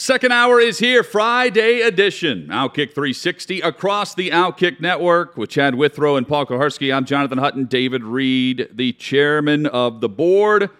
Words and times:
Second 0.00 0.32
hour 0.32 0.58
is 0.58 0.78
here, 0.78 1.02
Friday 1.02 1.82
edition. 1.82 2.46
Outkick 2.46 2.94
360 2.94 3.60
across 3.60 4.14
the 4.14 4.30
Outkick 4.30 4.80
network 4.80 5.36
with 5.36 5.50
Chad 5.50 5.74
Withrow 5.74 6.16
and 6.16 6.26
Paul 6.26 6.46
Kuharsky. 6.46 6.90
I'm 6.90 7.04
Jonathan 7.04 7.36
Hutton, 7.36 7.66
David 7.66 8.02
Reed, 8.02 8.70
the 8.72 8.94
chairman 8.94 9.66
of 9.66 10.00
the 10.00 10.08
board. 10.08 10.70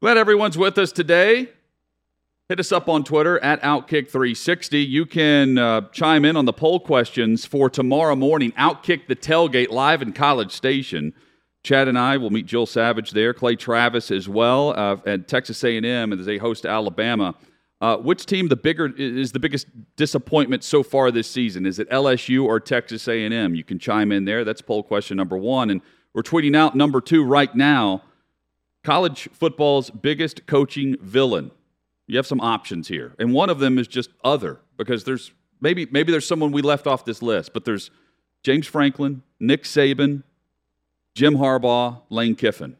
Glad 0.00 0.16
everyone's 0.16 0.56
with 0.56 0.78
us 0.78 0.92
today. 0.92 1.48
Hit 2.48 2.60
us 2.60 2.70
up 2.70 2.88
on 2.88 3.02
Twitter 3.02 3.40
at 3.40 3.60
Outkick 3.62 4.10
360. 4.10 4.78
You 4.78 5.06
can 5.06 5.58
uh, 5.58 5.80
chime 5.90 6.24
in 6.24 6.36
on 6.36 6.44
the 6.44 6.52
poll 6.52 6.78
questions 6.78 7.44
for 7.44 7.68
tomorrow 7.68 8.14
morning. 8.14 8.52
Outkick 8.52 9.08
the 9.08 9.16
tailgate 9.16 9.70
live 9.70 10.02
in 10.02 10.12
College 10.12 10.52
Station. 10.52 11.14
Chad 11.64 11.88
and 11.88 11.98
I 11.98 12.16
will 12.16 12.30
meet 12.30 12.46
Jill 12.46 12.64
Savage 12.64 13.10
there, 13.10 13.34
Clay 13.34 13.56
Travis 13.56 14.12
as 14.12 14.28
well, 14.28 14.70
uh, 14.78 14.98
at 15.04 15.26
Texas 15.26 15.64
A&M 15.64 16.12
as 16.12 16.24
they 16.24 16.38
host 16.38 16.64
Alabama. 16.64 17.34
Uh, 17.80 17.96
which 17.96 18.26
team 18.26 18.48
the 18.48 18.56
bigger 18.56 18.92
is 18.96 19.30
the 19.30 19.38
biggest 19.38 19.68
disappointment 19.94 20.64
so 20.64 20.82
far 20.82 21.12
this 21.12 21.30
season? 21.30 21.64
Is 21.64 21.78
it 21.78 21.88
LSU 21.90 22.44
or 22.44 22.58
Texas 22.58 23.06
A&M? 23.06 23.54
You 23.54 23.62
can 23.62 23.78
chime 23.78 24.10
in 24.10 24.24
there. 24.24 24.44
That's 24.44 24.60
poll 24.60 24.82
question 24.82 25.16
number 25.16 25.36
one, 25.36 25.70
and 25.70 25.80
we're 26.12 26.22
tweeting 26.22 26.56
out 26.56 26.74
number 26.74 27.00
two 27.00 27.24
right 27.24 27.54
now. 27.54 28.02
College 28.82 29.28
football's 29.32 29.90
biggest 29.90 30.46
coaching 30.46 30.96
villain. 31.00 31.52
You 32.08 32.16
have 32.16 32.26
some 32.26 32.40
options 32.40 32.88
here, 32.88 33.14
and 33.18 33.32
one 33.32 33.50
of 33.50 33.60
them 33.60 33.78
is 33.78 33.86
just 33.86 34.10
other 34.24 34.60
because 34.76 35.04
there's 35.04 35.30
maybe 35.60 35.86
maybe 35.90 36.10
there's 36.10 36.26
someone 36.26 36.50
we 36.50 36.62
left 36.62 36.86
off 36.86 37.04
this 37.04 37.22
list, 37.22 37.52
but 37.52 37.64
there's 37.64 37.90
James 38.42 38.66
Franklin, 38.66 39.22
Nick 39.38 39.64
Saban, 39.64 40.24
Jim 41.14 41.34
Harbaugh, 41.34 42.02
Lane 42.10 42.34
Kiffin. 42.34 42.76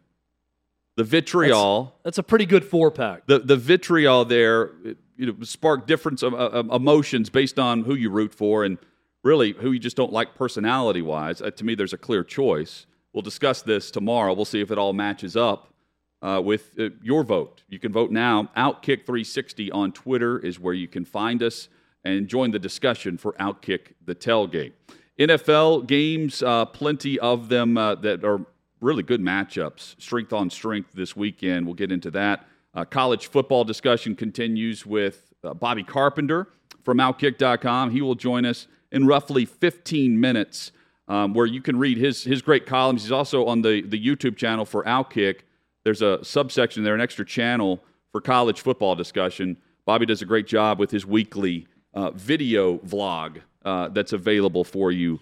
The 0.99 1.05
vitriol 1.05 1.85
That's, 1.85 2.17
that's 2.17 2.19
a 2.19 2.25
pretty 2.25 2.45
good 2.45 2.65
four 2.65 2.91
pack. 2.91 3.25
the 3.27 3.39
the 3.39 3.57
vitriol 3.57 4.25
there 4.25 4.73
you 5.17 5.27
know 5.27 5.37
spark 5.43 5.87
different 5.87 6.21
uh, 6.25 6.65
emotions 6.73 7.31
based 7.31 7.57
on 7.57 7.85
who 7.85 7.95
you 7.95 8.11
root 8.11 8.35
for 8.35 8.65
and 8.65 8.79
really 9.23 9.53
who 9.53 9.71
you 9.71 9.79
just 9.79 9.97
don't 9.97 10.13
like 10.13 10.35
personality 10.35 11.01
wise 11.01 11.41
uh, 11.41 11.53
to 11.53 11.65
me 11.65 11.77
there's 11.77 11.93
a 11.93 11.99
clear 11.99 12.25
choice. 12.25 12.87
We'll 13.13 13.23
discuss 13.23 13.63
this 13.63 13.93
tomorrow. 13.93 14.35
We'll 14.35 14.45
see 14.45 14.61
if 14.61 14.73
it 14.73 14.79
all 14.79 14.93
matches 14.93 15.37
up 15.37 15.73
uh, 16.21 16.43
with 16.45 16.73
uh, 16.81 16.89
your 17.01 17.23
vote. 17.23 17.63
You 17.69 17.79
can 17.79 17.93
vote 17.93 18.11
now. 18.11 18.51
Outkick 18.57 19.07
360 19.07 19.71
on 19.71 19.93
twitter 19.93 20.41
is 20.41 20.59
where 20.59 20.75
you 20.75 20.89
can 20.89 21.05
find 21.05 21.45
us 21.45 21.69
and 22.05 22.27
join 22.27 22.51
the 22.51 22.59
discussion 22.59 23.19
for 23.19 23.35
outkick 23.35 23.93
the 24.05 24.17
tailgate. 24.17 24.73
Nfl 25.17 25.87
games 25.87 26.43
uh, 26.43 26.65
plenty 26.65 27.21
of 27.21 27.49
them 27.49 27.79
uh, 27.79 27.95
that 27.95 28.25
are 28.25 28.41
really 28.81 29.03
good 29.03 29.21
matchups, 29.21 30.01
strength 30.01 30.33
on 30.33 30.51
strength 30.51 30.93
this 30.93 31.17
weekend. 31.17 31.67
We'll 31.67 31.75
get 31.75 31.93
into 31.93 32.11
that. 32.13 32.47
Uh, 32.75 32.85
college 32.85 33.29
football 33.29 33.65
discussion 33.65 34.15
continues 34.15 34.87
with 34.87 35.33
uh, 35.43 35.55
Bobby 35.55 35.83
Carpenter 35.83 36.49
from 36.85 36.99
Outkick.com. 36.99 37.91
He 37.91 38.03
will 38.03 38.15
join 38.15 38.45
us 38.45 38.67
in 38.93 39.07
roughly 39.07 39.45
15 39.45 40.19
minutes, 40.21 40.73
um, 41.09 41.35
where 41.35 41.47
you 41.47 41.61
can 41.61 41.79
read 41.79 41.99
his 41.99 42.25
his 42.25 42.43
great 42.43 42.67
columns. 42.67 43.03
He's 43.03 43.13
also 43.13 43.47
on 43.47 43.63
the 43.63 43.83
the 43.83 44.03
YouTube 44.03 44.37
channel 44.37 44.65
for 44.65 44.85
Outkick. 44.85 45.41
There's 45.85 46.03
a 46.03 46.23
subsection 46.25 46.85
there, 46.85 46.95
an 46.95 47.01
extra 47.01 47.25
channel 47.25 47.83
for 48.13 48.21
college 48.21 48.61
football 48.61 48.95
discussion. 48.95 49.57
Bobby 49.87 50.07
does 50.07 50.23
a 50.23 50.27
great 50.27 50.47
job 50.47 50.79
with 50.79 50.91
his 50.91 51.07
weekly 51.07 51.67
uh, 51.95 52.11
video 52.11 52.79
vlog 52.79 53.41
uh, 53.65 53.89
that's 53.89 54.13
available 54.13 54.65
for 54.65 54.93
you 54.93 55.19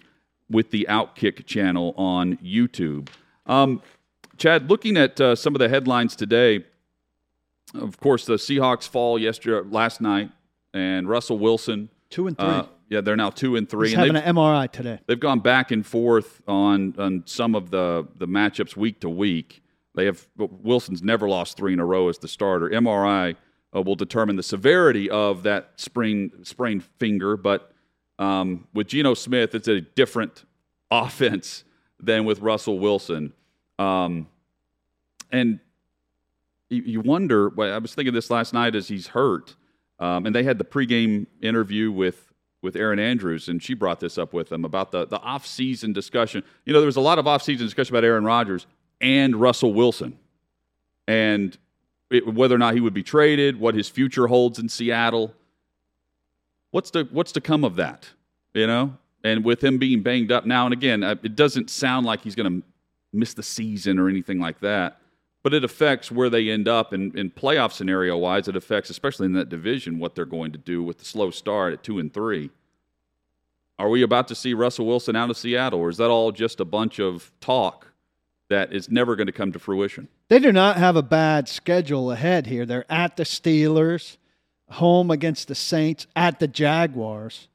with 0.49 0.71
the 0.71 0.85
Outkick 0.89 1.45
channel 1.45 1.93
on 1.97 2.37
YouTube. 2.37 3.09
Um, 3.47 3.81
Chad, 4.37 4.69
looking 4.69 4.97
at 4.97 5.19
uh, 5.19 5.35
some 5.35 5.55
of 5.55 5.59
the 5.59 5.69
headlines 5.69 6.15
today, 6.15 6.65
of 7.73 7.99
course, 7.99 8.25
the 8.25 8.35
Seahawks 8.35 8.87
fall 8.87 9.17
yesterday, 9.17 9.67
last 9.69 9.99
night, 9.99 10.31
and 10.73 11.09
Russell 11.09 11.39
Wilson. 11.39 11.89
Two 12.09 12.27
and 12.27 12.37
three. 12.37 12.47
Uh, 12.47 12.63
yeah, 12.89 13.01
they're 13.01 13.17
now 13.17 13.29
two 13.29 13.55
and 13.55 13.69
three. 13.69 13.89
He's 13.89 13.95
and 13.95 13.99
having 13.99 14.13
they've, 14.13 14.25
an 14.25 14.35
MRI 14.35 14.71
today. 14.71 14.99
they've 15.07 15.19
gone 15.19 15.39
back 15.39 15.71
and 15.71 15.85
forth 15.85 16.41
on 16.47 16.95
on 16.97 17.23
some 17.25 17.55
of 17.55 17.71
the 17.71 18.07
the 18.15 18.27
matchups 18.27 18.77
week 18.77 19.01
to 19.01 19.09
week. 19.09 19.61
They 19.95 20.05
have 20.05 20.27
Wilson's 20.37 21.01
never 21.01 21.27
lost 21.27 21.57
three 21.57 21.73
in 21.73 21.79
a 21.79 21.85
row 21.85 22.07
as 22.07 22.19
the 22.19 22.27
starter. 22.27 22.69
MRI 22.69 23.35
uh, 23.75 23.81
will 23.81 23.95
determine 23.95 24.35
the 24.35 24.43
severity 24.43 25.09
of 25.09 25.43
that 25.43 25.71
sprain 25.75 26.31
sprained 26.43 26.83
finger, 26.83 27.35
but 27.35 27.71
um, 28.19 28.67
with 28.73 28.87
Geno 28.87 29.15
Smith, 29.15 29.53
it's 29.53 29.67
a 29.67 29.81
different 29.81 30.45
offense 30.91 31.63
than 31.99 32.25
with 32.25 32.39
Russell 32.39 32.79
Wilson. 32.79 33.33
Um, 33.79 34.27
and 35.31 35.59
you, 36.69 37.01
wonder. 37.01 37.49
Well, 37.49 37.73
I 37.73 37.77
was 37.77 37.93
thinking 37.93 38.13
this 38.13 38.29
last 38.29 38.53
night 38.53 38.75
as 38.75 38.87
he's 38.87 39.07
hurt, 39.07 39.55
um, 39.99 40.25
and 40.25 40.35
they 40.35 40.43
had 40.43 40.57
the 40.57 40.65
pregame 40.65 41.27
interview 41.41 41.91
with 41.91 42.33
with 42.61 42.75
Erin 42.75 42.99
Andrews, 42.99 43.47
and 43.47 43.61
she 43.61 43.73
brought 43.73 43.99
this 43.99 44.17
up 44.17 44.33
with 44.33 44.51
him 44.51 44.65
about 44.65 44.91
the 44.91 45.05
the 45.05 45.19
off 45.19 45.45
season 45.45 45.93
discussion. 45.93 46.43
You 46.65 46.73
know, 46.73 46.79
there 46.79 46.87
was 46.87 46.97
a 46.97 47.01
lot 47.01 47.19
of 47.19 47.27
off 47.27 47.43
season 47.43 47.65
discussion 47.65 47.95
about 47.95 48.03
Aaron 48.03 48.23
Rodgers 48.25 48.65
and 48.99 49.35
Russell 49.35 49.73
Wilson, 49.73 50.17
and 51.07 51.57
it, 52.09 52.33
whether 52.33 52.55
or 52.55 52.59
not 52.59 52.73
he 52.73 52.81
would 52.81 52.93
be 52.93 53.03
traded, 53.03 53.59
what 53.59 53.75
his 53.75 53.89
future 53.89 54.27
holds 54.27 54.59
in 54.59 54.69
Seattle. 54.69 55.33
What's 56.71 56.91
the 56.91 57.07
what's 57.11 57.31
to 57.33 57.41
come 57.41 57.63
of 57.63 57.75
that? 57.77 58.09
You 58.53 58.67
know, 58.67 58.97
and 59.27 59.43
with 59.43 59.63
him 59.63 59.77
being 59.77 60.01
banged 60.01 60.31
up 60.31 60.45
now 60.45 60.65
and 60.65 60.73
again, 60.73 61.03
uh, 61.03 61.15
it 61.23 61.35
doesn't 61.35 61.69
sound 61.69 62.05
like 62.05 62.21
he's 62.21 62.35
going 62.35 62.61
to 62.61 62.67
miss 63.13 63.33
the 63.33 63.43
season 63.43 63.99
or 63.99 64.09
anything 64.09 64.39
like 64.39 64.59
that. 64.61 64.99
But 65.43 65.53
it 65.53 65.63
affects 65.63 66.11
where 66.11 66.29
they 66.29 66.49
end 66.49 66.67
up 66.67 66.93
in, 66.93 67.17
in 67.17 67.29
playoff 67.31 67.71
scenario 67.71 68.17
wise. 68.17 68.47
It 68.47 68.55
affects, 68.55 68.89
especially 68.89 69.27
in 69.27 69.33
that 69.33 69.49
division, 69.49 69.99
what 69.99 70.15
they're 70.15 70.25
going 70.25 70.51
to 70.51 70.57
do 70.57 70.83
with 70.83 70.97
the 70.97 71.05
slow 71.05 71.31
start 71.31 71.73
at 71.73 71.83
two 71.83 71.99
and 71.99 72.13
three. 72.13 72.49
Are 73.79 73.89
we 73.89 74.01
about 74.01 74.27
to 74.29 74.35
see 74.35 74.53
Russell 74.53 74.87
Wilson 74.87 75.15
out 75.15 75.29
of 75.29 75.37
Seattle, 75.37 75.79
or 75.79 75.89
is 75.89 75.97
that 75.97 76.09
all 76.09 76.31
just 76.31 76.59
a 76.59 76.65
bunch 76.65 76.99
of 76.99 77.31
talk 77.39 77.93
that 78.49 78.73
is 78.73 78.89
never 78.89 79.15
going 79.15 79.27
to 79.27 79.33
come 79.33 79.51
to 79.51 79.59
fruition? 79.59 80.07
They 80.29 80.39
do 80.39 80.51
not 80.51 80.77
have 80.77 80.95
a 80.95 81.03
bad 81.03 81.47
schedule 81.47 82.11
ahead 82.11 82.47
here. 82.47 82.65
They're 82.65 82.91
at 82.91 83.17
the 83.17 83.23
Steelers, 83.23 84.17
home 84.69 85.11
against 85.11 85.47
the 85.47 85.55
Saints, 85.55 86.07
at 86.15 86.39
the 86.39 86.47
Jaguars. 86.47 87.47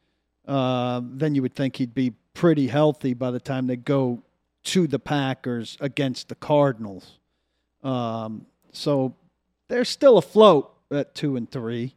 Uh, 0.52 1.00
then 1.02 1.34
you 1.34 1.40
would 1.40 1.54
think 1.54 1.76
he'd 1.76 1.94
be 1.94 2.12
pretty 2.34 2.66
healthy 2.66 3.14
by 3.14 3.30
the 3.30 3.40
time 3.40 3.66
they 3.66 3.76
go 3.76 4.22
to 4.64 4.86
the 4.86 4.98
Packers 4.98 5.78
against 5.80 6.28
the 6.28 6.34
Cardinals. 6.34 7.18
Um, 7.82 8.44
so 8.72 9.14
they're 9.68 9.86
still 9.86 10.18
afloat 10.18 10.70
at 10.90 11.14
two 11.14 11.36
and 11.36 11.50
three. 11.50 11.94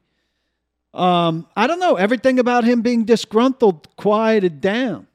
Um, 0.93 1.47
I 1.57 1.67
don't 1.67 1.79
know. 1.79 1.95
Everything 1.95 2.39
about 2.39 2.63
him 2.63 2.81
being 2.81 3.03
disgruntled 3.03 3.93
quieted 3.97 4.61
down. 4.61 5.07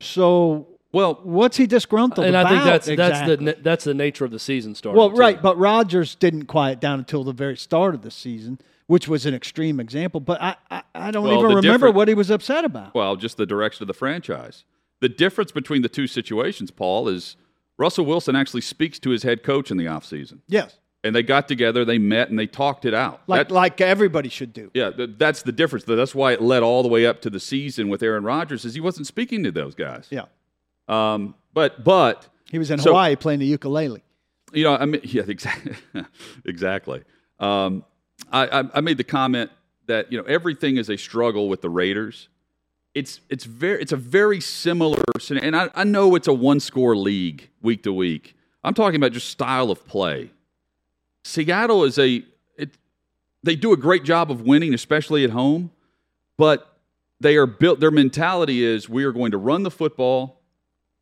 So, 0.00 0.68
Well, 0.92 1.18
what's 1.24 1.56
he 1.56 1.66
disgruntled 1.66 2.24
about? 2.26 2.46
and 2.46 2.54
about? 2.54 2.72
I 2.72 2.78
think 2.78 2.96
that's 2.98 3.18
that's 3.18 3.42
the 3.42 3.56
that's 3.60 3.84
the 3.84 3.94
nature 3.94 4.24
of 4.24 4.30
the 4.30 4.38
season 4.38 4.76
starting. 4.76 4.98
Well, 4.98 5.10
too. 5.10 5.16
right, 5.16 5.42
but 5.42 5.58
Rodgers 5.58 6.14
didn't 6.14 6.46
quiet 6.46 6.80
down 6.80 7.00
until 7.00 7.24
the 7.24 7.32
very 7.32 7.56
start 7.56 7.96
of 7.96 8.02
the 8.02 8.12
season, 8.12 8.60
which 8.86 9.08
was 9.08 9.26
an 9.26 9.34
extreme 9.34 9.80
example. 9.80 10.20
But 10.20 10.40
I, 10.42 10.56
I, 10.70 10.82
I 10.94 11.10
don't 11.10 11.24
Well, 11.24 11.38
even 11.44 11.56
remember 11.56 11.90
what 11.90 12.08
he 12.08 12.14
was 12.14 12.30
upset 12.30 12.64
about. 12.64 12.94
Well, 12.94 13.16
just 13.16 13.36
the 13.36 13.46
direction 13.46 13.82
of 13.82 13.86
the 13.88 13.94
franchise. 13.94 14.64
The 15.00 15.08
difference 15.08 15.52
between 15.52 15.82
the 15.82 15.88
two 15.88 16.06
situations, 16.06 16.70
Paul, 16.70 17.08
is 17.08 17.36
Russell 17.78 18.06
Wilson 18.06 18.36
actually 18.36 18.60
speaks 18.62 18.98
to 19.00 19.10
his 19.10 19.22
head 19.22 19.42
coach 19.42 19.70
in 19.70 19.76
the 19.76 19.84
offseason. 19.86 20.38
Yes, 20.48 20.78
And 21.02 21.14
they 21.14 21.22
got 21.22 21.48
together, 21.48 21.84
they 21.84 21.98
met, 21.98 22.30
and 22.30 22.38
they 22.38 22.46
talked 22.46 22.84
it 22.84 22.94
out. 22.94 23.20
like 23.26 23.48
That- 23.48 23.54
like 23.54 23.80
everybody 23.80 24.28
should 24.28 24.52
do. 24.52 24.70
yeah, 24.74 24.90
th- 24.90 25.10
that's 25.18 25.42
the 25.42 25.52
difference. 25.52 25.84
That's 25.84 26.14
why 26.14 26.32
it 26.32 26.40
led 26.40 26.62
all 26.62 26.82
the 26.82 26.88
way 26.88 27.04
up 27.04 27.20
to 27.22 27.30
the 27.30 27.40
season 27.40 27.88
with 27.88 28.02
Aaron 28.02 28.24
Rodgers, 28.24 28.64
is 28.64 28.74
he 28.74 28.80
wasn't 28.80 29.06
speaking 29.06 29.42
to 29.44 29.50
those 29.50 29.74
guys. 29.74 30.06
Yeah, 30.10 30.26
Um, 30.88 31.34
but 31.52 31.82
but 31.84 32.28
he 32.50 32.58
was 32.58 32.70
in 32.70 32.78
So- 32.78 32.90
Hawaii 32.90 33.16
playing 33.16 33.40
the 33.40 33.46
ukulele. 33.46 34.02
you 34.52 34.64
know, 34.64 34.76
I 34.76 34.84
mean, 34.86 35.00
yeah, 35.04 35.24
exactly, 35.26 35.74
exactly. 36.44 37.02
Um, 37.40 37.84
I, 38.32 38.64
I, 38.74 38.80
made 38.80 38.96
the 38.96 39.04
comment 39.04 39.50
that 39.86 40.10
you 40.10 40.18
know 40.18 40.24
everything 40.24 40.76
is 40.76 40.90
a 40.90 40.96
struggle 40.96 41.48
with 41.48 41.62
the 41.62 41.70
Raiders. 41.70 42.28
It's 42.94 43.20
it's 43.28 43.44
very 43.44 43.82
it's 43.82 43.92
a 43.92 43.96
very 43.96 44.40
similar, 44.40 45.02
and 45.30 45.56
I, 45.56 45.70
I 45.74 45.84
know 45.84 46.14
it's 46.14 46.28
a 46.28 46.32
one 46.32 46.60
score 46.60 46.96
league 46.96 47.48
week 47.62 47.82
to 47.84 47.92
week. 47.92 48.36
I'm 48.62 48.74
talking 48.74 48.96
about 48.96 49.12
just 49.12 49.28
style 49.28 49.70
of 49.70 49.86
play. 49.86 50.30
Seattle 51.24 51.84
is 51.84 51.98
a 51.98 52.24
it, 52.56 52.70
they 53.42 53.56
do 53.56 53.72
a 53.72 53.76
great 53.76 54.04
job 54.04 54.30
of 54.30 54.42
winning, 54.42 54.74
especially 54.74 55.24
at 55.24 55.30
home, 55.30 55.70
but 56.36 56.78
they 57.20 57.36
are 57.36 57.46
built. 57.46 57.80
Their 57.80 57.90
mentality 57.90 58.64
is 58.64 58.88
we 58.88 59.04
are 59.04 59.12
going 59.12 59.32
to 59.32 59.38
run 59.38 59.62
the 59.62 59.70
football. 59.70 60.40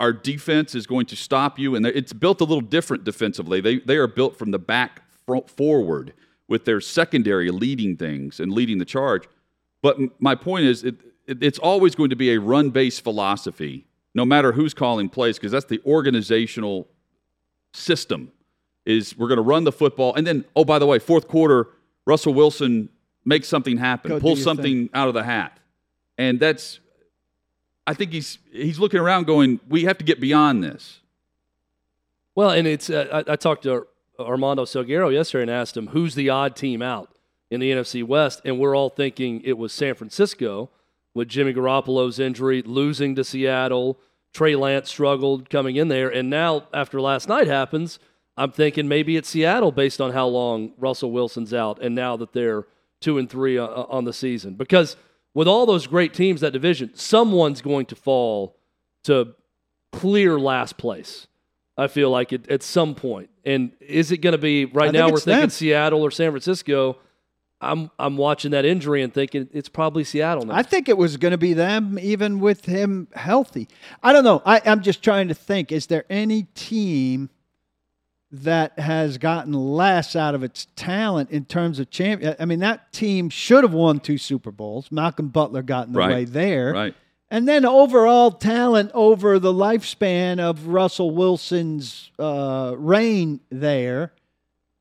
Our 0.01 0.13
defense 0.13 0.75
is 0.75 0.87
going 0.87 1.07
to 1.07 1.17
stop 1.17 1.59
you, 1.59 1.77
and 1.77 1.87
it's 1.87 2.13
built 2.13 2.41
a 2.41 2.45
little 2.45 2.63
different 2.63 3.05
defensively. 3.05 3.61
They 3.61 3.79
they 3.79 3.97
are 3.97 4.09
built 4.09 4.37
from 4.37 4.51
the 4.51 4.59
back 4.59 5.03
forward 5.49 6.13
with 6.53 6.67
their 6.67 6.83
secondary 6.83 7.51
leading 7.51 7.97
things 7.97 8.39
and 8.39 8.53
leading 8.53 8.77
the 8.77 8.85
charge. 8.85 9.25
But 9.81 9.97
my 10.21 10.35
point 10.35 10.67
is, 10.67 10.85
it, 10.85 10.97
it, 11.27 11.43
it's 11.43 11.59
always 11.59 11.95
going 11.95 12.11
to 12.11 12.17
be 12.17 12.31
a 12.35 12.39
run 12.39 12.69
based 12.69 13.03
philosophy, 13.03 13.87
no 14.15 14.27
matter 14.27 14.53
who's 14.53 14.75
calling 14.75 15.09
plays, 15.09 15.39
because 15.39 15.51
that's 15.51 15.65
the 15.65 15.81
organizational 15.87 16.89
system. 17.73 18.33
Is 18.85 19.17
we're 19.17 19.29
going 19.29 19.39
to 19.39 19.43
run 19.43 19.65
the 19.65 19.73
football, 19.73 20.15
and 20.15 20.27
then 20.27 20.45
oh 20.55 20.65
by 20.65 20.79
the 20.79 20.87
way, 20.87 20.99
fourth 20.99 21.27
quarter, 21.27 21.69
Russell 22.05 22.35
Wilson 22.35 22.91
makes 23.25 23.49
something 23.49 23.79
happen, 23.79 24.11
Go 24.11 24.19
do 24.19 24.21
pulls 24.21 24.43
something 24.43 24.89
thing. 24.89 24.91
out 24.93 25.09
of 25.09 25.15
the 25.15 25.25
hat, 25.25 25.59
and 26.19 26.39
that's. 26.39 26.81
I 27.87 27.95
think 27.95 28.13
he's 28.13 28.39
he's 28.53 28.79
looking 28.79 29.01
around, 29.01 29.27
going, 29.27 29.59
"We 29.69 29.85
have 29.85 29.97
to 29.99 30.05
get 30.05 30.21
beyond 30.21 30.63
this." 30.63 31.01
Well, 32.35 32.51
and 32.51 32.67
it's 32.67 32.91
uh, 32.91 33.25
I, 33.27 33.33
I 33.33 33.37
talked 33.37 33.63
to 33.63 33.87
Armando 34.19 34.65
Salguero 34.65 35.13
yesterday 35.13 35.43
and 35.43 35.51
asked 35.51 35.77
him 35.77 35.89
who's 35.89 36.15
the 36.15 36.29
odd 36.29 36.57
team 36.57 36.83
out 36.83 37.15
in 37.51 37.61
the 37.61 37.71
NFC 37.71 38.05
West, 38.05 38.41
and 38.45 38.59
we're 38.59 38.77
all 38.77 38.89
thinking 38.89 39.41
it 39.45 39.59
was 39.59 39.73
San 39.73 39.95
Francisco 39.95 40.71
with 41.15 41.29
Jimmy 41.29 41.53
Garoppolo's 41.53 42.19
injury, 42.19 42.63
losing 42.63 43.15
to 43.15 43.25
Seattle. 43.25 43.99
Trey 44.33 44.57
Lance 44.57 44.89
struggled 44.89 45.51
coming 45.51 45.77
in 45.77 45.89
there, 45.89 46.09
and 46.09 46.31
now 46.31 46.67
after 46.73 47.01
last 47.01 47.29
night 47.29 47.47
happens, 47.47 47.99
I'm 48.37 48.53
thinking 48.53 48.89
maybe 48.89 49.17
it's 49.17 49.29
Seattle 49.29 49.73
based 49.73 50.01
on 50.01 50.13
how 50.13 50.27
long 50.27 50.73
Russell 50.79 51.13
Wilson's 51.13 51.53
out, 51.53 51.83
and 51.83 51.95
now 51.95 52.17
that 52.17 52.33
they're 52.33 52.65
two 53.01 53.19
and 53.19 53.29
three 53.29 53.59
uh, 53.59 53.67
on 53.67 54.05
the 54.05 54.13
season. 54.13 54.55
Because 54.55 54.97
with 55.35 55.49
all 55.49 55.67
those 55.67 55.87
great 55.87 56.15
teams 56.15 56.41
that 56.41 56.53
division, 56.53 56.93
someone's 56.95 57.61
going 57.61 57.87
to 57.87 57.97
fall 57.97 58.57
to 59.05 59.35
clear 59.91 60.39
last 60.39 60.79
place. 60.79 61.27
I 61.77 61.87
feel 61.89 62.11
like 62.11 62.33
it, 62.33 62.49
at 62.51 62.63
some 62.63 62.95
point. 62.95 63.31
And 63.45 63.73
is 63.81 64.13
it 64.13 64.19
going 64.19 64.33
to 64.33 64.39
be 64.39 64.67
right 64.67 64.89
I 64.89 64.93
now? 64.93 65.05
think 65.07 65.13
We're 65.15 65.21
thinking 65.21 65.41
them. 65.41 65.51
Seattle 65.51 66.03
or 66.03 66.11
San 66.11 66.31
Francisco. 66.31 66.99
I'm 67.61 67.91
I'm 67.99 68.17
watching 68.17 68.51
that 68.51 68.65
injury 68.65 69.03
and 69.03 69.15
thinking 69.15 69.49
it's 69.53 69.69
probably 69.69 70.03
Seattle 70.05 70.45
now. 70.45 70.55
I 70.55 70.63
think 70.65 70.89
it 70.89 70.99
was 70.99 71.17
going 71.17 71.31
to 71.31 71.39
be 71.39 71.53
them, 71.55 71.97
even 72.01 72.41
with 72.41 72.65
him 72.65 73.07
healthy. 73.15 73.69
I 74.03 74.13
don't 74.13 74.25
know. 74.25 74.43
I, 74.45 74.61
I'm 74.67 74.83
just 74.83 75.03
trying 75.03 75.29
to 75.29 75.35
think: 75.35 75.71
is 75.71 75.87
there 75.87 76.05
any 76.11 76.43
team 76.55 77.31
that 78.33 78.79
has 78.79 79.19
gotten 79.19 79.53
less 79.53 80.17
out 80.17 80.35
of 80.35 80.43
its 80.43 80.67
talent 80.75 81.31
in 81.31 81.45
terms 81.45 81.79
of 81.79 81.89
champion? 81.91 82.35
I 82.41 82.47
mean, 82.47 82.61
that 82.61 82.93
team 82.93 83.29
should 83.31 83.63
have 83.63 83.75
won 83.75 84.01
two 84.01 84.19
Super 84.19 84.51
Bowls. 84.51 84.91
Malcolm 84.91 85.29
Butler 85.29 85.63
got 85.63 85.87
in 85.87 85.93
the 85.93 85.99
Right. 86.01 86.11
way 86.11 86.25
there, 86.25 86.73
Right. 86.73 86.95
And 87.33 87.49
then 87.49 87.65
overall 87.65 88.31
talent 88.31 88.91
over 88.95 89.39
the 89.41 89.53
lifespan 89.53 90.39
of 90.39 90.67
Russell 90.69 91.11
Wilson's 91.11 92.11
uh, 92.19 92.75
reign 92.77 93.41
there. 93.51 94.13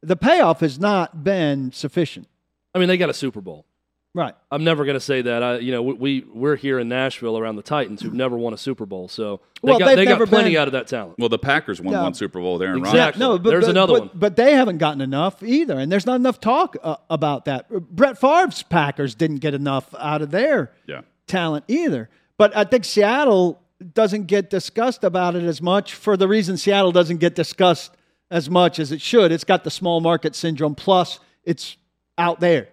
The 0.03 0.15
payoff 0.18 0.59
has 0.59 0.77
not 0.77 1.24
been 1.24 1.71
sufficient. 1.71 2.27
I 2.75 2.80
mean, 2.80 2.88
they 2.89 2.98
got 2.98 3.09
a 3.09 3.13
Super 3.13 3.39
Bowl. 3.42 3.65
Right. 4.13 4.36
I'm 4.51 4.65
never 4.65 4.83
going 4.83 4.95
to 4.95 5.00
say 5.00 5.21
that. 5.21 5.42
I, 5.42 5.59
you 5.59 5.71
know, 5.71 5.81
we, 5.81 5.94
we 5.94 6.25
we're 6.33 6.57
here 6.57 6.80
in 6.80 6.89
Nashville 6.89 7.38
around 7.38 7.56
the 7.56 7.62
Titans 7.62 8.01
who've 8.01 8.13
never 8.13 8.38
won 8.38 8.53
a 8.53 8.57
Super 8.57 8.86
Bowl, 8.86 9.07
so 9.07 9.39
they 9.63 9.69
Well, 9.69 9.80
got 9.80 9.86
they've 9.86 9.95
they 9.95 10.03
got 10.03 10.12
never 10.12 10.27
plenty 10.27 10.50
been- 10.51 10.62
out 10.62 10.68
of 10.68 10.74
that 10.74 10.88
talent. 10.88 11.18
Well, 11.18 11.30
the 11.30 11.39
Packers 11.39 11.80
won 11.80 11.94
No. 11.94 12.03
one 12.03 12.13
Super 12.13 12.42
Bowl 12.42 12.53
with 12.53 12.63
Aaron 12.63 12.80
Exactly. 12.80 13.00
Rodgers. 13.00 13.19
No, 13.21 13.38
but, 13.39 13.50
There's 13.51 13.63
but- 13.65 13.69
another 13.69 13.94
but- 13.94 14.01
one. 14.01 14.09
But 14.13 14.36
they 14.36 14.51
haven't 14.51 14.80
gotten 14.80 15.00
enough 15.00 15.42
either, 15.42 15.80
and 15.80 15.89
there's 15.89 16.06
not 16.06 16.15
enough 16.15 16.42
talk 16.42 16.75
uh, 16.83 16.98
about 17.09 17.45
that. 17.45 17.69
Brett 17.69 18.19
Favre's 18.19 18.63
Packers 18.63 19.15
didn't 19.15 19.38
get 19.38 19.53
enough 19.53 19.95
out 19.98 20.21
of 20.21 20.31
their 20.31 20.74
Yeah. 20.88 21.01
talent 21.27 21.63
either. 21.69 22.09
But 22.38 22.56
I 22.56 22.63
think 22.63 22.86
Seattle 22.86 23.62
doesn't 23.94 24.28
get 24.28 24.50
discussed 24.50 25.04
about 25.04 25.36
it 25.36 25.44
as 25.44 25.62
much 25.62 25.94
for 25.94 26.16
the 26.18 26.28
reason 26.28 26.57
Seattle 26.57 26.92
doesn't 26.92 27.18
get 27.18 27.36
discussed 27.36 27.92
as 28.30 28.50
much 28.50 28.80
as 28.80 28.92
it 28.92 29.01
should. 29.01 29.31
It's 29.31 29.44
got 29.44 29.63
the 29.63 29.72
small 29.72 30.00
market 30.01 30.36
syndrome, 30.36 30.75
plus 30.75 31.19
it's 31.44 31.78
out 32.18 32.39
there. 32.39 32.69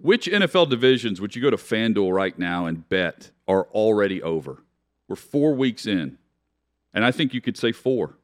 Which 0.00 0.26
NFL 0.26 0.68
divisions 0.70 1.20
would 1.20 1.36
you 1.36 1.42
go 1.42 1.50
to 1.50 1.56
FanDuel 1.56 2.12
right 2.12 2.38
now 2.38 2.66
and 2.66 2.86
bet 2.88 3.30
are 3.46 3.64
already 3.72 4.22
over? 4.22 4.62
We're 5.08 5.16
four 5.16 5.54
weeks 5.54 5.86
in, 5.86 6.18
and 6.92 7.04
I 7.04 7.10
think 7.10 7.32
you 7.34 7.40
could 7.40 7.56
say 7.56 7.72
four. 7.72 8.16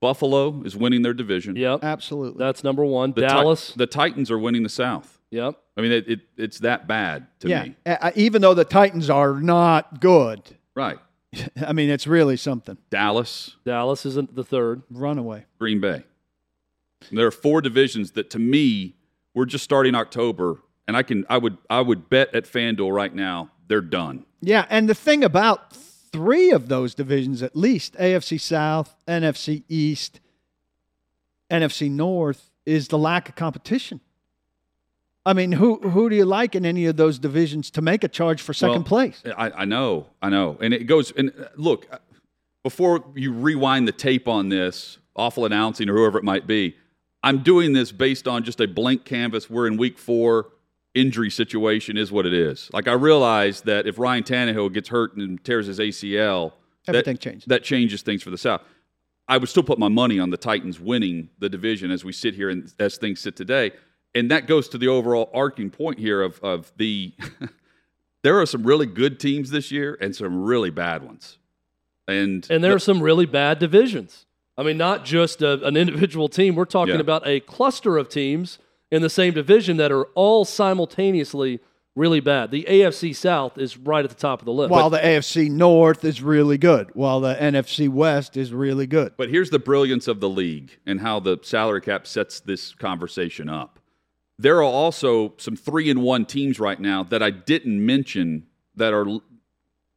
Buffalo 0.00 0.62
is 0.64 0.76
winning 0.76 1.02
their 1.02 1.14
division. 1.14 1.54
Yep, 1.54 1.84
Absolutely. 1.84 2.38
that's 2.38 2.64
number 2.64 2.84
one. 2.84 3.12
The 3.12 3.20
Ti- 3.22 3.26
Dallas. 3.28 3.72
the 3.74 3.86
Titans 3.86 4.30
are 4.32 4.38
winning 4.38 4.64
the 4.64 4.68
South. 4.68 5.20
Yep. 5.32 5.58
I 5.76 5.80
mean, 5.80 5.90
it, 5.90 6.08
it, 6.08 6.20
it's 6.36 6.60
that 6.60 6.86
bad 6.86 7.26
to 7.40 7.48
yeah. 7.48 7.64
me. 7.64 7.74
Uh, 7.84 8.12
even 8.14 8.42
though 8.42 8.54
the 8.54 8.64
Titans 8.64 9.10
are 9.10 9.40
not 9.40 10.00
good, 10.00 10.56
Right. 10.74 10.98
I 11.66 11.72
mean, 11.72 11.90
it's 11.90 12.06
really 12.06 12.36
something. 12.36 12.76
Dallas, 12.90 13.56
Dallas 13.64 14.06
isn't 14.06 14.34
the 14.34 14.44
third. 14.44 14.82
Runaway. 14.90 15.46
Green 15.58 15.80
Bay. 15.80 16.04
There 17.10 17.26
are 17.26 17.32
four 17.32 17.60
divisions 17.60 18.12
that, 18.12 18.30
to 18.30 18.38
me, 18.38 18.94
we're 19.34 19.46
just 19.46 19.64
starting 19.64 19.94
October, 19.94 20.60
and 20.86 20.96
I 20.96 21.02
can 21.02 21.24
I 21.28 21.38
would 21.38 21.58
I 21.68 21.80
would 21.80 22.08
bet 22.08 22.34
at 22.34 22.44
FanDuel 22.44 22.94
right 22.94 23.12
now 23.12 23.50
they're 23.66 23.80
done. 23.80 24.24
Yeah, 24.40 24.66
and 24.70 24.88
the 24.88 24.94
thing 24.94 25.24
about 25.24 25.74
three 25.74 26.50
of 26.50 26.68
those 26.68 26.94
divisions, 26.94 27.42
at 27.42 27.56
least 27.56 27.94
AFC 27.94 28.40
South, 28.40 28.94
NFC 29.08 29.64
East, 29.68 30.20
NFC 31.50 31.90
North, 31.90 32.50
is 32.66 32.88
the 32.88 32.98
lack 32.98 33.30
of 33.30 33.34
competition. 33.34 34.00
I 35.24 35.32
mean, 35.34 35.52
who 35.52 35.76
who 35.76 36.10
do 36.10 36.16
you 36.16 36.24
like 36.24 36.54
in 36.54 36.66
any 36.66 36.86
of 36.86 36.96
those 36.96 37.18
divisions 37.18 37.70
to 37.72 37.82
make 37.82 38.02
a 38.02 38.08
charge 38.08 38.42
for 38.42 38.52
second 38.52 38.82
Well, 38.82 38.84
place? 38.84 39.22
I, 39.36 39.50
I 39.50 39.64
know, 39.64 40.06
I 40.20 40.28
know, 40.30 40.58
and 40.60 40.74
it 40.74 40.84
goes. 40.84 41.12
And 41.12 41.32
uh, 41.38 41.44
look, 41.56 41.86
uh, 41.92 41.98
before 42.64 43.04
you 43.14 43.32
rewind 43.32 43.86
the 43.86 43.92
tape 43.92 44.26
on 44.26 44.48
this, 44.48 44.98
awful 45.14 45.44
announcing 45.44 45.88
or 45.88 45.94
whoever 45.94 46.18
it 46.18 46.24
might 46.24 46.46
be, 46.46 46.76
I'm 47.22 47.42
doing 47.42 47.72
this 47.72 47.92
based 47.92 48.26
on 48.26 48.42
just 48.42 48.60
a 48.60 48.66
blank 48.66 49.04
canvas. 49.04 49.48
We're 49.48 49.68
in 49.68 49.76
week 49.76 49.98
four. 49.98 50.48
Injury 50.94 51.30
situation 51.30 51.96
is 51.96 52.12
what 52.12 52.26
it 52.26 52.34
is. 52.34 52.68
Like 52.70 52.86
I 52.86 52.92
realize 52.92 53.62
that 53.62 53.86
if 53.86 53.98
Ryan 53.98 54.24
Tannehill 54.24 54.74
gets 54.74 54.90
hurt 54.90 55.16
and 55.16 55.42
tears 55.42 55.66
his 55.66 55.78
ACL, 55.78 56.52
that- 56.86 56.96
Everything 56.96 57.16
changes. 57.16 57.44
That 57.46 57.62
changes 57.62 58.02
things 58.02 58.22
for 58.22 58.28
the 58.28 58.36
South. 58.36 58.60
I 59.26 59.38
would 59.38 59.48
still 59.48 59.62
put 59.62 59.78
my 59.78 59.88
money 59.88 60.18
on 60.18 60.28
the 60.28 60.36
Titans 60.36 60.78
winning 60.80 61.30
the 61.38 61.48
division 61.48 61.90
as 61.90 62.04
we 62.04 62.12
sit 62.12 62.34
here 62.34 62.50
and 62.50 62.70
as 62.78 62.98
things 62.98 63.20
sit 63.20 63.36
today. 63.36 63.70
And 64.14 64.30
that 64.30 64.46
goes 64.46 64.68
to 64.70 64.78
the 64.78 64.88
overall 64.88 65.30
arcing 65.34 65.70
point 65.70 65.98
here 65.98 66.22
of 66.22 66.38
of 66.42 66.72
the 66.76 67.12
there 68.22 68.40
are 68.40 68.46
some 68.46 68.62
really 68.62 68.86
good 68.86 69.18
teams 69.18 69.50
this 69.50 69.70
year 69.70 69.96
and 70.00 70.14
some 70.14 70.42
really 70.42 70.70
bad 70.70 71.02
ones. 71.02 71.38
And 72.08 72.46
And 72.50 72.62
there 72.62 72.74
are 72.74 72.78
some 72.78 73.02
really 73.02 73.26
bad 73.26 73.58
divisions. 73.58 74.26
I 74.58 74.62
mean, 74.62 74.76
not 74.76 75.04
just 75.04 75.40
a, 75.40 75.64
an 75.66 75.76
individual 75.76 76.28
team. 76.28 76.54
We're 76.54 76.64
talking 76.66 76.94
Yeah. 76.96 77.00
about 77.00 77.26
a 77.26 77.40
cluster 77.40 77.96
of 77.96 78.08
teams 78.08 78.58
in 78.90 79.00
the 79.02 79.10
same 79.10 79.32
division 79.32 79.78
that 79.78 79.90
are 79.90 80.04
all 80.14 80.44
simultaneously 80.44 81.60
really 81.94 82.20
bad. 82.20 82.50
The 82.50 82.64
AFC 82.68 83.14
South 83.14 83.56
is 83.58 83.76
right 83.78 84.04
at 84.04 84.10
the 84.10 84.16
top 84.16 84.40
of 84.40 84.46
the 84.46 84.52
list. 84.52 84.70
While 84.70 84.90
the 84.90 84.98
AFC 84.98 85.50
North 85.50 86.04
is 86.04 86.22
really 86.22 86.58
good, 86.58 86.90
while 86.94 87.20
the 87.20 87.34
NFC 87.34 87.88
West 87.88 88.36
is 88.36 88.52
really 88.52 88.86
good. 88.86 89.14
But 89.16 89.30
here's 89.30 89.50
the 89.50 89.58
brilliance 89.58 90.08
of 90.08 90.20
the 90.20 90.28
league 90.28 90.78
and 90.86 91.00
how 91.00 91.20
the 91.20 91.38
salary 91.42 91.80
cap 91.80 92.06
sets 92.06 92.40
this 92.40 92.74
conversation 92.74 93.48
up. 93.48 93.71
There 94.42 94.56
are 94.56 94.64
also 94.64 95.34
some 95.36 95.54
three 95.54 95.88
and 95.88 96.02
one 96.02 96.26
teams 96.26 96.58
right 96.58 96.80
now 96.80 97.04
that 97.04 97.22
I 97.22 97.30
didn't 97.30 97.86
mention 97.86 98.48
that 98.74 98.92
are 98.92 99.06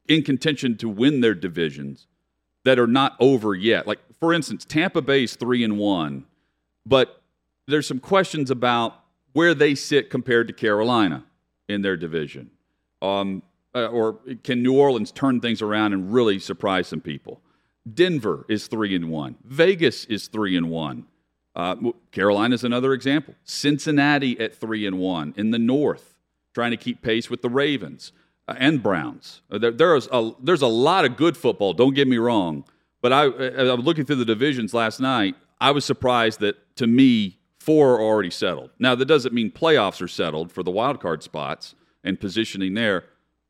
in 0.08 0.22
contention 0.22 0.78
to 0.78 0.88
win 0.88 1.22
their 1.22 1.34
divisions 1.34 2.06
that 2.64 2.78
are 2.78 2.86
not 2.86 3.16
over 3.20 3.56
yet. 3.56 3.88
Like 3.88 3.98
for 4.20 4.36
instance, 4.36 4.64
Tampa 4.64 5.02
Bay's 5.02 5.36
three 5.36 5.64
and 5.64 5.80
one, 5.80 6.26
but 6.86 7.24
there's 7.66 7.88
some 7.88 8.00
questions 8.00 8.52
about 8.52 8.94
where 9.34 9.56
they 9.56 9.74
sit 9.74 10.12
compared 10.12 10.48
to 10.48 10.54
Carolina 10.54 11.26
in 11.68 11.82
their 11.82 11.98
division. 11.98 12.52
Um, 13.02 13.42
uh, 13.74 13.88
or 13.88 14.20
can 14.44 14.62
New 14.62 14.78
Orleans 14.78 15.12
turn 15.12 15.42
things 15.42 15.64
around 15.64 15.94
and 15.94 16.14
really 16.14 16.38
surprise 16.38 16.88
some 16.88 17.02
people? 17.02 17.42
Denver 17.92 18.46
is 18.48 18.68
three 18.68 18.96
and 18.96 19.10
one. 19.10 19.38
Vegas 19.44 20.06
is 20.06 20.28
three 20.28 20.56
and 20.56 20.70
one. 20.70 21.08
Uh, 21.56 21.76
Carolina's 22.12 22.64
another 22.64 22.94
example. 22.94 23.34
Cincinnati 23.44 24.40
at 24.40 24.54
three 24.56 24.86
and 24.86 25.00
one 25.00 25.34
in 25.38 25.52
the 25.52 25.60
North, 25.60 26.18
trying 26.54 26.72
to 26.72 26.78
keep 26.78 27.02
pace 27.02 27.30
with 27.30 27.42
the 27.42 27.50
Ravens 27.50 28.12
uh, 28.48 28.56
and 28.58 28.84
Browns. 28.84 29.42
Uh, 29.50 29.58
there, 29.58 29.72
there 29.72 29.96
is 29.96 30.10
a, 30.12 30.32
there's 30.42 30.62
a 30.62 30.68
lot 30.68 31.06
of 31.06 31.16
good 31.16 31.38
football. 31.38 31.74
Don't 31.74 31.94
get 31.94 32.08
me 32.08 32.18
wrong, 32.18 32.66
but 33.02 33.14
I, 33.14 33.30
as 33.30 33.70
I 33.70 33.74
was 33.74 33.86
looking 33.86 34.06
through 34.06 34.18
the 34.18 34.26
divisions 34.26 34.74
last 34.74 35.00
night. 35.00 35.36
I 35.62 35.72
was 35.72 35.86
surprised 35.86 36.42
that 36.42 36.76
to 36.76 36.88
me 36.88 37.40
four 37.60 37.96
are 37.96 38.02
already 38.02 38.30
settled. 38.30 38.72
Now 38.78 38.94
that 38.94 39.06
doesn't 39.06 39.34
mean 39.34 39.52
playoffs 39.52 40.02
are 40.02 40.08
settled 40.08 40.52
for 40.52 40.64
the 40.64 40.72
wild 40.72 41.00
card 41.00 41.24
spots 41.24 41.76
and 42.04 42.20
positioning 42.20 42.74
there, 42.74 43.06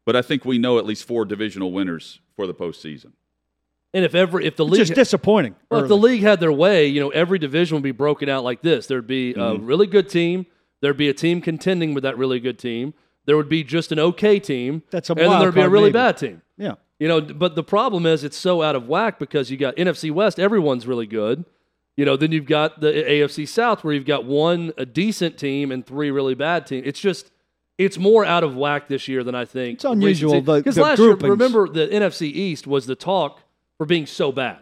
but 0.05 0.15
I 0.15 0.21
think 0.21 0.45
we 0.45 0.59
know 0.59 0.77
at 0.77 0.85
least 0.85 1.05
four 1.05 1.25
divisional 1.25 1.71
winners 1.71 2.19
for 2.35 2.45
the 2.45 2.53
postseason. 2.53 3.13
And 3.95 4.05
if 4.05 4.13
every 4.13 4.45
if 4.45 4.55
the 4.57 4.65
It's 4.65 4.71
league 4.73 4.79
just 4.81 4.93
disappointing. 4.93 5.55
well, 5.71 5.81
if 5.81 5.87
the 5.87 5.97
league 5.97 6.21
had 6.21 6.39
their 6.39 6.51
way, 6.51 6.85
you 6.85 6.99
know, 6.99 7.09
every 7.09 7.39
division 7.39 7.75
would 7.75 7.83
be 7.83 7.91
broken 7.91 8.29
out 8.29 8.43
like 8.43 8.61
this. 8.61 8.85
There'd 8.87 9.07
be 9.07 9.31
a 9.31 9.35
Mm-hmm. 9.37 9.65
really 9.65 9.87
good 9.87 10.09
team. 10.09 10.45
There'd 10.81 10.97
be 10.97 11.09
a 11.09 11.13
team 11.13 11.41
contending 11.41 11.93
with 11.95 12.03
that 12.03 12.17
really 12.17 12.39
good 12.39 12.59
team. 12.59 12.93
There 13.25 13.37
would 13.37 13.49
be 13.49 13.63
just 13.63 13.91
an 13.91 13.97
okay 13.99 14.39
team. 14.39 14.83
That's 14.91 15.09
a 15.09 15.13
and 15.13 15.21
then 15.31 15.39
there'd 15.39 15.55
be 15.55 15.61
a 15.61 15.69
really 15.69 15.85
maybe. 15.85 15.93
bad 15.93 16.17
team. 16.17 16.41
yeah. 16.57 16.75
You 16.99 17.07
know, 17.09 17.19
but 17.21 17.55
the 17.55 17.63
problem 17.63 18.05
is 18.05 18.23
it's 18.23 18.37
so 18.37 18.61
out 18.61 18.75
of 18.75 18.87
whack 18.87 19.17
because 19.19 19.49
you 19.51 19.57
got 19.57 19.75
NFC 19.77 20.11
West, 20.11 20.39
everyone's 20.39 20.85
really 20.87 21.07
good. 21.07 21.43
You 21.97 22.03
know, 22.05 22.15
then 22.17 22.31
you've 22.33 22.45
got 22.45 22.81
the 22.81 22.87
AFC 22.91 23.47
South 23.47 23.83
where 23.83 23.93
you've 23.93 24.05
got 24.05 24.25
one 24.25 24.73
a 24.77 24.85
decent 24.85 25.37
team 25.37 25.71
and 25.71 25.85
three 25.85 26.11
really 26.11 26.35
bad 26.35 26.67
teams. 26.67 26.85
It's 26.85 26.99
just 26.99 27.31
it's 27.77 27.97
more 27.97 28.23
out 28.25 28.43
of 28.43 28.55
whack 28.55 28.87
this 28.89 29.07
year 29.07 29.23
than 29.23 29.35
I 29.35 29.45
think. 29.45 29.75
It's 29.77 29.85
unusual, 29.85 30.41
Because 30.41 30.77
last 30.77 30.97
groupings. 30.97 31.23
year, 31.23 31.31
remember 31.31 31.67
the 31.69 31.87
NFC 31.87 32.23
East 32.23 32.67
was 32.67 32.85
the 32.85 32.95
talk 32.95 33.39
for 33.77 33.85
being 33.85 34.05
so 34.05 34.31
bad. 34.31 34.59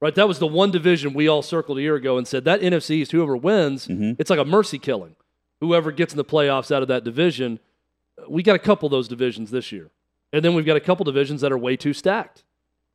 Right? 0.00 0.14
That 0.14 0.28
was 0.28 0.38
the 0.38 0.46
one 0.46 0.70
division 0.70 1.12
we 1.12 1.26
all 1.28 1.42
circled 1.42 1.78
a 1.78 1.82
year 1.82 1.96
ago 1.96 2.18
and 2.18 2.26
said 2.28 2.44
that 2.44 2.60
NFC 2.60 2.90
East, 2.90 3.10
whoever 3.12 3.36
wins, 3.36 3.88
it's 3.90 4.30
like 4.30 4.38
a 4.38 4.44
mercy 4.44 4.78
killing. 4.78 5.16
Whoever 5.60 5.90
gets 5.90 6.12
in 6.12 6.16
the 6.18 6.24
playoffs 6.24 6.70
out 6.74 6.82
of 6.82 6.88
that 6.88 7.02
division, 7.02 7.58
we 8.28 8.44
got 8.44 8.54
a 8.54 8.60
couple 8.60 8.86
of 8.86 8.92
those 8.92 9.08
divisions 9.08 9.50
this 9.50 9.72
year. 9.72 9.90
And 10.32 10.44
then 10.44 10.54
we've 10.54 10.66
got 10.66 10.76
a 10.76 10.80
couple 10.80 11.04
divisions 11.04 11.40
that 11.40 11.50
are 11.50 11.58
way 11.58 11.76
too 11.76 11.92
stacked 11.92 12.44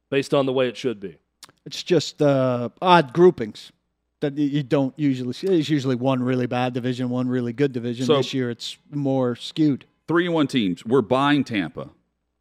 based 0.09 0.33
on 0.33 0.45
the 0.45 0.53
way 0.53 0.69
it 0.69 0.77
should 0.77 0.99
be. 1.01 1.17
It's 1.65 1.83
just 1.83 2.21
uh, 2.21 2.69
odd 2.81 3.11
groupings 3.11 3.73
that 4.21 4.37
you 4.37 4.63
don't 4.63 4.93
usually 4.97 5.33
see. 5.33 5.47
It's 5.47 5.69
usually 5.69 5.95
one 5.95 6.23
really 6.23 6.45
bad 6.47 6.73
division, 6.73 7.09
one 7.09 7.27
really 7.27 7.51
good 7.51 7.73
division. 7.73 8.05
So- 8.05 8.17
this 8.17 8.33
year, 8.33 8.49
it's 8.49 8.77
more 8.91 9.35
skewed. 9.35 9.83
Three 10.07 10.25
and 10.25 10.33
one 10.33 10.47
teams. 10.47 10.85
We're 10.85 11.01
buying 11.01 11.43
Tampa. 11.43 11.89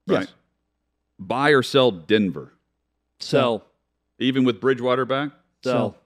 Right. 0.06 0.20
Yes. 0.20 0.28
Buy 1.18 1.50
or 1.50 1.62
sell 1.62 1.90
Denver, 1.90 2.52
Sell. 3.22 3.64
even 4.18 4.44
with 4.44 4.60
Bridgewater 4.60 5.04
back. 5.04 5.30
Sell. 5.62 5.96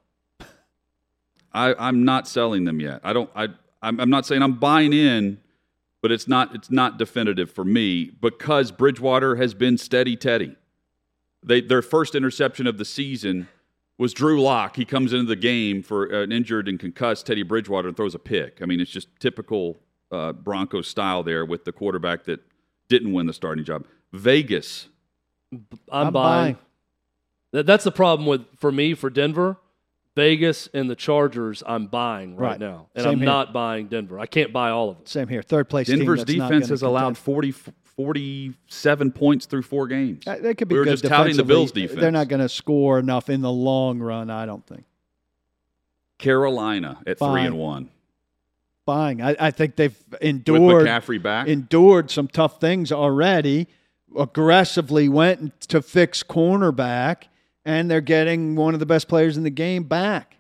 I, 1.53 1.75
I'm 1.79 2.05
not 2.05 2.29
selling 2.29 2.65
them 2.65 2.81
yet. 2.81 3.01
I 3.03 3.13
don't. 3.13 3.31
I. 3.35 3.49
I'm, 3.83 4.01
I'm 4.01 4.11
not 4.11 4.27
saying 4.27 4.43
I'm 4.43 4.59
buying 4.59 4.93
in, 4.93 5.39
but 6.03 6.11
it's 6.11 6.27
not. 6.29 6.55
It's 6.55 6.71
not 6.71 6.99
definitive 6.99 7.51
for 7.51 7.65
me 7.65 8.11
because 8.21 8.71
Bridgewater 8.71 9.37
has 9.37 9.55
been 9.55 9.79
steady 9.79 10.17
Teddy. 10.17 10.57
They 11.43 11.61
their 11.61 11.83
first 11.83 12.15
interception 12.15 12.67
of 12.67 12.79
the 12.79 12.85
season 12.85 13.49
was 13.99 14.13
Drew 14.13 14.43
Lock. 14.43 14.77
He 14.77 14.85
comes 14.85 15.13
into 15.13 15.25
the 15.27 15.37
game 15.37 15.83
for 15.83 16.05
an 16.05 16.33
injured 16.33 16.69
and 16.69 16.79
concussed 16.79 17.27
Teddy 17.27 17.43
Bridgewater 17.43 17.89
and 17.89 17.97
throws 17.97 18.15
a 18.15 18.19
pick. 18.19 18.59
I 18.61 18.67
mean, 18.67 18.81
it's 18.81 18.91
just 18.91 19.09
typical 19.21 19.79
uh, 20.11 20.33
Broncos 20.33 20.89
style 20.89 21.23
there 21.23 21.45
with 21.45 21.65
the 21.65 21.73
quarterback 21.73 22.25
that 22.25 22.41
didn't 22.89 23.13
win 23.13 23.27
the 23.27 23.33
starting 23.33 23.65
job. 23.65 23.87
Vegas. 24.13 24.89
I'm, 25.53 25.67
I'm 25.91 26.13
buying. 26.13 26.55
buying. 26.55 26.59
That, 27.53 27.67
that's 27.67 27.85
the 27.85 27.93
problem 27.93 28.27
with 28.27 28.43
for 28.59 28.71
me 28.73 28.95
for 28.95 29.09
Denver, 29.11 29.57
Vegas, 30.15 30.69
and 30.75 30.91
the 30.91 30.97
Chargers. 30.97 31.63
I'm 31.67 31.87
buying 31.87 32.37
right, 32.37 32.51
Right. 32.51 32.61
now, 32.61 32.89
and 32.95 33.05
Same 33.05 33.13
I'm 33.13 33.19
here. 33.19 33.27
not 33.27 33.53
buying 33.53 33.87
Denver. 33.89 34.19
I 34.19 34.27
can't 34.27 34.53
buy 34.53 34.71
all 34.71 34.91
of 34.91 34.97
them. 34.99 35.07
Same 35.07 35.29
here. 35.29 35.43
Third 35.43 35.69
place. 35.69 35.87
team 35.87 35.99
Denver's 35.99 36.21
that's 36.21 36.33
defense 36.33 36.51
gonna 36.65 36.67
has 36.73 36.83
allowed 36.83 37.17
contend. 37.17 37.19
40, 37.19 37.55
47 37.97 39.11
points 39.13 39.47
through 39.47 39.63
four 39.63 39.87
games. 39.87 40.25
Uh, 40.27 40.37
They 40.41 40.55
could 40.55 40.69
be 40.69 40.75
we 40.75 40.81
were 40.81 40.85
good 40.85 40.91
just 40.99 41.05
touting 41.05 41.37
the 41.37 41.45
Bills 41.45 41.71
defensively. 41.73 41.83
defense. 41.83 42.01
They're 42.01 42.11
not 42.11 42.29
going 42.29 42.43
to 42.43 42.49
score 42.49 42.99
enough 42.99 43.31
in 43.31 43.41
the 43.41 43.51
long 43.51 44.01
run. 44.01 44.29
I 44.29 44.45
don't 44.45 44.67
think. 44.67 44.85
Carolina 46.19 46.99
at 47.07 47.19
three 47.19 47.43
and 47.43 47.59
one 47.59 47.91
Buying. 48.87 49.21
I, 49.21 49.35
I 49.41 49.51
think 49.51 49.75
they've 49.77 49.97
endured 50.21 50.87
McCaffrey 50.87 51.21
back. 51.21 51.49
endured 51.49 52.09
some 52.11 52.29
tough 52.29 52.61
things 52.61 52.93
already. 52.93 53.67
Aggressively 54.17 55.09
went 55.09 55.61
to 55.63 55.83
fix 55.83 56.23
cornerback, 56.23 57.25
and 57.67 57.91
they're 57.91 58.01
getting 58.01 58.57
one 58.57 58.73
of 58.73 58.81
the 58.81 58.87
best 58.87 59.09
players 59.09 59.37
in 59.37 59.43
the 59.43 59.51
game 59.51 59.83
back. 59.83 60.37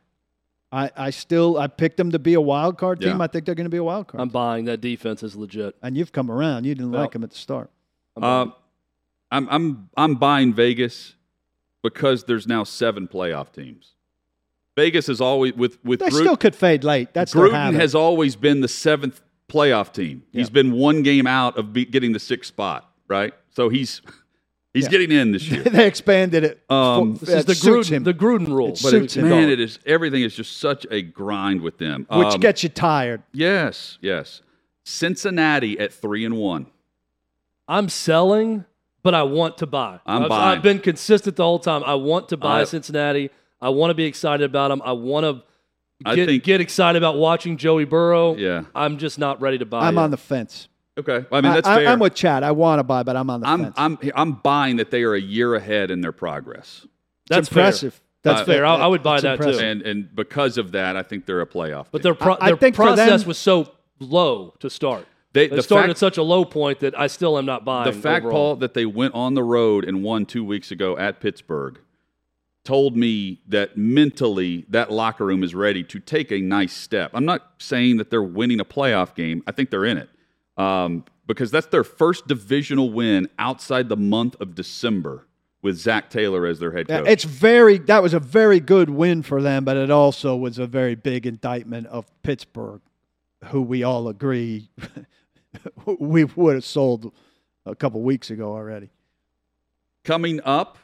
I, 0.73 0.90
I 0.97 1.11
still 1.11 1.59
I 1.59 1.66
picked 1.66 1.97
them 1.99 2.11
to 2.12 2.18
be 2.18 2.35
a 2.35 2.40
wild 2.40 2.78
card 2.78 3.00
team. 3.00 3.18
Yeah. 3.18 3.25
I 3.25 3.26
think 3.26 3.45
they're 3.45 3.54
going 3.54 3.66
to 3.66 3.71
be 3.71 3.76
a 3.76 3.85
wild 3.85 4.09
card. 4.09 4.21
I'm 4.23 4.28
buying 4.30 4.64
that 4.64 4.80
defense 4.80 5.23
is 5.23 5.37
legit. 5.37 5.76
and 5.83 5.97
you've 5.97 6.12
come 6.12 6.30
around. 6.30 6.64
You 6.64 6.75
didn't 6.75 6.90
Well, 6.92 7.02
like 7.02 7.12
them 7.12 7.23
at 7.25 7.30
the 7.30 7.37
start. 7.37 7.71
I'm 8.16 8.23
buying. 8.23 8.49
Uh, 8.49 8.52
I'm 9.30 9.49
I'm 9.50 9.88
I'm 9.97 10.14
buying 10.14 10.54
Vegas 10.54 11.14
because 11.83 12.25
there's 12.25 12.47
now 12.47 12.64
seven 12.64 13.06
playoff 13.09 13.52
teams. 13.52 13.92
Vegas 14.76 15.09
is 15.09 15.21
always 15.21 15.54
with 15.54 15.83
with 15.85 16.00
They 16.00 16.06
Gruden, 16.09 16.21
still 16.21 16.37
could 16.37 16.54
fade 16.54 16.85
late. 16.85 17.12
That's 17.14 17.33
their 17.33 17.49
Gruden 17.49 17.75
has 17.75 17.95
always 17.95 18.37
been 18.37 18.61
the 18.61 18.68
seventh 18.68 19.21
playoff 19.49 19.92
team. 19.92 20.23
He's 20.33 20.49
Yeah. 20.49 20.52
been 20.52 20.73
one 20.73 21.02
game 21.02 21.26
out 21.26 21.56
of 21.56 21.73
be, 21.73 21.85
getting 21.85 22.12
the 22.12 22.18
sixth 22.21 22.49
spot, 22.49 22.90
right? 23.09 23.33
So 23.50 23.68
he's 23.68 24.02
he's 24.76 24.85
Yeah. 24.85 24.90
getting 24.90 25.11
in 25.12 25.33
this 25.33 25.49
year. 25.50 25.62
they 25.64 25.87
expanded 25.87 26.45
it. 26.45 26.62
Um, 26.71 27.16
for- 27.16 27.25
this 27.25 27.35
is 27.37 27.45
the 27.47 27.54
suits 27.54 27.88
Gruden, 27.88 27.92
him, 27.92 28.04
the 28.04 28.14
Gruden 28.14 28.47
rule. 28.49 28.68
It 28.68 28.80
But 28.83 28.90
suits 28.90 29.16
it, 29.16 29.21
him. 29.23 29.28
man, 29.30 29.49
it 29.49 29.59
is 29.61 29.78
everything 29.87 30.23
is 30.23 30.35
just 30.35 30.59
such 30.59 30.87
a 30.90 31.02
grind 31.02 31.61
with 31.62 31.78
them. 31.78 32.06
which 32.11 32.35
Um, 32.35 32.40
gets 32.40 32.62
you 32.62 32.68
tired. 32.68 33.23
yes, 33.33 33.99
yes. 34.00 34.42
Cincinnati 34.85 35.78
at 35.80 35.92
three 35.92 36.25
and 36.25 36.37
one. 36.37 36.66
I'm 37.68 37.88
selling, 37.88 38.64
but 39.02 39.14
I 39.14 39.25
want 39.25 39.59
to 39.59 39.66
buy. 39.66 39.99
I'm 40.06 40.23
I've, 40.25 40.28
buying. 40.28 40.56
I've 40.59 40.62
been 40.62 40.78
consistent 40.78 41.37
the 41.37 41.42
whole 41.42 41.59
time. 41.59 41.83
I 41.85 41.95
want 41.95 42.28
to 42.28 42.37
buy 42.37 42.61
I- 42.61 42.64
Cincinnati. 42.64 43.30
I 43.61 43.71
want 43.71 43.90
to 43.90 43.95
be 43.95 44.04
excited 44.04 44.45
about 44.45 44.68
them. 44.68 44.80
I 44.85 44.92
want 44.92 45.25
to 45.25 45.42
I 46.04 46.14
get, 46.14 46.26
think- 46.28 46.45
get 46.45 46.61
excited 46.61 46.99
about 46.99 47.16
watching 47.16 47.56
Joey 47.56 47.85
Burrow. 47.85 48.37
Yeah. 48.37 48.64
I'm 48.75 48.99
just 48.99 49.18
not 49.18 49.40
ready 49.40 49.59
to 49.59 49.66
buy. 49.66 49.88
I'm 49.88 49.95
yet. 49.97 50.02
on 50.02 50.11
the 50.11 50.16
fence. 50.18 50.68
Okay, 50.99 51.26
I 51.31 51.41
mean 51.43 51.53
that's 51.53 51.69
I, 51.69 51.76
fair. 51.85 51.88
am 51.88 51.99
with 51.99 52.15
Chad. 52.15 52.43
I 52.43 52.53
want 52.53 52.79
to 52.79 52.83
buy, 52.85 53.03
but 53.03 53.17
I'm 53.17 53.29
on 53.29 53.41
the 53.41 53.47
I'm, 53.49 53.62
fence. 53.65 53.75
I'm 53.76 53.99
I'm 54.15 54.33
buying 54.33 54.76
that 54.76 54.91
they 54.91 55.03
are 55.03 55.15
a 55.15 55.21
year 55.21 55.55
ahead 55.55 55.91
in 55.91 56.00
their 56.00 56.12
progress, 56.12 56.87
That's 57.29 57.41
It's 57.41 57.49
impressive. 57.49 57.95
Fair. 57.95 58.00
That's 58.23 58.41
Uh, 58.41 58.45
fair. 58.45 58.67
I, 58.67 58.75
I 58.76 58.87
would 58.87 59.03
buy 59.03 59.21
That's 59.21 59.45
that 59.45 59.53
too. 59.53 59.59
and 59.59 59.83
and 59.83 60.15
because 60.17 60.57
of 60.59 60.73
that, 60.73 60.97
I 60.97 61.03
think 61.03 61.26
they're 61.26 61.43
a 61.43 61.47
playoff. 61.47 61.87
But 61.93 61.99
team. 61.99 62.03
their 62.05 62.15
pro- 62.15 62.35
I- 62.35 62.47
I 62.47 62.47
their 62.49 62.57
think 62.57 62.75
process 62.76 63.21
them- 63.21 63.29
was 63.29 63.38
so 63.38 63.71
low 64.00 64.55
to 64.61 64.71
start. 64.71 65.07
They- 65.33 65.49
They 65.49 65.57
the 65.57 65.62
started 65.62 65.88
fact- 65.88 65.91
at 65.91 65.99
such 65.99 66.17
a 66.19 66.23
low 66.23 66.45
point 66.47 66.81
that 66.81 66.99
I 66.99 67.09
still 67.09 67.37
am 67.37 67.45
not 67.45 67.65
buying. 67.65 67.93
the 67.93 68.00
fact, 68.00 68.25
overall. 68.25 68.53
Paul, 68.55 68.57
that 68.57 68.73
they 68.73 68.87
went 68.87 69.15
on 69.15 69.35
the 69.35 69.43
road 69.43 69.85
and 69.85 70.03
won 70.03 70.25
two 70.25 70.45
weeks 70.45 70.71
ago 70.71 70.97
at 70.97 71.21
Pittsburgh 71.21 71.79
told 72.65 72.97
me 72.97 73.41
that 73.47 73.76
mentally 73.76 74.65
that 74.71 74.91
locker 74.91 75.25
room 75.26 75.45
is 75.45 75.55
ready 75.55 75.85
to 75.85 76.00
take 76.00 76.33
a 76.33 76.41
nice 76.41 76.73
step. 76.73 77.11
I'm 77.15 77.25
not 77.26 77.53
saying 77.59 77.99
that 77.99 78.11
they're 78.11 78.23
winning 78.23 78.59
a 78.61 78.65
playoff 78.65 79.15
game. 79.15 79.43
I 79.47 79.53
think 79.53 79.71
they're 79.71 79.85
in 79.85 79.99
it 79.99 80.09
um, 80.57 81.05
because 81.27 81.51
that's 81.51 81.67
their 81.67 81.85
first 81.85 82.27
divisional 82.27 82.91
win 82.93 83.29
outside 83.39 83.89
the 83.89 83.97
month 83.97 84.37
of 84.41 84.55
December 84.55 85.27
with 85.63 85.77
Zac 85.77 86.11
Taylor 86.11 86.47
as 86.47 86.61
their 86.61 86.71
head 86.73 86.87
coach. 86.87 87.09
it's 87.09 87.25
very 87.25 87.79
that 87.79 88.03
was 88.03 88.15
a 88.15 88.21
very 88.21 88.61
good 88.61 88.91
win 88.91 89.23
for 89.23 89.43
them, 89.43 89.65
but 89.65 89.77
it 89.77 89.91
also 89.91 90.37
was 90.37 90.59
a 90.59 90.67
very 90.67 90.95
big 90.95 91.27
indictment 91.27 91.87
of 91.89 92.07
Pittsburgh, 92.23 92.81
who 93.47 93.63
we 93.63 93.83
all 93.83 94.09
agree 94.09 94.71
we 95.87 96.25
would 96.25 96.55
have 96.55 96.65
sold 96.65 97.13
a 97.65 97.75
couple 97.75 98.01
weeks 98.03 98.31
ago 98.31 98.53
already. 98.53 98.91
Coming 100.05 100.41
up, 100.45 100.79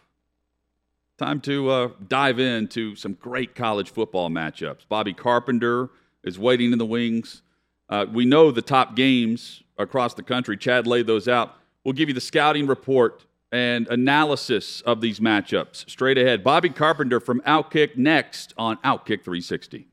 time 1.19 1.41
to 1.43 1.71
uh, 1.71 1.88
dive 2.09 2.41
into 2.41 2.97
some 2.97 3.12
great 3.14 3.55
college 3.55 3.91
football 3.91 4.31
matchups. 4.31 4.88
Bobby 4.88 5.12
Carpenter 5.12 5.91
is 6.25 6.38
waiting 6.38 6.73
in 6.73 6.79
the 6.79 6.87
wings. 6.87 7.43
Uh, 7.88 8.07
we 8.11 8.25
know 8.25 8.50
the 8.50 8.62
top 8.62 8.97
games 8.97 9.62
across 9.79 10.14
the 10.14 10.23
country. 10.23 10.57
Chad 10.57 10.87
laid 10.87 11.07
those 11.07 11.29
out. 11.29 11.57
We'll 11.85 11.95
give 11.95 12.09
you 12.09 12.14
the 12.14 12.21
scouting 12.21 12.67
report 12.67 13.25
and 13.50 13.87
analysis 13.88 14.81
of 14.83 15.00
these 15.00 15.21
matchups 15.21 15.88
straight 15.91 16.17
ahead. 16.17 16.43
Bobby 16.43 16.71
Carpenter 16.71 17.21
from 17.21 17.41
Outkick 17.43 17.97
next 17.97 18.55
on 18.57 18.79
Outkick 18.79 19.25
360. 19.25 19.88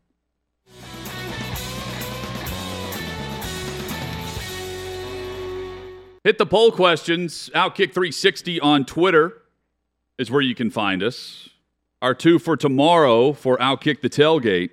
Hit 6.24 6.38
the 6.38 6.45
poll 6.45 6.71
questions. 6.71 7.50
Outkick 7.55 7.93
360 7.93 8.59
on 8.59 8.86
Twitter 8.86 9.41
is 10.17 10.29
where 10.29 10.41
you 10.41 10.53
can 10.53 10.69
find 10.69 11.01
us. 11.01 11.50
Our 12.01 12.13
two 12.13 12.39
for 12.39 12.55
tomorrow 12.55 13.33
for 13.33 13.57
Outkick 13.57 14.01
the 14.01 14.09
Tailgate. 14.09 14.71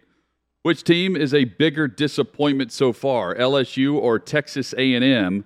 Which 0.66 0.82
team 0.82 1.14
is 1.14 1.32
a 1.32 1.44
bigger 1.44 1.86
disappointment 1.86 2.72
so 2.72 2.92
far, 2.92 3.36
LSU 3.36 3.94
or 3.94 4.18
Texas 4.18 4.74
A&M? 4.76 5.44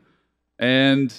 And 0.58 1.14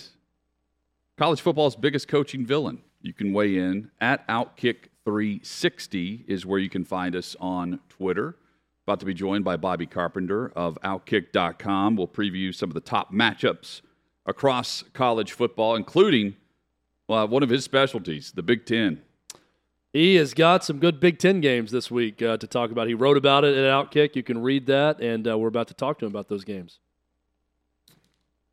college 1.20 1.40
football's 1.40 1.76
biggest 1.76 2.08
coaching 2.08 2.44
villain. 2.44 2.82
You 3.04 3.14
can 3.14 3.32
weigh 3.32 3.58
in 3.58 3.92
at 4.02 4.28
Outkick 4.28 4.86
360 5.06 6.26
is 6.28 6.48
where 6.48 6.58
you 6.58 6.68
can 6.68 6.84
find 6.84 7.16
us 7.16 7.36
on 7.40 7.80
Twitter. 7.90 8.38
About 8.88 9.02
to 9.02 9.06
be 9.06 9.14
joined 9.14 9.46
by 9.46 9.56
Bobby 9.56 9.86
Carpenter 9.86 10.52
of 10.56 10.80
Outkick.com. 10.84 11.96
We'll 11.96 12.08
preview 12.08 12.56
some 12.56 12.72
of 12.72 12.74
the 12.74 12.82
top 12.82 13.14
matchups 13.14 13.82
across 14.26 14.84
college 14.94 15.34
football, 15.34 15.76
including 15.76 16.38
one 17.06 17.44
of 17.44 17.50
his 17.50 17.64
specialties, 17.64 18.32
the 18.32 18.42
Big 18.42 18.66
Ten. 18.66 19.04
He 19.94 20.16
has 20.16 20.34
got 20.34 20.64
some 20.64 20.80
good 20.80 21.00
Big 21.00 21.20
Ten 21.20 21.42
games 21.42 21.72
this 21.72 21.92
week 21.92 22.22
uh, 22.22 22.38
to 22.38 22.48
talk 22.48 22.72
about. 22.72 22.88
He 22.88 22.94
wrote 22.94 23.18
about 23.18 23.44
it 23.44 23.58
at 23.58 23.66
Outkick. 23.66 24.16
You 24.16 24.24
can 24.24 24.42
read 24.42 24.66
that, 24.68 25.02
and 25.02 25.28
uh, 25.28 25.38
we're 25.38 25.50
about 25.50 25.68
to 25.68 25.74
talk 25.74 26.00
to 26.00 26.06
him 26.06 26.12
about 26.12 26.30
those 26.30 26.46
games. 26.46 26.80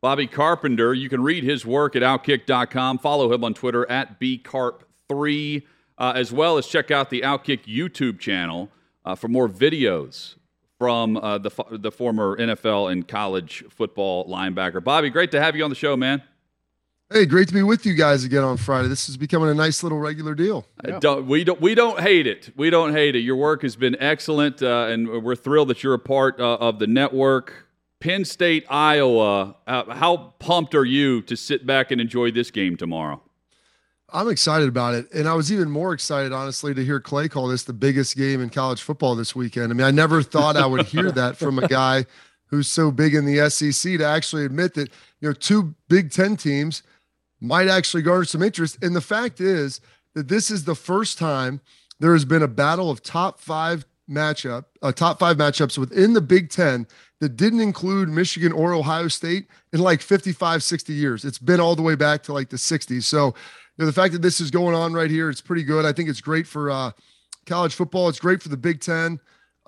Bobby 0.01 0.27
Carpenter, 0.27 0.95
you 0.95 1.09
can 1.09 1.23
read 1.23 1.45
his 1.45 1.65
work 1.65 1.95
at 1.97 2.03
Outkick.com. 2.03 2.99
Follow 2.99 3.33
him 3.33 3.45
on 3.45 3.55
Twitter 3.55 3.89
at 3.91 4.21
BCarp3. 4.21 5.63
uh, 5.99 6.13
as 6.15 6.33
well 6.33 6.57
as 6.59 6.67
check 6.67 6.91
out 6.91 7.11
the 7.11 7.23
Outkick 7.23 7.65
YouTube 7.65 8.19
channel 8.19 8.71
uh, 9.05 9.15
for 9.15 9.29
more 9.29 9.49
videos 9.49 10.37
from 10.79 11.17
uh, 11.17 11.39
the, 11.39 11.51
the 11.71 11.91
former 11.91 12.37
NFL 12.37 12.91
and 12.93 13.07
college 13.07 13.65
football 13.69 14.29
linebacker. 14.29 14.83
Bobby, 14.83 15.11
great 15.11 15.33
to 15.33 15.41
have 15.41 15.57
you 15.57 15.65
on 15.65 15.71
the 15.71 15.77
show, 15.77 15.97
man. 15.97 16.23
Hey, 17.11 17.25
great 17.25 17.49
to 17.49 17.55
be 17.55 17.63
with 17.63 17.87
you 17.87 17.95
guys 17.95 18.25
again 18.25 18.45
on 18.45 18.59
Friday. 18.59 18.89
This 18.89 19.09
is 19.09 19.17
becoming 19.17 19.49
a 19.49 19.55
nice 19.55 19.83
little 19.83 19.99
regular 19.99 20.35
deal. 20.35 20.67
Yeah. 20.87 20.99
Don't, 20.99 21.27
we 21.27 21.43
don't 21.43 21.59
we 21.59 21.75
don't 21.75 21.99
hate 22.01 22.27
it. 22.27 22.53
We 22.55 22.69
don't 22.69 22.93
hate 22.93 23.17
it. 23.17 23.21
Your 23.21 23.37
work 23.37 23.63
has 23.63 23.77
been 23.77 23.97
excellent, 23.99 24.63
uh, 24.63 24.89
and 24.91 25.09
we're 25.25 25.35
thrilled 25.35 25.69
that 25.69 25.83
you're 25.83 25.95
a 25.95 25.99
part 25.99 26.39
uh, 26.39 26.57
of 26.57 26.79
the 26.79 26.87
network. 26.87 27.67
Penn 28.01 28.27
State, 28.27 28.67
Iowa. 28.69 29.57
Uh, 29.67 29.95
how 29.95 30.35
pumped 30.39 30.75
are 30.75 30.85
you 30.85 31.23
to 31.23 31.35
sit 31.35 31.67
back 31.67 31.91
and 31.91 31.99
enjoy 31.99 32.31
this 32.31 32.51
game 32.51 32.77
tomorrow? 32.77 33.23
I'm 34.11 34.29
excited 34.29 34.69
about 34.69 34.95
it. 34.95 35.11
And 35.13 35.27
I 35.27 35.33
was 35.33 35.51
even 35.51 35.71
more 35.71 35.95
excited, 35.95 36.33
honestly, 36.33 36.75
to 36.75 36.85
hear 36.85 37.01
Clay 37.01 37.29
call 37.29 37.49
this 37.49 37.65
the 37.65 37.73
biggest 37.73 38.17
game 38.19 38.43
in 38.43 38.51
college 38.51 38.83
football 38.83 39.17
this 39.17 39.35
weekend. 39.35 39.73
I 39.73 39.75
mean, 39.75 39.87
I 39.87 39.91
never 39.91 40.23
thought 40.23 40.57
I 40.57 40.67
would 40.67 40.87
hear 40.87 41.11
that 41.13 41.39
from 41.39 41.59
a 41.59 41.67
guy 41.69 42.05
who's 42.47 42.69
so 42.69 42.91
big 42.91 43.15
in 43.15 43.25
the 43.25 43.49
SEC 43.51 43.99
to 43.99 44.05
actually 44.05 44.45
admit 44.45 44.75
that, 44.75 44.91
you 45.21 45.29
know, 45.29 45.33
two 45.33 45.75
Big 45.89 46.11
Ten 46.11 46.37
teams 46.37 46.83
might 47.41 47.69
actually 47.69 48.03
garner 48.03 48.25
some 48.25 48.43
interest. 48.43 48.79
And 48.83 48.95
the 48.95 49.01
fact 49.01 49.41
is 49.41 49.81
that 50.15 50.29
this 50.29 50.51
is 50.51 50.65
the 50.65 50.75
first 50.75 51.19
time 51.19 51.61
there 52.01 52.13
has 52.13 52.25
been 52.25 52.43
a 52.43 52.49
battle 52.49 52.91
of 52.91 53.03
top 53.03 53.41
five 53.41 53.85
matchup, 54.09 54.65
uh, 54.83 54.93
top 54.93 55.19
five 55.19 55.37
matchups 55.37 55.79
within 55.79 56.13
the 56.13 56.21
Big 56.21 56.51
Ten 56.51 56.87
that 57.21 57.37
didn't 57.37 57.61
include 57.61 58.09
Michigan 58.09 58.53
or 58.53 58.73
Ohio 58.73 59.09
State 59.09 59.49
in 59.73 59.81
like 59.81 60.01
55, 60.01 60.63
60 60.63 60.93
years. 60.93 61.25
It's 61.25 61.39
been 61.39 61.61
all 61.61 61.77
the 61.77 61.83
way 61.83 61.95
back 61.95 62.23
to 62.25 62.33
like 62.33 62.49
the 62.49 62.57
60s. 62.57 63.03
So, 63.03 63.35
know, 63.79 63.87
the 63.87 63.93
fact 63.93 64.13
that 64.13 64.23
this 64.23 64.41
is 64.41 64.51
going 64.51 64.75
on 64.75 64.93
right 64.93 65.11
here, 65.11 65.31
it's 65.31 65.41
pretty 65.41 65.63
good. 65.63 65.85
I 65.85 65.93
think 65.93 66.09
it's 66.09 66.21
great 66.21 66.47
for 66.47 66.71
uh, 66.71 66.91
college 67.47 67.75
football. 67.75 68.09
It's 68.09 68.21
great 68.21 68.43
for 68.43 68.49
the 68.49 68.57
Big 68.57 68.81
Ten. 68.81 69.21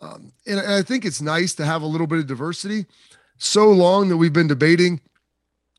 Um, 0.02 0.32
and, 0.46 0.58
and 0.58 0.72
I 0.72 0.82
think 0.82 1.04
it's 1.04 1.20
nice 1.20 1.54
to 1.56 1.66
have 1.66 1.82
a 1.82 1.86
little 1.86 2.06
bit 2.06 2.18
of 2.18 2.26
diversity. 2.26 2.86
So 3.38 3.70
long 3.70 4.08
that 4.08 4.16
we've 4.16 4.32
been 4.32 4.48
debating, 4.48 5.00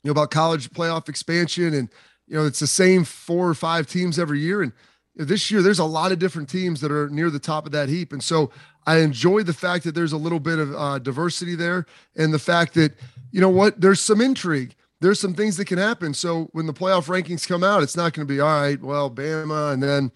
you 0.04 0.10
know, 0.10 0.12
about 0.12 0.32
college 0.32 0.70
playoff 0.72 1.10
expansion, 1.10 1.74
and 1.74 1.90
you 2.28 2.36
know, 2.36 2.46
it's 2.46 2.60
the 2.60 2.68
same 2.68 3.04
four 3.04 3.48
or 3.48 3.54
five 3.54 3.88
teams 3.88 4.18
every 4.18 4.40
year. 4.40 4.62
And 4.62 4.72
this 5.16 5.52
year, 5.52 5.62
there's 5.62 5.80
a 5.80 5.86
lot 5.86 6.12
of 6.12 6.20
different 6.20 6.50
teams 6.50 6.82
that 6.82 6.92
are 6.92 7.10
near 7.10 7.30
the 7.30 7.40
top 7.40 7.66
of 7.66 7.72
that 7.74 7.90
heap. 7.90 8.14
And 8.14 8.24
so 8.24 8.52
I 8.88 8.98
enjoy 9.00 9.44
the 9.44 9.54
fact 9.54 9.84
that 9.84 9.94
there's 9.94 10.14
a 10.14 10.18
little 10.18 10.40
bit 10.40 10.60
of 10.60 10.74
uh, 10.74 11.00
diversity 11.00 11.56
there, 11.56 11.86
and 12.16 12.34
the 12.34 12.40
fact 12.40 12.74
that 12.76 12.94
you 13.32 13.42
know 13.42 13.50
what, 13.50 13.80
there's 13.80 14.02
some 14.02 14.22
intrigue 14.22 14.76
there's 15.02 15.20
some 15.20 15.34
things 15.34 15.58
that 15.58 15.66
can 15.66 15.80
happen. 15.80 16.14
So 16.14 16.50
when 16.54 16.68
the 16.68 16.74
playoff 16.74 17.08
rankings 17.08 17.48
come 17.48 17.64
out, 17.64 17.84
it's 17.84 17.98
not 17.98 18.14
going 18.14 18.26
to 18.26 18.32
be 18.32 18.40
all 18.40 18.62
right. 18.62 18.80
Well, 18.80 19.10
Bama 19.10 19.74
and 19.74 19.82
then 19.82 20.12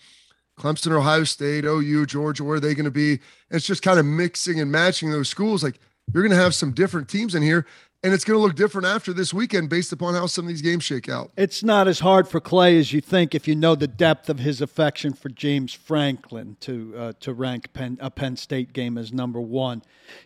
Clemson, 0.57 0.91
Ohio 0.91 1.23
State, 1.23 1.65
OU, 1.65 2.05
Georgia, 2.05 2.43
where 2.43 2.57
are 2.57 2.59
they 2.59 2.75
going 2.75 2.85
to 2.85 2.91
be? 2.91 3.13
And 3.13 3.57
it's 3.57 3.65
just 3.65 3.81
kind 3.81 3.99
of 3.99 4.05
mixing 4.05 4.59
and 4.61 4.71
matching 4.71 5.11
those 5.11 5.27
schools. 5.27 5.63
Like 5.63 5.79
you're 6.13 6.23
going 6.23 6.37
to 6.37 6.41
have 6.41 6.55
some 6.55 6.71
different 6.71 7.09
teams 7.09 7.35
in 7.35 7.41
here, 7.41 7.65
and 8.05 8.13
it's 8.13 8.23
going 8.23 8.37
to 8.37 8.41
look 8.41 8.55
different 8.55 8.87
after 8.87 9.11
this 9.11 9.33
weekend 9.33 9.69
based 9.69 9.91
upon 9.91 10.13
how 10.13 10.27
some 10.27 10.45
of 10.45 10.49
these 10.49 10.61
games 10.61 10.83
shake 10.83 11.09
out. 11.09 11.31
It's 11.35 11.63
not 11.63 11.87
as 11.87 11.99
hard 11.99 12.27
for 12.27 12.39
Clay 12.39 12.77
as 12.77 12.93
you 12.93 13.01
think 13.01 13.33
if 13.33 13.47
you 13.47 13.55
know 13.55 13.75
the 13.75 13.87
depth 13.87 14.29
of 14.29 14.39
his 14.39 14.61
affection 14.61 15.13
for 15.13 15.29
James 15.29 15.73
Franklin 15.73 16.55
to 16.61 16.93
uh, 16.95 17.13
to 17.19 17.33
rank 17.33 17.73
Penn, 17.73 17.97
a 17.99 18.09
Penn 18.09 18.37
State 18.37 18.71
game 18.71 18.97
as 18.97 19.11
number 19.11 19.41
one. 19.41 19.81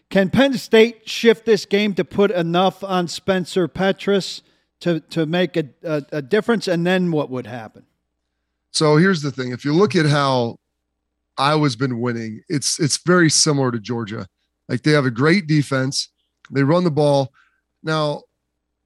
Can 0.10 0.30
Penn 0.30 0.54
State 0.58 1.10
shift 1.10 1.46
this 1.46 1.66
game 1.66 1.94
to 1.96 2.06
put 2.06 2.30
enough 2.32 2.84
on 2.84 3.08
Spencer 3.08 3.68
Petras? 3.68 4.42
to 4.80 5.00
to 5.02 5.26
make 5.26 5.58
a, 5.58 5.66
a, 5.84 6.04
a 6.14 6.22
difference, 6.22 6.68
and 6.68 6.86
then 6.86 7.12
what 7.12 7.30
would 7.30 7.48
happen? 7.48 7.86
So 8.72 8.98
here's 8.98 9.22
the 9.22 9.32
thing: 9.32 9.52
if 9.52 9.66
you 9.66 9.74
look 9.74 9.96
at 9.96 10.06
how 10.06 10.58
Iowa's 11.38 11.76
been 11.76 12.00
winning, 12.00 12.42
it's 12.50 12.80
it's 12.80 12.98
very 12.98 13.30
similar 13.30 13.72
to 13.72 13.80
Georgia. 13.80 14.28
Like 14.68 14.84
they 14.84 14.92
have 14.92 15.06
a 15.06 15.12
great 15.12 15.48
defense, 15.48 16.10
they 16.52 16.64
run 16.64 16.84
the 16.84 16.92
ball. 16.92 17.34
Now, 17.84 18.24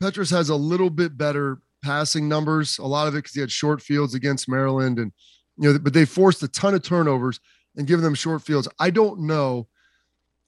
Petras 0.01 0.31
has 0.31 0.49
a 0.49 0.55
little 0.55 0.89
bit 0.89 1.17
better 1.17 1.59
passing 1.83 2.27
numbers. 2.27 2.77
A 2.77 2.85
lot 2.85 3.07
of 3.07 3.13
it 3.13 3.19
because 3.19 3.33
he 3.33 3.41
had 3.41 3.51
short 3.51 3.81
fields 3.81 4.15
against 4.15 4.49
Maryland, 4.49 4.99
and 4.99 5.11
you 5.57 5.71
know, 5.71 5.79
but 5.79 5.93
they 5.93 6.05
forced 6.05 6.41
a 6.43 6.47
ton 6.47 6.73
of 6.73 6.83
turnovers 6.83 7.39
and 7.75 7.87
given 7.87 8.03
them 8.03 8.15
short 8.15 8.41
fields. 8.41 8.67
I 8.79 8.89
don't 8.89 9.21
know 9.21 9.67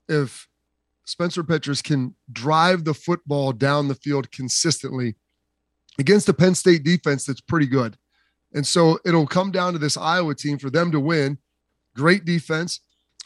if 0.07 0.47
Spencer 1.05 1.43
Petras 1.43 1.83
can 1.83 2.15
drive 2.31 2.83
the 2.83 2.93
football 2.93 3.51
down 3.51 3.87
the 3.87 3.95
field 3.95 4.31
consistently 4.31 5.15
against 5.99 6.29
a 6.29 6.33
Penn 6.33 6.55
State 6.55 6.83
defense 6.83 7.25
that's 7.25 7.41
pretty 7.41 7.67
good. 7.67 7.97
And 8.53 8.65
so 8.65 8.99
it'll 9.05 9.27
come 9.27 9.51
down 9.51 9.73
to 9.73 9.79
this 9.79 9.97
Iowa 9.97 10.33
team 10.35 10.57
for 10.57 10.69
them 10.69 10.91
to 10.91 10.99
win. 10.99 11.37
Great 11.95 12.25
defense, 12.25 12.79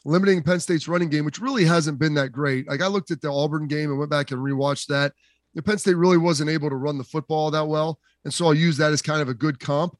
limiting 0.06 0.42
Penn 0.44 0.60
State's 0.60 0.88
running 0.88 1.10
game, 1.10 1.26
which 1.26 1.40
really 1.40 1.66
hasn't 1.66 2.00
been 2.00 2.14
that 2.16 2.30
great. 2.30 2.68
Like 2.68 2.82
I 2.82 2.88
looked 2.88 3.12
at 3.12 3.22
the 3.22 3.32
Auburn 3.32 3.68
game 3.68 3.90
and 3.90 4.00
went 4.00 4.12
back 4.12 4.32
and 4.32 4.40
rewatched 4.40 4.88
that. 4.88 5.14
The 5.56 5.62
Penn 5.62 5.78
State 5.78 5.98
really 5.98 6.18
wasn't 6.18 6.50
able 6.50 6.70
to 6.70 6.76
run 6.76 6.98
the 6.98 7.04
football 7.04 7.52
that 7.52 7.68
well. 7.68 8.00
And 8.24 8.34
so 8.34 8.46
I'll 8.46 8.54
use 8.54 8.78
that 8.78 8.92
as 8.92 9.02
kind 9.02 9.22
of 9.22 9.30
a 9.30 9.34
good 9.34 9.60
comp 9.60 9.98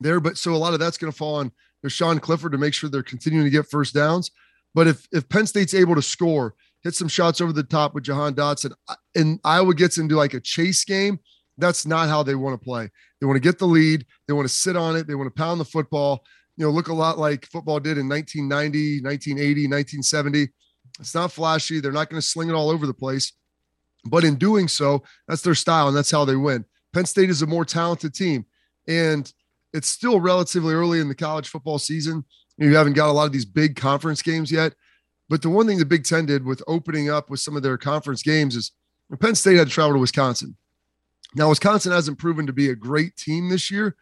there. 0.00 0.20
But 0.20 0.38
so 0.38 0.54
a 0.54 0.56
lot 0.56 0.74
of 0.74 0.80
that's 0.80 0.98
going 0.98 1.12
to 1.12 1.16
fall 1.16 1.36
on 1.36 1.52
Sean 1.88 2.18
Clifford 2.18 2.52
to 2.52 2.58
make 2.58 2.74
sure 2.74 2.88
they're 2.88 3.02
continuing 3.02 3.44
to 3.44 3.50
get 3.50 3.68
first 3.68 3.94
downs. 3.94 4.30
But 4.74 4.86
if 4.86 5.06
if 5.12 5.28
Penn 5.28 5.46
State's 5.46 5.74
able 5.74 5.94
to 5.94 6.02
score, 6.02 6.54
hit 6.82 6.94
some 6.94 7.08
shots 7.08 7.40
over 7.40 7.52
the 7.52 7.62
top 7.62 7.94
with 7.94 8.04
Jahan 8.04 8.34
Dotson, 8.34 8.72
and 9.14 9.38
Iowa 9.44 9.74
gets 9.74 9.98
into 9.98 10.16
like 10.16 10.34
a 10.34 10.40
chase 10.40 10.84
game, 10.84 11.20
that's 11.58 11.86
not 11.86 12.08
how 12.08 12.22
they 12.22 12.34
want 12.34 12.58
to 12.58 12.64
play. 12.64 12.90
They 13.20 13.26
want 13.26 13.36
to 13.36 13.40
get 13.40 13.58
the 13.58 13.66
lead. 13.66 14.04
They 14.26 14.34
want 14.34 14.48
to 14.48 14.54
sit 14.54 14.76
on 14.76 14.96
it. 14.96 15.06
They 15.06 15.14
want 15.14 15.34
to 15.34 15.42
pound 15.42 15.60
the 15.60 15.64
football. 15.64 16.24
You 16.56 16.64
know, 16.64 16.70
look 16.70 16.88
a 16.88 16.94
lot 16.94 17.18
like 17.18 17.46
football 17.46 17.80
did 17.80 17.98
in 17.98 18.08
1990, 18.08 19.02
1980, 19.02 19.68
1970. 19.68 20.48
It's 21.00 21.14
not 21.14 21.32
flashy. 21.32 21.80
They're 21.80 21.92
not 21.92 22.08
going 22.08 22.20
to 22.20 22.26
sling 22.26 22.48
it 22.48 22.54
all 22.54 22.70
over 22.70 22.86
the 22.86 22.94
place. 22.94 23.32
But 24.04 24.24
in 24.24 24.36
doing 24.36 24.68
so, 24.68 25.02
that's 25.26 25.42
their 25.42 25.54
style 25.54 25.88
and 25.88 25.96
that's 25.96 26.10
how 26.10 26.24
they 26.24 26.36
win. 26.36 26.64
Penn 26.92 27.06
State 27.06 27.30
is 27.30 27.42
a 27.42 27.46
more 27.46 27.64
talented 27.64 28.14
team. 28.14 28.44
And 28.86 29.32
it's 29.72 29.88
still 29.88 30.20
relatively 30.20 30.74
early 30.74 31.00
in 31.00 31.08
the 31.08 31.14
college 31.14 31.48
football 31.48 31.78
season. 31.78 32.24
You 32.56 32.76
haven't 32.76 32.92
got 32.92 33.08
a 33.08 33.12
lot 33.12 33.26
of 33.26 33.32
these 33.32 33.44
big 33.44 33.74
conference 33.76 34.22
games 34.22 34.52
yet. 34.52 34.74
But 35.28 35.42
the 35.42 35.50
one 35.50 35.66
thing 35.66 35.78
the 35.78 35.86
Big 35.86 36.04
Ten 36.04 36.26
did 36.26 36.44
with 36.44 36.62
opening 36.68 37.10
up 37.10 37.30
with 37.30 37.40
some 37.40 37.56
of 37.56 37.62
their 37.62 37.78
conference 37.78 38.22
games 38.22 38.54
is 38.54 38.72
Penn 39.20 39.34
State 39.34 39.56
had 39.56 39.68
to 39.68 39.72
travel 39.72 39.94
to 39.94 39.98
Wisconsin. 39.98 40.56
Now, 41.34 41.48
Wisconsin 41.48 41.92
hasn't 41.92 42.18
proven 42.18 42.46
to 42.46 42.52
be 42.52 42.70
a 42.70 42.76
great 42.76 43.16
team 43.16 43.48
this 43.48 43.70
year, 43.70 43.96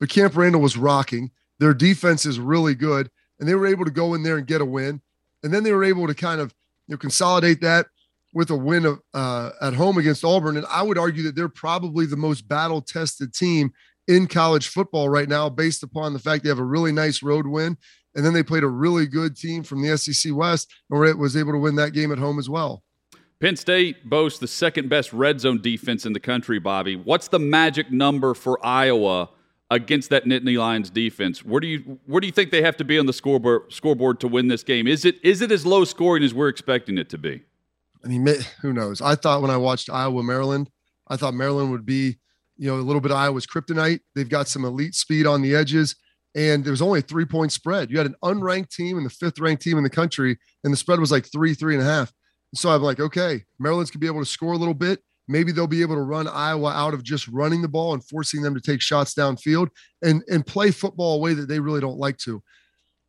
but 0.00 0.08
Camp 0.08 0.36
Randall 0.36 0.60
was 0.60 0.76
rocking. 0.76 1.30
Their 1.62 1.74
defense 1.74 2.26
is 2.26 2.40
really 2.40 2.74
good, 2.74 3.08
and 3.38 3.48
they 3.48 3.54
were 3.54 3.68
able 3.68 3.84
to 3.84 3.92
go 3.92 4.14
in 4.14 4.24
there 4.24 4.36
and 4.36 4.44
get 4.44 4.60
a 4.60 4.64
win. 4.64 5.00
And 5.44 5.54
then 5.54 5.62
they 5.62 5.70
were 5.70 5.84
able 5.84 6.08
to 6.08 6.14
kind 6.14 6.40
of 6.40 6.52
you 6.88 6.94
know 6.94 6.98
consolidate 6.98 7.60
that 7.60 7.86
with 8.34 8.50
a 8.50 8.56
win 8.56 8.84
of, 8.84 9.00
uh, 9.14 9.50
at 9.60 9.72
home 9.72 9.96
against 9.96 10.24
Auburn. 10.24 10.56
And 10.56 10.66
I 10.68 10.82
would 10.82 10.98
argue 10.98 11.22
that 11.22 11.36
they're 11.36 11.48
probably 11.48 12.04
the 12.04 12.16
most 12.16 12.48
battle 12.48 12.80
tested 12.80 13.32
team 13.32 13.70
in 14.08 14.26
college 14.26 14.66
football 14.66 15.08
right 15.08 15.28
now, 15.28 15.48
based 15.48 15.84
upon 15.84 16.14
the 16.14 16.18
fact 16.18 16.42
they 16.42 16.48
have 16.48 16.58
a 16.58 16.64
really 16.64 16.90
nice 16.90 17.22
road 17.22 17.46
win. 17.46 17.76
And 18.16 18.26
then 18.26 18.34
they 18.34 18.42
played 18.42 18.64
a 18.64 18.68
really 18.68 19.06
good 19.06 19.36
team 19.36 19.62
from 19.62 19.82
the 19.82 19.96
SEC 19.96 20.34
West, 20.34 20.68
and 20.90 21.06
it 21.06 21.16
was 21.16 21.36
able 21.36 21.52
to 21.52 21.58
win 21.58 21.76
that 21.76 21.92
game 21.92 22.10
at 22.10 22.18
home 22.18 22.40
as 22.40 22.50
well. 22.50 22.82
Penn 23.38 23.54
State 23.54 24.10
boasts 24.10 24.40
the 24.40 24.48
second 24.48 24.88
best 24.88 25.12
red 25.12 25.40
zone 25.40 25.62
defense 25.62 26.06
in 26.06 26.12
the 26.12 26.20
country, 26.20 26.58
Bobby. 26.58 26.96
What's 26.96 27.28
the 27.28 27.38
magic 27.38 27.92
number 27.92 28.34
for 28.34 28.58
Iowa 28.66 29.30
against 29.72 30.10
that 30.10 30.24
Nittany 30.24 30.58
Lions 30.58 30.90
defense? 30.90 31.44
Where 31.44 31.60
do 31.60 31.66
you 31.66 31.98
where 32.06 32.20
do 32.20 32.26
you 32.26 32.32
think 32.32 32.50
they 32.50 32.62
have 32.62 32.76
to 32.76 32.84
be 32.84 32.98
on 32.98 33.06
the 33.06 33.12
scoreboard 33.12 33.72
scoreboard 33.72 34.20
to 34.20 34.28
win 34.28 34.48
this 34.48 34.62
game? 34.62 34.86
Is 34.86 35.04
it 35.04 35.16
is 35.24 35.40
it 35.40 35.50
as 35.50 35.64
low 35.66 35.84
scoring 35.84 36.22
as 36.22 36.34
we're 36.34 36.48
expecting 36.48 36.98
it 36.98 37.08
to 37.10 37.18
be? 37.18 37.42
I 38.04 38.08
mean, 38.08 38.26
who 38.60 38.72
knows? 38.72 39.00
I 39.00 39.14
thought 39.14 39.42
when 39.42 39.50
I 39.50 39.56
watched 39.56 39.88
Iowa 39.88 40.22
Maryland, 40.22 40.70
I 41.08 41.16
thought 41.16 41.34
Maryland 41.34 41.70
would 41.70 41.86
be, 41.86 42.18
you 42.56 42.68
know, 42.68 42.74
a 42.74 42.82
little 42.82 43.00
bit 43.00 43.12
of 43.12 43.16
Iowa's 43.16 43.46
kryptonite. 43.46 44.00
They've 44.14 44.28
got 44.28 44.48
some 44.48 44.64
elite 44.64 44.94
speed 44.94 45.26
on 45.26 45.40
the 45.40 45.54
edges, 45.54 45.94
and 46.34 46.64
there 46.64 46.72
was 46.72 46.82
only 46.82 46.98
a 46.98 47.02
three 47.02 47.24
point 47.24 47.52
spread. 47.52 47.90
You 47.90 47.98
had 47.98 48.06
an 48.06 48.16
unranked 48.22 48.70
team 48.70 48.96
and 48.96 49.06
the 49.06 49.10
fifth 49.10 49.38
ranked 49.38 49.62
team 49.62 49.78
in 49.78 49.84
the 49.84 49.90
country, 49.90 50.36
and 50.64 50.72
the 50.72 50.76
spread 50.76 51.00
was 51.00 51.12
like 51.12 51.30
three, 51.30 51.54
three 51.54 51.74
and 51.74 51.82
a 51.82 51.86
half. 51.86 52.12
So 52.54 52.68
I'm 52.68 52.82
like, 52.82 53.00
okay, 53.00 53.44
Maryland's 53.58 53.90
gonna 53.90 54.00
be 54.00 54.06
able 54.06 54.20
to 54.20 54.30
score 54.30 54.52
a 54.52 54.58
little 54.58 54.74
bit. 54.74 55.00
Maybe 55.32 55.52
they'll 55.52 55.66
be 55.66 55.82
able 55.82 55.96
to 55.96 56.02
run 56.02 56.28
Iowa 56.28 56.70
out 56.70 56.94
of 56.94 57.02
just 57.02 57.26
running 57.28 57.62
the 57.62 57.68
ball 57.68 57.94
and 57.94 58.04
forcing 58.04 58.42
them 58.42 58.54
to 58.54 58.60
take 58.60 58.80
shots 58.80 59.14
downfield 59.14 59.68
and 60.02 60.22
and 60.30 60.46
play 60.46 60.70
football 60.70 61.16
a 61.16 61.18
way 61.18 61.34
that 61.34 61.48
they 61.48 61.58
really 61.58 61.80
don't 61.80 61.98
like 61.98 62.18
to. 62.18 62.42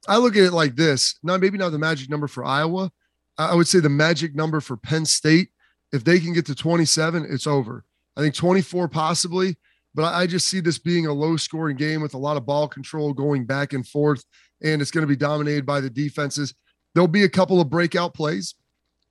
I 0.08 0.18
look 0.18 0.36
at 0.36 0.44
it 0.44 0.54
like 0.54 0.76
this. 0.76 1.18
Now, 1.24 1.38
maybe 1.38 1.58
not 1.58 1.72
the 1.72 1.80
magic 1.80 2.10
number 2.10 2.28
for 2.28 2.44
Iowa. 2.44 2.92
I 3.38 3.56
would 3.56 3.68
say 3.68 3.80
the 3.80 3.90
magic 3.90 4.36
number 4.36 4.60
for 4.60 4.78
Penn 4.78 5.06
State. 5.06 5.50
If 5.92 6.04
they 6.04 6.20
can 6.20 6.34
get 6.34 6.46
to 6.48 6.56
27, 6.56 7.28
it's 7.30 7.48
over. 7.48 7.86
I 8.18 8.22
think 8.22 8.36
24 8.36 8.88
possibly, 8.90 9.58
but 9.94 10.14
I 10.14 10.28
just 10.28 10.48
see 10.48 10.60
this 10.60 10.80
being 10.80 11.08
a 11.08 11.14
low 11.14 11.38
scoring 11.38 11.78
game 11.78 12.02
with 12.02 12.14
a 12.14 12.18
lot 12.18 12.38
of 12.38 12.46
ball 12.46 12.68
control 12.68 13.14
going 13.14 13.46
back 13.46 13.74
and 13.74 13.88
forth, 13.88 14.24
and 14.64 14.82
it's 14.82 14.92
going 14.92 15.04
to 15.04 15.08
be 15.08 15.16
dominated 15.16 15.66
by 15.66 15.82
the 15.82 15.90
defenses. 15.90 16.54
There'll 16.94 17.08
be 17.08 17.24
a 17.24 17.30
couple 17.30 17.62
of 17.62 17.70
breakout 17.70 18.14
plays, 18.14 18.56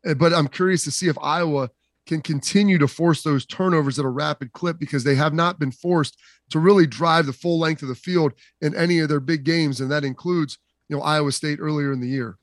Eh, 0.04 0.14
but 0.14 0.32
I'm 0.32 0.48
curious 0.48 0.84
to 0.84 0.90
see 0.90 1.08
if 1.08 1.16
Iowa 1.20 1.70
can 2.06 2.20
continue 2.20 2.78
to 2.78 2.88
force 2.88 3.22
those 3.22 3.46
turnovers 3.46 3.98
at 3.98 4.04
a 4.04 4.08
rapid 4.08 4.52
clip 4.52 4.78
because 4.78 5.04
they 5.04 5.14
have 5.14 5.32
not 5.32 5.58
been 5.58 5.70
forced 5.70 6.18
to 6.50 6.58
really 6.58 6.86
drive 6.86 7.26
the 7.26 7.32
full 7.32 7.58
length 7.58 7.82
of 7.82 7.88
the 7.88 7.94
field 7.94 8.32
in 8.60 8.74
any 8.74 8.98
of 8.98 9.08
their 9.08 9.20
big 9.20 9.44
games. 9.44 9.80
And 9.80 9.90
that 9.90 10.04
includes, 10.04 10.58
you 10.88 10.96
know, 10.96 11.02
Iowa 11.02 11.32
State 11.32 11.58
earlier 11.60 11.92
in 11.92 12.00
the 12.00 12.08
year. 12.08 12.38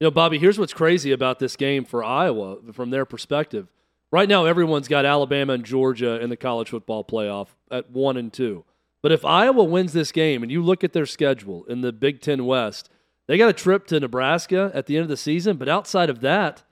You 0.00 0.06
know, 0.06 0.10
Bobby, 0.10 0.38
here's 0.38 0.58
what's 0.58 0.74
crazy 0.74 1.12
about 1.12 1.38
this 1.38 1.56
game 1.56 1.84
for 1.84 2.02
Iowa 2.02 2.56
from 2.72 2.90
their 2.90 3.04
perspective. 3.04 3.68
Right 4.10 4.28
now, 4.28 4.44
everyone's 4.44 4.88
got 4.88 5.06
Alabama 5.06 5.54
and 5.54 5.64
Georgia 5.64 6.20
in 6.20 6.28
the 6.28 6.36
college 6.36 6.68
football 6.68 7.02
playoff 7.04 7.48
at 7.70 7.90
one 7.90 8.16
and 8.16 8.32
two. 8.32 8.64
But 9.00 9.12
if 9.12 9.24
Iowa 9.24 9.64
wins 9.64 9.92
this 9.92 10.12
game 10.12 10.42
and 10.42 10.52
you 10.52 10.62
look 10.62 10.84
at 10.84 10.92
their 10.92 11.06
schedule 11.06 11.64
in 11.64 11.80
the 11.80 11.92
Big 11.92 12.20
Ten 12.20 12.44
West, 12.44 12.90
they 13.26 13.38
got 13.38 13.48
a 13.48 13.54
trip 13.54 13.86
to 13.86 14.00
Nebraska 14.00 14.70
at 14.74 14.86
the 14.86 14.96
end 14.96 15.04
of 15.04 15.08
the 15.08 15.16
season. 15.16 15.56
But 15.56 15.68
outside 15.68 16.10
of 16.10 16.20
that, 16.20 16.62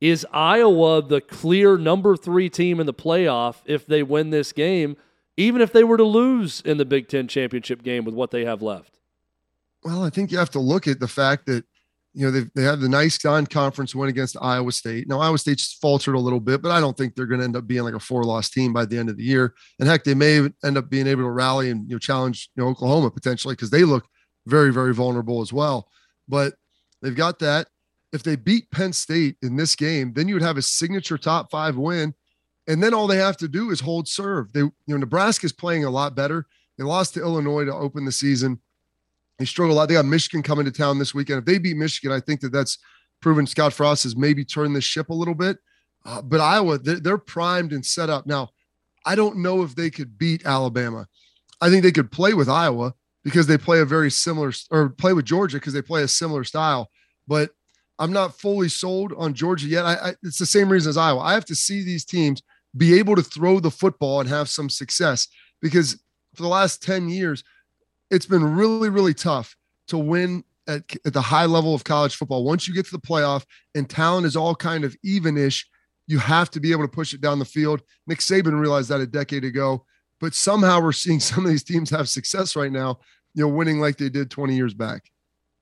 is 0.00 0.26
Iowa 0.32 1.02
the 1.02 1.20
clear 1.20 1.76
number 1.76 2.16
three 2.16 2.48
team 2.48 2.80
in 2.80 2.86
the 2.86 2.94
playoff 2.94 3.56
if 3.64 3.86
they 3.86 4.02
win 4.02 4.30
this 4.30 4.52
game, 4.52 4.96
even 5.36 5.60
if 5.60 5.72
they 5.72 5.84
were 5.84 5.96
to 5.96 6.04
lose 6.04 6.60
in 6.60 6.78
the 6.78 6.84
Big 6.84 7.08
Ten 7.08 7.28
championship 7.28 7.82
game 7.82 8.04
with 8.04 8.14
what 8.14 8.30
they 8.30 8.44
have 8.44 8.62
left? 8.62 8.98
Well, 9.84 10.04
I 10.04 10.10
think 10.10 10.30
you 10.30 10.38
have 10.38 10.50
to 10.50 10.60
look 10.60 10.86
at 10.86 11.00
the 11.00 11.08
fact 11.08 11.46
that 11.46 11.64
you 12.14 12.24
know 12.24 12.30
they 12.30 12.46
they 12.54 12.62
had 12.62 12.80
the 12.80 12.88
nice 12.88 13.22
non-conference 13.24 13.94
win 13.94 14.08
against 14.08 14.36
Iowa 14.40 14.72
State. 14.72 15.08
Now 15.08 15.20
Iowa 15.20 15.38
State's 15.38 15.74
faltered 15.74 16.14
a 16.14 16.20
little 16.20 16.40
bit, 16.40 16.62
but 16.62 16.72
I 16.72 16.80
don't 16.80 16.96
think 16.96 17.14
they're 17.14 17.26
going 17.26 17.40
to 17.40 17.44
end 17.44 17.56
up 17.56 17.66
being 17.66 17.82
like 17.82 17.94
a 17.94 18.00
four-loss 18.00 18.50
team 18.50 18.72
by 18.72 18.84
the 18.84 18.98
end 18.98 19.08
of 19.08 19.16
the 19.16 19.22
year. 19.22 19.54
And 19.78 19.88
heck, 19.88 20.04
they 20.04 20.14
may 20.14 20.48
end 20.64 20.78
up 20.78 20.90
being 20.90 21.06
able 21.06 21.22
to 21.22 21.30
rally 21.30 21.70
and 21.70 21.88
you 21.88 21.94
know 21.94 21.98
challenge 21.98 22.50
you 22.56 22.62
know 22.62 22.70
Oklahoma 22.70 23.10
potentially 23.10 23.54
because 23.54 23.70
they 23.70 23.84
look 23.84 24.06
very 24.46 24.72
very 24.72 24.94
vulnerable 24.94 25.42
as 25.42 25.52
well. 25.52 25.88
But 26.28 26.54
they've 27.02 27.14
got 27.14 27.38
that 27.40 27.68
if 28.12 28.22
they 28.22 28.36
beat 28.36 28.70
Penn 28.70 28.92
State 28.92 29.36
in 29.42 29.56
this 29.56 29.76
game, 29.76 30.12
then 30.14 30.28
you 30.28 30.34
would 30.34 30.42
have 30.42 30.56
a 30.56 30.62
signature 30.62 31.18
top 31.18 31.50
five 31.50 31.76
win. 31.76 32.14
And 32.66 32.82
then 32.82 32.94
all 32.94 33.06
they 33.06 33.16
have 33.16 33.36
to 33.38 33.48
do 33.48 33.70
is 33.70 33.80
hold 33.80 34.08
serve. 34.08 34.52
They, 34.52 34.60
you 34.60 34.72
know, 34.86 34.96
Nebraska's 34.98 35.52
playing 35.52 35.84
a 35.84 35.90
lot 35.90 36.14
better. 36.14 36.46
They 36.76 36.84
lost 36.84 37.14
to 37.14 37.20
Illinois 37.20 37.64
to 37.64 37.74
open 37.74 38.04
the 38.04 38.12
season. 38.12 38.60
They 39.38 39.44
struggle 39.44 39.74
a 39.74 39.76
lot. 39.76 39.86
They 39.88 39.94
got 39.94 40.04
Michigan 40.04 40.42
coming 40.42 40.64
to 40.64 40.70
town 40.70 40.98
this 40.98 41.14
weekend. 41.14 41.40
If 41.40 41.44
they 41.44 41.58
beat 41.58 41.76
Michigan, 41.76 42.12
I 42.12 42.20
think 42.20 42.40
that 42.40 42.52
that's 42.52 42.78
proven 43.20 43.46
Scott 43.46 43.72
Frost 43.72 44.02
has 44.04 44.16
maybe 44.16 44.44
turned 44.44 44.76
the 44.76 44.80
ship 44.80 45.10
a 45.10 45.14
little 45.14 45.34
bit. 45.34 45.58
Uh, 46.04 46.22
but 46.22 46.40
Iowa, 46.40 46.78
they're, 46.78 47.00
they're 47.00 47.18
primed 47.18 47.72
and 47.72 47.84
set 47.84 48.10
up. 48.10 48.26
Now, 48.26 48.50
I 49.04 49.14
don't 49.14 49.38
know 49.38 49.62
if 49.62 49.74
they 49.74 49.90
could 49.90 50.18
beat 50.18 50.46
Alabama. 50.46 51.06
I 51.60 51.70
think 51.70 51.82
they 51.82 51.92
could 51.92 52.12
play 52.12 52.34
with 52.34 52.48
Iowa 52.48 52.94
because 53.24 53.46
they 53.46 53.58
play 53.58 53.80
a 53.80 53.84
very 53.84 54.10
similar, 54.10 54.52
or 54.70 54.90
play 54.90 55.12
with 55.12 55.24
Georgia 55.24 55.56
because 55.56 55.72
they 55.72 55.82
play 55.82 56.02
a 56.02 56.08
similar 56.08 56.44
style. 56.44 56.90
But 57.26 57.50
I'm 57.98 58.12
not 58.12 58.38
fully 58.38 58.68
sold 58.68 59.12
on 59.16 59.34
Georgia 59.34 59.66
yet. 59.66 59.84
I, 59.84 59.94
I, 59.94 60.14
it's 60.22 60.38
the 60.38 60.46
same 60.46 60.68
reason 60.68 60.90
as 60.90 60.96
Iowa. 60.96 61.20
I 61.20 61.34
have 61.34 61.44
to 61.46 61.54
see 61.54 61.82
these 61.82 62.04
teams 62.04 62.42
be 62.76 62.98
able 62.98 63.16
to 63.16 63.22
throw 63.22 63.60
the 63.60 63.70
football 63.70 64.20
and 64.20 64.28
have 64.28 64.48
some 64.48 64.70
success 64.70 65.26
because 65.60 66.02
for 66.34 66.42
the 66.42 66.48
last 66.48 66.82
10 66.82 67.08
years, 67.08 67.42
it's 68.10 68.26
been 68.26 68.56
really, 68.56 68.88
really 68.88 69.14
tough 69.14 69.56
to 69.88 69.98
win 69.98 70.44
at, 70.68 70.82
at 71.04 71.12
the 71.12 71.20
high 71.20 71.46
level 71.46 71.74
of 71.74 71.84
college 71.84 72.14
football. 72.14 72.44
Once 72.44 72.68
you 72.68 72.74
get 72.74 72.86
to 72.86 72.92
the 72.92 73.00
playoff 73.00 73.44
and 73.74 73.88
talent 73.88 74.26
is 74.26 74.36
all 74.36 74.54
kind 74.54 74.84
of 74.84 74.96
evenish, 75.04 75.64
you 76.06 76.18
have 76.18 76.50
to 76.50 76.60
be 76.60 76.72
able 76.72 76.84
to 76.84 76.88
push 76.88 77.12
it 77.12 77.20
down 77.20 77.38
the 77.38 77.44
field. 77.44 77.82
Nick 78.06 78.18
Saban 78.18 78.58
realized 78.58 78.88
that 78.90 79.00
a 79.00 79.06
decade 79.06 79.44
ago, 79.44 79.84
but 80.20 80.34
somehow 80.34 80.80
we're 80.80 80.92
seeing 80.92 81.20
some 81.20 81.44
of 81.44 81.50
these 81.50 81.64
teams 81.64 81.90
have 81.90 82.08
success 82.08 82.54
right 82.54 82.72
now, 82.72 82.98
you 83.34 83.42
know, 83.42 83.48
winning 83.48 83.80
like 83.80 83.96
they 83.96 84.08
did 84.08 84.30
20 84.30 84.54
years 84.54 84.74
back. 84.74 85.10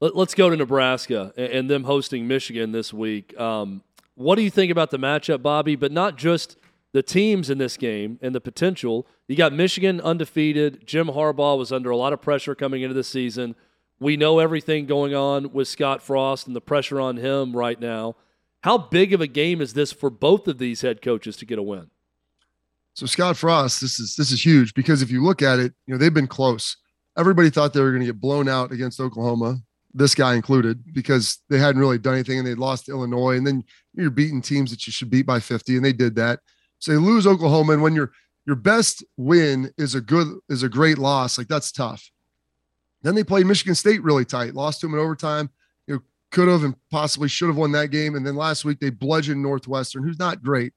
Let, 0.01 0.15
us 0.15 0.35
go 0.35 0.51
to 0.51 0.57
Nebraska 0.57 1.33
and, 1.37 1.53
and, 1.53 1.71
them 1.71 1.85
hosting 1.85 2.29
Michigan 2.29 2.73
this 2.73 2.93
week. 2.93 3.39
Um, 3.41 3.83
what 4.15 4.37
do 4.37 4.43
you 4.43 4.51
think 4.51 4.71
about 4.71 4.91
the 4.91 4.99
matchup, 4.99 5.43
Bobby? 5.43 5.75
But 5.75 5.91
not 5.91 6.17
just 6.17 6.57
the 6.93 7.03
teams 7.03 7.51
in 7.51 7.59
this 7.59 7.77
game 7.77 8.19
and 8.23 8.35
the 8.35 8.41
potential. 8.41 9.07
You 9.29 9.37
got 9.37 9.53
Michigan 9.53 10.01
undefeated. 10.01 10.87
Jim 10.87 11.09
Harbaugh 11.09 11.59
was 11.59 11.73
under 11.73 11.91
a 11.91 11.97
lot 11.97 12.13
of 12.13 12.23
pressure 12.23 12.55
coming 12.55 12.83
into 12.83 12.95
the 12.95 13.05
season. 13.05 13.55
We 13.99 14.17
know 14.17 14.39
everything 14.39 14.87
going 14.87 15.15
on 15.15 15.53
with 15.53 15.69
Scott 15.69 16.03
Frost 16.03 16.47
and 16.47 16.55
the 16.55 16.61
pressure 16.61 17.01
on 17.01 17.17
him 17.17 17.57
right 17.57 17.81
now. 17.81 18.17
How 18.63 18.79
big 18.79 19.13
of 19.13 19.21
a 19.21 19.27
game 19.27 19.61
is 19.61 19.75
this 19.75 19.93
for 19.93 20.11
both 20.11 20.49
of 20.49 20.59
these 20.59 20.83
head 20.83 21.01
coaches 21.03 21.37
to 21.37 21.47
get 21.47 21.59
a 21.59 21.63
win? 21.63 21.91
So 22.95 23.07
Scott 23.07 23.37
Frost, 23.37 23.81
this 23.81 23.99
is 23.99 24.15
this 24.17 24.33
is 24.33 24.45
huge 24.45 24.73
because 24.73 25.03
if 25.03 25.11
you 25.11 25.23
look 25.23 25.43
at 25.43 25.59
it, 25.59 25.75
you 25.87 25.93
know 25.93 25.99
they've 25.99 26.13
been 26.13 26.27
close. 26.27 26.79
Everybody 27.19 27.51
thought 27.51 27.75
they 27.75 27.81
were 27.81 27.91
going 27.91 28.01
to 28.01 28.07
get 28.07 28.21
blown 28.21 28.49
out 28.49 28.73
against 28.73 29.01
Oklahoma 29.01 29.59
this 29.97 30.15
guy 30.15 30.35
included, 30.35 30.93
because 30.93 31.39
they 31.49 31.59
hadn't 31.59 31.81
really 31.81 31.99
done 31.99 32.15
anything 32.15 32.39
and 32.39 32.47
they'd 32.47 32.59
lost 32.59 32.89
Illinois. 32.89 33.37
And 33.37 33.47
then 33.47 33.65
you're 33.95 34.11
beating 34.11 34.43
teams 34.43 34.71
that 34.71 34.87
you 34.87 34.93
should 34.93 35.11
beat 35.11 35.27
by 35.27 35.41
50, 35.41 35.77
and 35.77 35.85
they 35.85 35.93
did 35.93 36.15
that. 36.17 36.41
So 36.79 36.93
they 36.93 36.99
lose 36.99 37.27
Oklahoma. 37.27 37.73
And 37.73 37.83
when 37.83 37.95
your 37.95 38.13
your 38.47 38.57
best 38.57 39.05
win 39.17 39.73
is 39.77 39.95
a 39.95 40.01
good 40.01 40.29
is 40.49 40.63
a 40.63 40.69
great 40.69 40.99
loss, 40.99 41.39
like 41.39 41.49
that's 41.49 41.73
tough. 41.73 42.11
Then 43.03 43.15
they 43.15 43.25
played 43.25 43.47
Michigan 43.47 43.75
State 43.75 44.03
really 44.03 44.25
tight, 44.25 44.55
lost 44.55 44.81
to 44.81 44.87
them 44.87 44.95
in 44.95 45.01
overtime. 45.01 45.51
You 45.87 45.95
know, 45.95 46.03
could 46.31 46.49
have 46.49 46.65
and 46.65 46.75
possibly 46.91 47.29
should 47.29 47.49
have 47.49 47.57
won 47.57 47.73
that 47.73 47.91
game. 47.91 48.15
And 48.15 48.27
then 48.27 48.37
last 48.37 48.65
week 48.65 48.81
they 48.81 48.91
bludgeoned 48.91 49.43
Northwestern, 49.43 50.03
who's 50.03 50.19
not 50.19 50.43
great, 50.43 50.73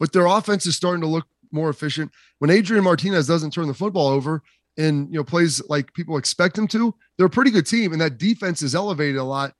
but 0.00 0.12
their 0.12 0.26
offense 0.26 0.66
is 0.66 0.76
starting 0.76 1.02
to 1.02 1.06
look 1.06 1.26
more 1.52 1.70
efficient. 1.70 2.10
When 2.38 2.50
Adrian 2.50 2.84
Martinez 2.84 3.26
doesn't 3.26 3.52
turn 3.52 3.68
the 3.68 3.74
football 3.74 4.08
over, 4.08 4.42
and 4.76 5.08
you 5.10 5.16
know 5.16 5.24
plays 5.24 5.62
like 5.68 5.92
people 5.94 6.16
expect 6.16 6.56
him 6.56 6.66
to, 6.68 6.94
they're 7.16 7.26
a 7.26 7.30
pretty 7.30 7.50
good 7.50 7.66
team, 7.66 7.92
and 7.92 8.00
that 8.00 8.18
defense 8.18 8.62
is 8.62 8.74
elevated 8.74 9.16
a 9.16 9.24
lot. 9.24 9.54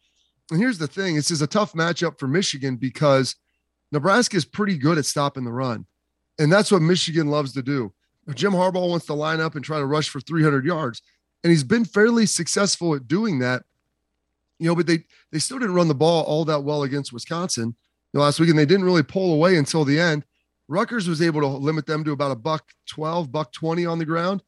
And 0.51 0.61
here's 0.61 0.79
the 0.79 0.87
thing: 0.87 1.17
this 1.17 1.31
is 1.31 1.43
a 1.43 1.47
tough 1.47 1.73
matchup 1.73 2.19
for 2.19 2.27
Michigan 2.27 2.77
because 2.77 3.37
Nebraska 3.91 4.37
is 4.37 4.45
pretty 4.45 4.79
good 4.79 4.99
at 4.99 5.07
stopping 5.07 5.45
the 5.45 5.53
run, 5.53 5.87
and 6.39 6.53
that's 6.53 6.73
what 6.73 6.83
Michigan 6.83 7.29
loves 7.29 7.53
to 7.55 7.63
do. 7.63 7.93
Jim 8.35 8.53
Harbaugh 8.53 8.89
wants 8.89 9.07
to 9.07 9.15
line 9.15 9.41
up 9.41 9.57
and 9.57 9.65
try 9.65 9.79
to 9.79 9.87
rush 9.87 10.09
for 10.09 10.21
300 10.21 10.65
yards, 10.65 11.03
and 11.43 11.51
he's 11.51 11.65
been 11.65 11.85
fairly 11.85 12.27
successful 12.27 12.95
at 12.95 13.09
doing 13.09 13.41
that. 13.41 13.65
You 14.59 14.69
know, 14.69 14.77
but 14.77 14.87
they 14.87 15.05
they 15.31 15.39
still 15.39 15.59
didn't 15.59 15.75
run 15.75 15.89
the 15.89 15.95
ball 15.95 16.25
all 16.25 16.45
that 16.47 16.63
well 16.63 16.85
against 16.85 17.13
Wisconsin 17.13 17.75
last 18.15 18.41
week, 18.41 18.51
and 18.51 18.59
they 18.59 18.67
didn't 18.67 18.85
really 18.85 19.03
pull 19.03 19.35
away 19.35 19.57
until 19.57 19.85
the 19.85 19.99
end. 19.99 20.25
Rutgers 20.69 21.09
was 21.09 21.21
able 21.21 21.41
to 21.41 21.47
limit 21.49 21.87
them 21.87 22.05
to 22.05 22.13
about 22.13 22.31
a 22.31 22.37
buck 22.37 22.73
12, 22.87 23.31
buck 23.31 23.53
20 23.53 23.85
on 23.85 23.99
the 23.99 24.07
ground 24.07 24.43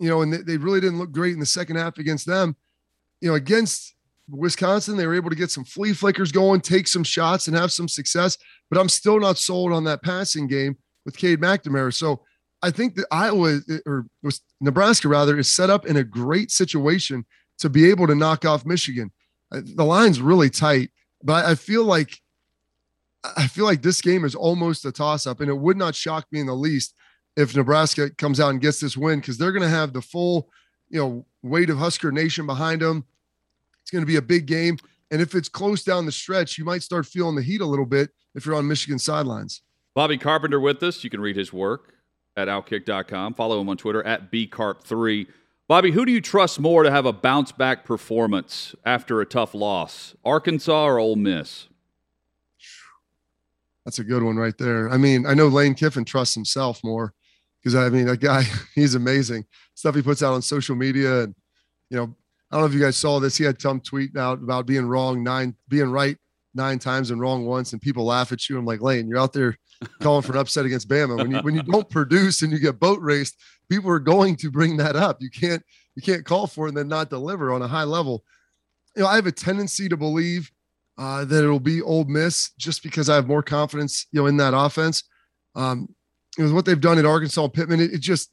you 0.00 0.08
know, 0.08 0.22
and 0.22 0.32
they, 0.32 0.56
really 0.56 0.80
didn't 0.80 0.98
look 0.98 1.12
great 1.12 1.34
in 1.34 1.40
the 1.40 1.46
second 1.46 1.76
half 1.76 1.98
against 1.98 2.26
them. 2.26 2.56
You 3.20 3.28
know, 3.28 3.34
against 3.34 3.94
Wisconsin, 4.30 4.96
they 4.96 5.06
were 5.06 5.14
able 5.14 5.28
to 5.28 5.36
get 5.36 5.50
some 5.50 5.64
flea 5.64 5.92
flickers 5.92 6.32
going, 6.32 6.62
take 6.62 6.88
some 6.88 7.04
shots, 7.04 7.46
and 7.46 7.56
have 7.56 7.70
some 7.70 7.86
success. 7.86 8.38
But 8.70 8.80
I'm 8.80 8.88
still 8.88 9.20
not 9.20 9.36
sold 9.36 9.72
on 9.72 9.84
that 9.84 10.02
passing 10.02 10.46
game 10.46 10.78
with 11.04 11.18
Cade 11.18 11.40
McNamara. 11.40 11.92
So 11.92 12.22
I 12.62 12.70
think 12.70 12.94
that 12.94 13.06
Iowa 13.10 13.60
or 13.84 14.06
was 14.22 14.40
Nebraska 14.60 15.06
rather 15.06 15.38
is 15.38 15.52
set 15.52 15.68
up 15.68 15.86
in 15.86 15.98
a 15.98 16.04
great 16.04 16.50
situation 16.50 17.26
to 17.58 17.68
be 17.68 17.90
able 17.90 18.06
to 18.06 18.14
knock 18.14 18.46
off 18.46 18.64
Michigan. 18.64 19.12
Uh, 19.52 19.60
the 19.62 19.84
line's 19.84 20.20
really 20.20 20.48
tight, 20.48 20.90
but 21.22 21.44
I 21.44 21.54
feel 21.54 21.84
like 21.84 22.18
I 23.36 23.48
feel 23.48 23.66
like 23.66 23.82
this 23.82 24.00
game 24.00 24.24
is 24.24 24.34
almost 24.34 24.86
a 24.86 24.92
toss 24.92 25.26
up, 25.26 25.40
and 25.40 25.50
it 25.50 25.58
would 25.58 25.76
not 25.76 25.94
shock 25.94 26.26
me 26.32 26.40
in 26.40 26.46
the 26.46 26.54
least 26.54 26.94
if 27.36 27.54
Nebraska 27.54 28.10
comes 28.10 28.40
out 28.40 28.50
and 28.50 28.60
gets 28.60 28.80
this 28.80 28.96
win 28.96 29.20
because 29.20 29.38
they're 29.38 29.52
going 29.52 29.62
to 29.62 29.68
have 29.68 29.92
the 29.92 30.02
full, 30.02 30.48
you 30.88 31.00
know, 31.00 31.26
weight 31.42 31.70
of 31.70 31.78
Husker 31.78 32.12
Nation 32.12 32.46
behind 32.46 32.82
them. 32.82 33.04
It's 33.82 33.90
going 33.90 34.02
to 34.02 34.06
be 34.06 34.16
a 34.16 34.22
big 34.22 34.46
game, 34.46 34.78
and 35.10 35.20
if 35.22 35.34
it's 35.34 35.48
close 35.48 35.82
down 35.82 36.06
the 36.06 36.12
stretch, 36.12 36.58
you 36.58 36.64
might 36.64 36.82
start 36.82 37.06
feeling 37.06 37.34
the 37.34 37.42
heat 37.42 37.60
a 37.60 37.66
little 37.66 37.86
bit 37.86 38.10
if 38.34 38.46
you're 38.46 38.54
on 38.54 38.68
Michigan 38.68 38.98
sidelines. 38.98 39.62
Bobby 39.94 40.18
Carpenter 40.18 40.60
with 40.60 40.82
us. 40.82 41.02
You 41.02 41.10
can 41.10 41.20
read 41.20 41.36
his 41.36 41.52
work 41.52 41.94
at 42.36 42.48
outkick.com. 42.48 43.34
Follow 43.34 43.60
him 43.60 43.68
on 43.68 43.76
Twitter 43.76 44.04
at 44.06 44.30
bcarp3. 44.30 45.26
Bobby, 45.66 45.92
who 45.92 46.04
do 46.04 46.12
you 46.12 46.20
trust 46.20 46.58
more 46.58 46.82
to 46.82 46.90
have 46.90 47.06
a 47.06 47.12
bounce 47.12 47.52
back 47.52 47.84
performance 47.84 48.74
after 48.84 49.20
a 49.20 49.26
tough 49.26 49.54
loss, 49.54 50.14
Arkansas 50.24 50.84
or 50.84 50.98
Ole 50.98 51.16
Miss? 51.16 51.68
That's 53.84 53.98
a 53.98 54.04
good 54.04 54.22
one 54.22 54.36
right 54.36 54.56
there. 54.58 54.90
I 54.90 54.96
mean, 54.96 55.26
I 55.26 55.34
know 55.34 55.48
Lane 55.48 55.74
Kiffin 55.74 56.04
trusts 56.04 56.34
himself 56.34 56.82
more 56.84 57.14
because 57.62 57.74
I 57.74 57.88
mean, 57.88 58.06
that 58.06 58.20
guy, 58.20 58.44
he's 58.74 58.94
amazing. 58.94 59.44
Stuff 59.74 59.94
he 59.94 60.02
puts 60.02 60.22
out 60.22 60.34
on 60.34 60.42
social 60.42 60.76
media, 60.76 61.22
and 61.22 61.34
you 61.88 61.96
know, 61.96 62.14
I 62.50 62.56
don't 62.56 62.62
know 62.62 62.66
if 62.66 62.74
you 62.74 62.80
guys 62.80 62.96
saw 62.96 63.20
this. 63.20 63.36
He 63.36 63.44
had 63.44 63.60
some 63.60 63.80
tweet 63.80 64.16
out 64.16 64.38
about 64.38 64.66
being 64.66 64.86
wrong 64.86 65.22
nine, 65.22 65.54
being 65.68 65.90
right 65.90 66.16
nine 66.54 66.78
times 66.78 67.10
and 67.10 67.20
wrong 67.20 67.46
once, 67.46 67.72
and 67.72 67.80
people 67.80 68.04
laugh 68.04 68.32
at 68.32 68.48
you. 68.48 68.58
I'm 68.58 68.64
like, 68.64 68.80
Lane, 68.80 69.08
you're 69.08 69.18
out 69.18 69.32
there 69.32 69.56
calling 70.00 70.22
for 70.22 70.32
an 70.32 70.38
upset 70.38 70.66
against 70.66 70.88
Bama. 70.88 71.16
When 71.16 71.30
you 71.30 71.38
when 71.38 71.54
you 71.54 71.62
don't 71.62 71.88
produce 71.88 72.42
and 72.42 72.52
you 72.52 72.58
get 72.58 72.80
boat 72.80 73.00
raced, 73.00 73.36
people 73.68 73.90
are 73.90 74.00
going 74.00 74.36
to 74.36 74.50
bring 74.50 74.76
that 74.78 74.96
up. 74.96 75.18
You 75.20 75.30
can't 75.30 75.62
you 75.94 76.02
can't 76.02 76.24
call 76.24 76.46
for 76.46 76.66
it 76.66 76.70
and 76.70 76.76
then 76.76 76.88
not 76.88 77.10
deliver 77.10 77.52
on 77.52 77.62
a 77.62 77.68
high 77.68 77.84
level. 77.84 78.24
You 78.96 79.02
know, 79.02 79.08
I 79.08 79.16
have 79.16 79.26
a 79.26 79.32
tendency 79.32 79.88
to 79.88 79.96
believe 79.96 80.50
uh, 80.98 81.24
that 81.24 81.44
it'll 81.44 81.60
be 81.60 81.80
Ole 81.80 82.04
Miss 82.04 82.50
just 82.58 82.82
because 82.82 83.08
I 83.08 83.14
have 83.14 83.26
more 83.26 83.42
confidence, 83.42 84.06
you 84.12 84.20
know, 84.20 84.26
in 84.26 84.36
that 84.38 84.54
offense. 84.54 85.04
Um, 85.54 85.88
what 86.48 86.64
they've 86.64 86.80
done 86.80 86.98
at 86.98 87.06
Arkansas 87.06 87.48
Pittman, 87.48 87.80
it, 87.80 87.92
it 87.92 88.00
just 88.00 88.30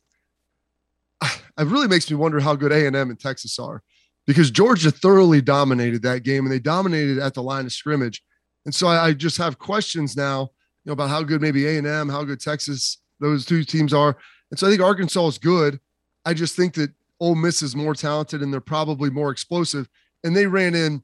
it 1.23 1.67
really 1.67 1.87
makes 1.87 2.09
me 2.09 2.15
wonder 2.15 2.39
how 2.39 2.55
good 2.55 2.71
A&M 2.71 2.95
and 2.95 3.19
Texas 3.19 3.59
are 3.59 3.83
because 4.25 4.51
Georgia 4.51 4.91
thoroughly 4.91 5.41
dominated 5.41 6.01
that 6.03 6.23
game 6.23 6.45
and 6.45 6.51
they 6.51 6.59
dominated 6.59 7.17
at 7.17 7.33
the 7.33 7.43
line 7.43 7.65
of 7.65 7.71
scrimmage. 7.71 8.21
And 8.65 8.75
so 8.75 8.87
I, 8.87 9.07
I 9.07 9.13
just 9.13 9.37
have 9.37 9.57
questions 9.57 10.17
now, 10.17 10.41
you 10.83 10.89
know, 10.89 10.93
about 10.93 11.09
how 11.09 11.23
good 11.23 11.41
maybe 11.41 11.65
A 11.65 11.77
and 11.77 11.87
M, 11.87 12.09
how 12.09 12.23
good 12.23 12.39
Texas, 12.39 12.97
those 13.19 13.45
two 13.45 13.63
teams 13.63 13.93
are. 13.93 14.17
And 14.51 14.59
so 14.59 14.67
I 14.67 14.69
think 14.69 14.81
Arkansas 14.81 15.27
is 15.27 15.37
good. 15.37 15.79
I 16.25 16.33
just 16.33 16.55
think 16.55 16.73
that 16.75 16.91
Ole 17.19 17.35
Miss 17.35 17.61
is 17.61 17.75
more 17.75 17.95
talented 17.95 18.41
and 18.41 18.51
they're 18.51 18.61
probably 18.61 19.09
more 19.09 19.31
explosive. 19.31 19.87
And 20.23 20.35
they 20.35 20.45
ran 20.45 20.75
in 20.75 21.01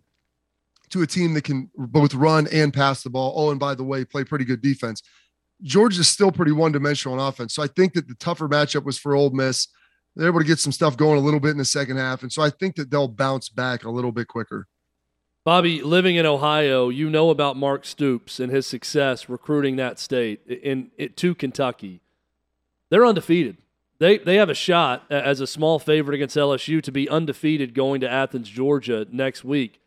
to 0.90 1.02
a 1.02 1.08
team 1.08 1.34
that 1.34 1.44
can 1.44 1.72
both 1.76 2.14
run 2.14 2.48
and 2.52 2.74
pass 2.74 3.02
the 3.04 3.10
ball. 3.10 3.34
Oh, 3.36 3.52
and 3.52 3.60
by 3.60 3.74
the 3.74 3.84
way, 3.84 4.06
play 4.06 4.24
pretty 4.24 4.46
good 4.46 4.62
defense. 4.62 5.02
Georgia's 5.64 6.08
still 6.08 6.32
pretty 6.32 6.52
one 6.52 6.72
dimensional 6.72 7.20
on 7.20 7.28
offense. 7.28 7.54
So 7.54 7.64
I 7.64 7.68
think 7.68 7.94
that 7.94 8.08
the 8.08 8.16
tougher 8.16 8.50
matchup 8.50 8.84
was 8.84 8.98
for 8.98 9.16
Ole 9.16 9.32
Miss. 9.32 9.68
They're 10.16 10.28
able 10.28 10.40
to 10.40 10.46
get 10.46 10.60
some 10.60 10.72
stuff 10.72 10.98
going 10.98 11.18
a 11.18 11.22
little 11.22 11.40
bit 11.40 11.52
in 11.52 11.58
the 11.58 11.66
second 11.66 11.98
half. 11.98 12.22
And 12.22 12.32
so 12.32 12.42
I 12.42 12.50
think 12.50 12.76
that 12.76 12.92
they'll 12.92 13.08
bounce 13.08 13.50
back 13.50 13.84
a 13.84 13.90
little 13.90 14.12
bit 14.12 14.28
quicker. 14.28 14.68
Bobby, 15.46 15.82
living 15.82 16.16
in 16.16 16.26
Ohio, 16.26 16.90
you 16.90 17.10
know 17.10 17.30
about 17.30 17.58
Mark 17.58 17.84
Stoops 17.86 18.40
and 18.40 18.52
his 18.52 18.66
success 18.66 19.28
recruiting 19.28 19.76
that 19.76 20.00
state 20.00 20.42
in, 20.48 20.92
in 20.98 21.14
to 21.14 21.36
Kentucky. 21.36 22.02
They're 22.90 23.06
undefeated. 23.06 23.58
They 24.00 24.18
they 24.18 24.36
have 24.36 24.50
a 24.50 24.56
shot 24.56 25.06
as 25.10 25.40
a 25.40 25.48
small 25.48 25.80
favorite 25.80 26.16
against 26.16 26.38
LSU 26.38 26.82
to 26.84 26.92
be 26.92 27.10
undefeated 27.10 27.74
going 27.74 28.02
to 28.02 28.10
Athens, 28.10 28.50
Georgia 28.50 29.06
next 29.12 29.44
week. 29.44 29.80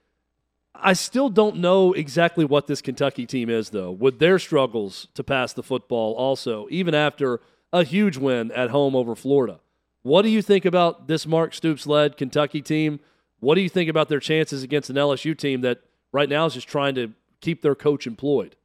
I 0.83 0.93
still 0.93 1.29
don't 1.29 1.57
know 1.57 1.93
exactly 1.93 2.45
what 2.45 2.67
this 2.67 2.83
Kentucky 2.83 3.27
team 3.27 3.51
is, 3.51 3.71
though, 3.71 3.91
with 3.91 4.19
their 4.19 4.39
struggles 4.39 5.09
to 5.15 5.25
pass 5.25 5.53
the 5.53 5.63
football, 5.63 6.15
also, 6.15 6.67
even 6.71 6.95
after 6.95 7.41
a 7.73 7.85
huge 7.85 8.17
win 8.17 8.53
at 8.53 8.71
home 8.71 8.95
over 8.95 9.15
Florida. 9.15 9.61
What 10.03 10.23
do 10.23 10.29
you 10.29 10.41
think 10.41 10.65
about 10.65 11.09
this 11.09 11.27
Mark 11.27 11.53
Stoops 11.53 11.87
led 11.87 12.17
Kentucky 12.17 12.63
team? 12.63 13.01
What 13.41 13.57
do 13.57 13.61
you 13.61 13.69
think 13.69 13.91
about 13.91 14.09
their 14.09 14.21
chances 14.21 14.63
against 14.63 14.89
an 14.89 14.97
LSU 14.97 15.37
team 15.37 15.63
that 15.63 15.81
right 16.13 16.29
now 16.29 16.47
is 16.47 16.55
just 16.55 16.69
trying 16.69 16.95
to 16.95 17.13
keep 17.41 17.63
their 17.63 17.75
coach 17.75 18.07
employed? 18.07 18.57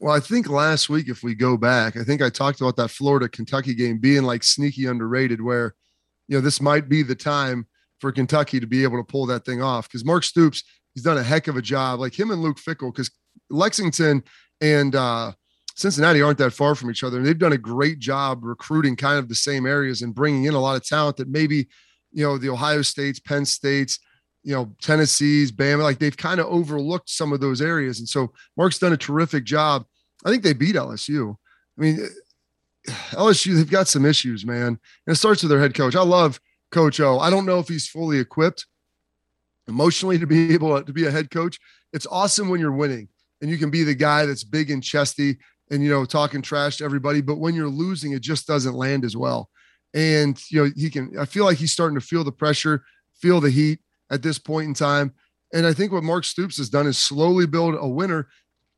Well, 0.00 0.14
I 0.14 0.20
think 0.20 0.48
last 0.48 0.88
week, 0.90 1.08
if 1.08 1.22
we 1.22 1.34
go 1.34 1.56
back, 1.56 1.96
I 1.96 2.04
think 2.04 2.20
I 2.20 2.28
talked 2.28 2.60
about 2.60 2.76
that 2.76 2.90
Florida 2.90 3.28
Kentucky 3.28 3.74
game 3.74 3.98
being 3.98 4.24
like 4.24 4.44
sneaky 4.44 4.86
underrated, 4.86 5.40
where, 5.40 5.74
you 6.28 6.36
know, 6.36 6.42
this 6.42 6.60
might 6.60 6.88
be 6.88 7.02
the 7.02 7.14
time 7.14 7.66
for 7.98 8.12
Kentucky 8.12 8.60
to 8.60 8.66
be 8.66 8.82
able 8.82 8.98
to 8.98 9.10
pull 9.10 9.24
that 9.26 9.46
thing 9.46 9.62
off. 9.62 9.88
Because 9.88 10.04
Mark 10.04 10.24
Stoops, 10.24 10.62
he's 10.96 11.04
done 11.04 11.18
a 11.18 11.22
heck 11.22 11.46
of 11.46 11.58
a 11.58 11.62
job, 11.62 12.00
like 12.00 12.18
him 12.18 12.30
and 12.30 12.40
Luke 12.40 12.56
Fickell, 12.56 12.90
because 12.90 13.10
Lexington 13.50 14.24
and 14.62 14.96
uh, 14.96 15.32
Cincinnati 15.74 16.22
aren't 16.22 16.38
that 16.38 16.54
far 16.54 16.74
from 16.74 16.90
each 16.90 17.04
other. 17.04 17.18
And 17.18 17.26
they've 17.26 17.38
done 17.38 17.52
a 17.52 17.58
great 17.58 17.98
job 17.98 18.42
recruiting 18.42 18.96
kind 18.96 19.18
of 19.18 19.28
the 19.28 19.34
same 19.34 19.66
areas 19.66 20.00
and 20.00 20.14
bringing 20.14 20.44
in 20.44 20.54
a 20.54 20.58
lot 20.58 20.74
of 20.74 20.86
talent 20.86 21.18
that 21.18 21.28
maybe, 21.28 21.68
you 22.12 22.24
know, 22.24 22.38
the 22.38 22.48
Ohio 22.48 22.80
States, 22.80 23.20
Penn 23.20 23.44
States, 23.44 23.98
you 24.42 24.54
know, 24.54 24.74
Tennessee's, 24.80 25.52
Bama, 25.52 25.82
like 25.82 25.98
they've 25.98 26.16
kind 26.16 26.40
of 26.40 26.46
overlooked 26.46 27.10
some 27.10 27.30
of 27.30 27.40
those 27.40 27.60
areas. 27.60 27.98
And 27.98 28.08
so 28.08 28.32
Mark's 28.56 28.78
done 28.78 28.94
a 28.94 28.96
terrific 28.96 29.44
job. 29.44 29.84
I 30.24 30.30
think 30.30 30.42
they 30.42 30.54
beat 30.54 30.76
LSU. 30.76 31.36
I 31.78 31.80
mean, 31.82 32.08
LSU, 33.10 33.54
they've 33.54 33.70
got 33.70 33.86
some 33.86 34.06
issues, 34.06 34.46
man. 34.46 34.66
And 34.66 34.78
it 35.08 35.16
starts 35.16 35.42
with 35.42 35.50
their 35.50 35.60
head 35.60 35.74
coach. 35.74 35.94
I 35.94 36.02
love 36.02 36.40
Coach 36.70 37.00
O. 37.00 37.18
I 37.18 37.28
don't 37.28 37.44
know 37.44 37.58
if 37.58 37.68
he's 37.68 37.86
fully 37.86 38.18
equipped 38.18 38.64
emotionally 39.68 40.18
to 40.18 40.26
be 40.26 40.54
able 40.54 40.82
to 40.82 40.92
be 40.92 41.06
a 41.06 41.10
head 41.10 41.30
coach. 41.30 41.58
It's 41.92 42.06
awesome 42.10 42.48
when 42.48 42.60
you're 42.60 42.72
winning 42.72 43.08
and 43.40 43.50
you 43.50 43.58
can 43.58 43.70
be 43.70 43.82
the 43.82 43.94
guy 43.94 44.26
that's 44.26 44.44
big 44.44 44.70
and 44.70 44.82
chesty 44.82 45.38
and 45.70 45.82
you 45.82 45.90
know 45.90 46.04
talking 46.04 46.42
trash 46.42 46.76
to 46.76 46.84
everybody 46.84 47.20
but 47.20 47.38
when 47.38 47.54
you're 47.54 47.68
losing 47.68 48.12
it 48.12 48.22
just 48.22 48.46
doesn't 48.46 48.74
land 48.74 49.04
as 49.04 49.16
well. 49.16 49.50
And 49.94 50.40
you 50.50 50.64
know 50.64 50.70
he 50.76 50.90
can 50.90 51.18
i 51.18 51.24
feel 51.24 51.44
like 51.44 51.58
he's 51.58 51.72
starting 51.72 51.98
to 51.98 52.04
feel 52.04 52.24
the 52.24 52.32
pressure 52.32 52.84
feel 53.14 53.40
the 53.40 53.50
heat 53.50 53.80
at 54.10 54.22
this 54.22 54.38
point 54.38 54.68
in 54.68 54.74
time. 54.74 55.14
And 55.52 55.66
i 55.66 55.72
think 55.72 55.92
what 55.92 56.04
mark 56.04 56.24
stoops 56.24 56.58
has 56.58 56.68
done 56.68 56.86
is 56.86 56.98
slowly 56.98 57.46
build 57.46 57.76
a 57.78 57.88
winner. 57.88 58.28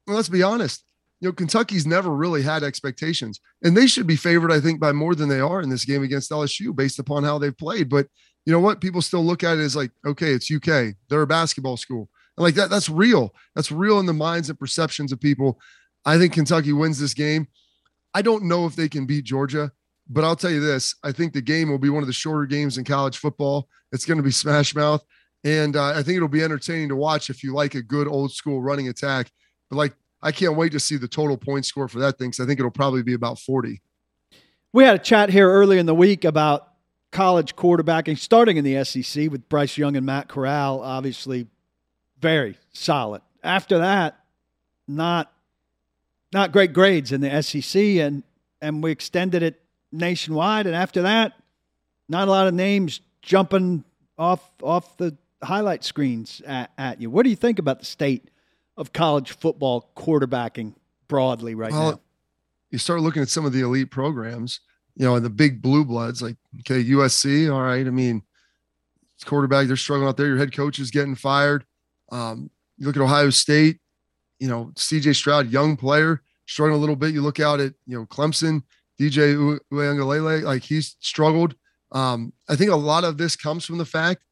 Let's 0.07 0.29
be 0.29 0.43
honest 0.43 0.85
you 1.21 1.29
know 1.29 1.33
kentucky's 1.33 1.87
never 1.87 2.11
really 2.11 2.43
had 2.43 2.63
expectations 2.63 3.41
and 3.65 3.77
they 3.77 3.89
should 3.89 4.07
be 4.07 4.15
favored 4.15 4.53
i 4.53 4.61
think 4.61 4.79
by 4.79 4.93
more 4.93 5.17
than 5.17 5.29
they 5.29 5.41
are 5.41 5.61
in 5.61 5.69
this 5.69 5.85
game 5.85 6.05
against 6.05 6.31
lsu 6.31 6.75
based 6.75 7.01
upon 7.01 7.25
how 7.25 7.39
they've 7.39 7.59
played. 7.59 7.89
But 7.89 8.07
you 8.49 8.55
know 8.55 8.61
what 8.61 8.81
people 8.81 9.03
still 9.03 9.23
look 9.23 9.45
at 9.45 9.59
it 9.59 9.61
as 9.61 9.77
like 9.77 9.91
okay 10.07 10.33
it's 10.33 10.51
uk 10.51 10.95
they're 11.09 11.23
a 11.23 11.27
basketball 11.27 11.77
school 11.77 12.09
and 12.37 12.45
like 12.45 12.55
that 12.55 12.71
that's 12.71 12.89
real 12.89 13.35
that's 13.55 13.71
real 13.71 14.01
in 14.01 14.07
the 14.07 14.13
minds 14.13 14.49
and 14.49 14.59
perceptions 14.59 15.13
of 15.13 15.21
people 15.21 15.61
I 16.05 16.19
think 16.19 16.33
Kentucky 16.33 16.73
wins 16.73 16.99
this 16.99 17.13
game. 17.13 17.49
I 18.15 18.23
don't 18.23 18.45
know 18.45 18.65
if 18.65 18.77
they 18.77 18.89
can 18.89 19.07
beat 19.07 19.25
Georgia, 19.25 19.73
but 20.09 20.25
I'll 20.25 20.37
tell 20.37 20.51
you 20.51 20.61
this: 20.61 20.95
I 21.05 21.13
think 21.13 21.33
the 21.33 21.43
game 21.43 21.69
will 21.69 21.79
be 21.79 21.91
one 21.91 22.03
of 22.03 22.07
the 22.07 22.13
shorter 22.13 22.47
games 22.47 22.79
in 22.79 22.85
college 22.85 23.19
football. 23.19 23.69
It's 23.93 24.07
going 24.07 24.17
to 24.17 24.23
be 24.23 24.31
smash 24.45 24.75
mouth, 24.75 25.05
and 25.45 25.77
uh, 25.77 25.91
I 25.91 26.03
think 26.03 26.17
it'll 26.17 26.29
be 26.29 26.43
entertaining 26.43 26.89
to 26.89 26.97
watch 26.97 27.31
if 27.31 27.43
you 27.43 27.53
like 27.53 27.75
a 27.75 27.83
good 27.83 28.09
old 28.09 28.33
school 28.33 28.63
running 28.63 28.89
attack. 28.89 29.31
But 29.69 29.77
like, 29.77 29.95
I 30.23 30.33
can't 30.33 30.57
wait 30.57 30.73
to 30.73 30.81
see 30.81 30.97
the 30.97 31.09
total 31.09 31.37
point 31.37 31.67
score 31.67 31.89
for 31.89 31.99
that 31.99 32.17
thing 32.17 32.31
because 32.31 32.43
I 32.43 32.47
think 32.47 32.59
it'll 32.59 32.71
probably 32.71 33.03
be 33.03 33.15
about 33.15 33.39
forty. 33.39 33.83
We 34.73 34.85
had 34.85 34.95
a 34.95 34.99
chat 34.99 35.31
here 35.31 35.51
earlier 35.51 35.81
in 35.81 35.87
the 35.87 35.95
week 35.95 36.25
about 36.25 36.68
college 37.11 37.57
quarterbacking, 37.57 38.19
starting 38.19 38.57
in 38.57 38.65
the 38.65 38.85
SEC 38.85 39.31
with 39.31 39.49
Bryce 39.49 39.77
Young 39.79 39.97
and 39.97 40.05
Matt 40.05 40.29
Corral. 40.29 40.81
Obviously, 40.81 41.47
very 42.21 42.57
solid. 42.73 43.23
After 43.43 43.79
that, 43.79 44.19
not 44.87 45.33
not 46.33 46.53
great 46.53 46.73
grades 46.73 47.13
in 47.13 47.21
the 47.21 47.43
SEC, 47.43 47.81
and 47.81 48.23
and 48.61 48.83
we 48.83 48.91
extended 48.91 49.43
it 49.43 49.61
nationwide. 49.93 50.67
And 50.67 50.75
after 50.75 51.03
that, 51.03 51.35
not 52.09 52.29
a 52.29 52.31
lot 52.31 52.47
of 52.47 52.55
names 52.55 53.01
jumping 53.23 53.85
off 54.17 54.51
off 54.63 54.97
the 54.97 55.17
highlight 55.43 55.85
screens 55.85 56.43
at, 56.45 56.71
at 56.77 57.01
you. 57.01 57.11
What 57.11 57.23
do 57.25 57.31
you 57.31 57.37
think 57.37 57.59
about 57.59 57.79
the 57.79 57.85
state 57.85 58.31
of 58.77 58.93
college 58.93 59.33
football 59.33 59.91
quarterbacking 59.97 60.75
broadly 61.07 61.55
right 61.55 61.73
well, 61.73 61.93
now? 61.93 62.01
You 62.71 62.79
start 62.79 63.01
looking 63.01 63.23
at 63.23 63.29
some 63.29 63.45
of 63.45 63.53
the 63.53 63.61
elite 63.61 63.91
programs, 63.91 64.61
you 64.99 65.07
know, 65.07 65.17
and 65.17 65.25
the 65.25 65.31
big 65.31 65.63
blue 65.63 65.87
bloods 65.87 66.21
like 66.21 66.37
okay, 66.61 66.85
USC. 66.85 67.51
All 67.51 67.63
right, 67.63 67.87
I 67.87 67.91
mean, 67.91 68.23
quarterback 69.25 69.67
they're 69.67 69.77
struggling 69.77 70.09
out 70.09 70.19
there. 70.19 70.27
Your 70.27 70.37
head 70.37 70.55
coach 70.55 70.79
is 70.79 70.91
getting 70.91 71.15
fired. 71.15 71.65
Um, 72.13 72.51
you 72.77 72.87
look 72.87 72.97
at 72.97 73.03
Ohio 73.03 73.31
State 73.31 73.81
you 74.39 74.49
know, 74.49 74.71
CJ 74.77 75.17
Stroud, 75.17 75.51
young 75.51 75.77
player, 75.77 76.23
struggling 76.47 76.77
a 76.77 76.81
little 76.81 76.97
bit. 76.97 77.13
You 77.13 77.23
look 77.23 77.41
out 77.41 77.61
at, 77.61 77.75
you 77.87 77.99
know, 77.99 78.07
Clemson, 78.07 78.63
DJ 79.01 79.61
Uiagalelei, 79.73 80.43
like 80.43 80.63
he's 80.63 80.97
struggled. 81.01 81.55
Um, 81.93 82.33
I 82.49 82.57
think 82.57 82.71
a 82.71 82.77
lot 82.77 83.05
of 83.05 83.19
this 83.19 83.37
comes 83.37 83.65
from 83.65 83.79
the 83.79 83.85
fact 83.85 84.23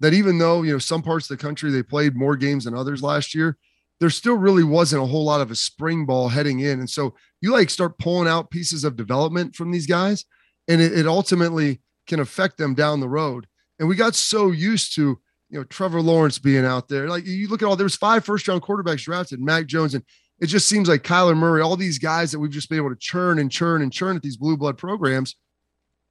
that 0.00 0.14
even 0.14 0.38
though, 0.38 0.62
you 0.62 0.72
know, 0.72 0.78
some 0.78 1.02
parts 1.02 1.30
of 1.30 1.36
the 1.36 1.42
country 1.42 1.70
they 1.70 1.82
played 1.82 2.16
more 2.16 2.36
games 2.36 2.64
than 2.64 2.74
others 2.74 3.02
last 3.02 3.34
year, 3.34 3.56
there 4.00 4.10
still 4.10 4.36
really 4.36 4.64
wasn't 4.64 5.02
a 5.02 5.06
whole 5.06 5.24
lot 5.24 5.40
of 5.40 5.50
a 5.50 5.56
spring 5.56 6.06
ball 6.06 6.28
heading 6.28 6.60
in. 6.60 6.78
And 6.78 6.88
so 6.88 7.14
you 7.40 7.52
like 7.52 7.70
start 7.70 7.98
pulling 7.98 8.28
out 8.28 8.50
pieces 8.50 8.84
of 8.84 8.96
development 8.96 9.56
from 9.56 9.70
these 9.70 9.86
guys, 9.86 10.24
and 10.68 10.80
it, 10.80 10.96
it 10.96 11.06
ultimately 11.06 11.80
can 12.06 12.20
affect 12.20 12.58
them 12.58 12.74
down 12.74 13.00
the 13.00 13.08
road. 13.08 13.46
And 13.78 13.88
we 13.88 13.96
got 13.96 14.14
so 14.14 14.50
used 14.50 14.94
to, 14.96 15.18
you 15.50 15.58
know, 15.58 15.64
Trevor 15.64 16.00
Lawrence 16.00 16.38
being 16.38 16.64
out 16.64 16.88
there. 16.88 17.08
Like 17.08 17.26
you 17.26 17.48
look 17.48 17.62
at 17.62 17.66
all 17.66 17.76
there's 17.76 17.96
five 17.96 18.24
first 18.24 18.46
round 18.48 18.62
quarterbacks 18.62 19.04
drafted, 19.04 19.40
Mac 19.40 19.66
Jones, 19.66 19.94
and 19.94 20.04
it 20.40 20.46
just 20.46 20.68
seems 20.68 20.88
like 20.88 21.02
Kyler 21.02 21.36
Murray, 21.36 21.62
all 21.62 21.76
these 21.76 21.98
guys 21.98 22.30
that 22.30 22.38
we've 22.38 22.50
just 22.50 22.68
been 22.68 22.78
able 22.78 22.90
to 22.90 23.00
churn 23.00 23.38
and 23.38 23.50
churn 23.50 23.82
and 23.82 23.92
churn 23.92 24.16
at 24.16 24.22
these 24.22 24.36
blue 24.36 24.56
blood 24.56 24.78
programs, 24.78 25.34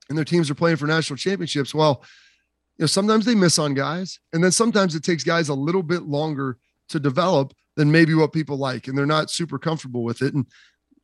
and 0.09 0.17
their 0.17 0.25
teams 0.25 0.49
are 0.49 0.55
playing 0.55 0.77
for 0.77 0.87
national 0.87 1.17
championships. 1.17 1.73
Well, 1.73 2.03
you 2.77 2.83
know, 2.83 2.87
sometimes 2.87 3.25
they 3.25 3.35
miss 3.35 3.57
on 3.57 3.73
guys, 3.73 4.19
and 4.33 4.43
then 4.43 4.51
sometimes 4.51 4.95
it 4.95 5.03
takes 5.03 5.23
guys 5.23 5.49
a 5.49 5.53
little 5.53 5.83
bit 5.83 6.03
longer 6.03 6.57
to 6.89 6.99
develop 6.99 7.53
than 7.77 7.91
maybe 7.91 8.13
what 8.13 8.33
people 8.33 8.57
like, 8.57 8.87
and 8.87 8.97
they're 8.97 9.05
not 9.05 9.31
super 9.31 9.57
comfortable 9.57 10.03
with 10.03 10.21
it. 10.21 10.33
And 10.33 10.45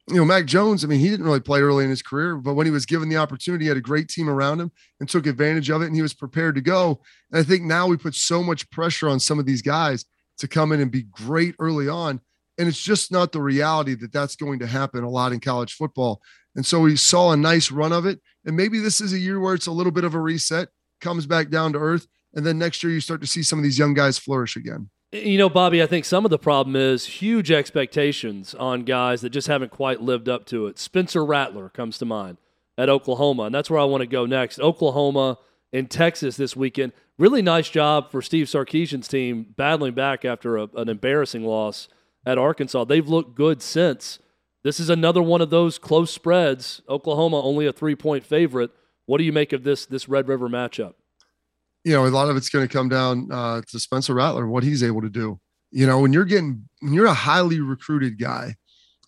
you 0.10 0.16
know, 0.16 0.26
Mac 0.26 0.46
Jones, 0.46 0.84
I 0.84 0.88
mean, 0.88 1.00
he 1.00 1.08
didn't 1.08 1.26
really 1.26 1.40
play 1.40 1.62
early 1.62 1.86
in 1.86 1.90
his 1.90 2.02
career, 2.02 2.36
but 2.36 2.56
when 2.56 2.66
he 2.66 2.72
was 2.72 2.86
given 2.86 3.08
the 3.08 3.16
opportunity, 3.16 3.66
he 3.66 3.70
had 3.70 3.78
a 3.78 3.82
great 3.82 4.10
team 4.10 4.30
around 4.30 4.60
him 4.60 4.70
and 5.00 5.08
took 5.08 5.26
advantage 5.26 5.70
of 5.70 5.82
it, 5.82 5.86
and 5.86 5.96
he 5.96 6.02
was 6.02 6.14
prepared 6.14 6.56
to 6.56 6.62
go. 6.62 7.00
And 7.32 7.40
I 7.40 7.44
think 7.44 7.64
now 7.64 7.88
we 7.88 7.96
put 7.96 8.14
so 8.14 8.44
much 8.44 8.70
pressure 8.70 9.08
on 9.08 9.22
some 9.22 9.40
of 9.40 9.46
these 9.46 9.62
guys 9.62 10.04
to 10.40 10.48
come 10.48 10.74
in 10.74 10.82
and 10.82 10.92
be 10.92 11.04
great 11.04 11.56
early 11.60 11.88
on. 11.88 12.20
And 12.58 12.68
it's 12.68 12.84
just 12.84 13.12
not 13.12 13.32
the 13.32 13.42
reality 13.42 13.96
that 13.96 14.12
that's 14.12 14.36
going 14.36 14.60
to 14.60 14.68
happen 14.68 15.04
a 15.04 15.10
lot 15.10 15.32
in 15.32 15.40
college 15.40 15.74
football. 15.74 16.22
And 16.56 16.66
so 16.66 16.82
we 16.82 16.98
saw 16.98 17.32
a 17.32 17.38
nice 17.38 17.72
run 17.72 17.94
of 17.94 18.06
it. 18.06 18.20
And 18.46 18.58
maybe 18.58 18.80
this 18.80 19.00
is 19.00 19.14
a 19.14 19.20
year 19.20 19.40
where 19.40 19.54
it's 19.54 19.68
a 19.68 19.72
little 19.72 19.92
bit 19.92 20.04
of 20.04 20.16
a 20.16 20.20
reset, 20.20 20.68
comes 21.02 21.26
back 21.26 21.50
down 21.50 21.74
to 21.74 21.80
earth. 21.80 22.08
And 22.36 22.46
then 22.46 22.60
next 22.60 22.84
year, 22.84 22.92
you 22.92 23.00
start 23.00 23.22
to 23.22 23.28
see 23.28 23.42
some 23.42 23.58
of 23.58 23.64
these 23.64 23.80
young 23.80 23.94
guys 23.94 24.18
flourish 24.18 24.56
again. 24.56 24.90
You 25.14 25.38
know, 25.38 25.48
Bobby, 25.48 25.84
I 25.84 25.86
think 25.86 26.06
some 26.06 26.26
of 26.26 26.32
the 26.32 26.40
problem 26.40 26.76
is 26.76 27.06
huge 27.06 27.52
expectations 27.52 28.56
on 28.56 28.82
guys 28.82 29.22
that 29.22 29.30
just 29.30 29.48
haven't 29.48 29.70
quite 29.70 30.02
lived 30.02 30.28
up 30.28 30.44
to 30.48 30.66
it. 30.66 30.80
Spencer 30.80 31.24
Rattler 31.24 31.70
comes 31.70 32.00
to 32.00 32.06
mind 32.06 32.40
at 32.80 32.90
Oklahoma, 32.90 33.44
and 33.44 33.54
that's 33.54 33.70
where 33.70 33.80
I 33.80 33.84
want 33.84 34.02
to 34.02 34.08
go 34.08 34.26
next. 34.26 34.60
Oklahoma 34.60 35.38
and 35.72 35.88
Texas 35.88 36.36
this 36.36 36.56
weekend. 36.56 36.94
Really 37.20 37.44
nice 37.44 37.70
job 37.70 38.10
for 38.10 38.24
Steve 38.24 38.48
Sarkisian's 38.48 39.08
team 39.08 39.54
battling 39.56 39.94
back 39.94 40.26
after 40.26 40.58
a, 40.58 40.68
an 40.76 40.90
embarrassing 40.90 41.44
loss 41.44 41.90
at 42.26 42.40
Arkansas. 42.40 42.86
They've 42.86 43.08
looked 43.08 43.36
good 43.36 43.62
since. 43.62 44.18
This 44.64 44.80
is 44.80 44.90
another 44.90 45.22
one 45.22 45.42
of 45.42 45.52
those 45.52 45.78
close 45.78 46.12
spreads. 46.12 46.82
Oklahoma 46.90 47.40
only 47.40 47.68
a 47.68 47.72
three 47.72 47.96
point 47.96 48.26
favorite. 48.26 48.72
What 49.06 49.20
do 49.20 49.26
you 49.26 49.32
make 49.32 49.54
of 49.54 49.64
this 49.64 49.86
this 49.86 50.10
Red 50.10 50.28
River 50.28 50.50
matchup? 50.50 50.96
You 51.84 51.94
know, 51.94 52.06
a 52.06 52.08
lot 52.08 52.30
of 52.30 52.38
it's 52.38 52.50
going 52.50 52.68
to 52.68 52.74
come 52.74 52.90
down 52.90 53.30
uh, 53.32 53.62
to 53.70 53.80
Spencer 53.80 54.14
Rattler, 54.14 54.48
what 54.48 54.64
he's 54.64 54.84
able 54.84 55.02
to 55.02 55.10
do. 55.10 55.40
You 55.72 55.88
know, 55.88 56.00
when 56.00 56.14
you're 56.14 56.26
getting, 56.26 56.68
when 56.82 56.94
you're 56.94 57.06
a 57.06 57.14
highly 57.14 57.60
recruited 57.60 58.20
guy 58.20 58.56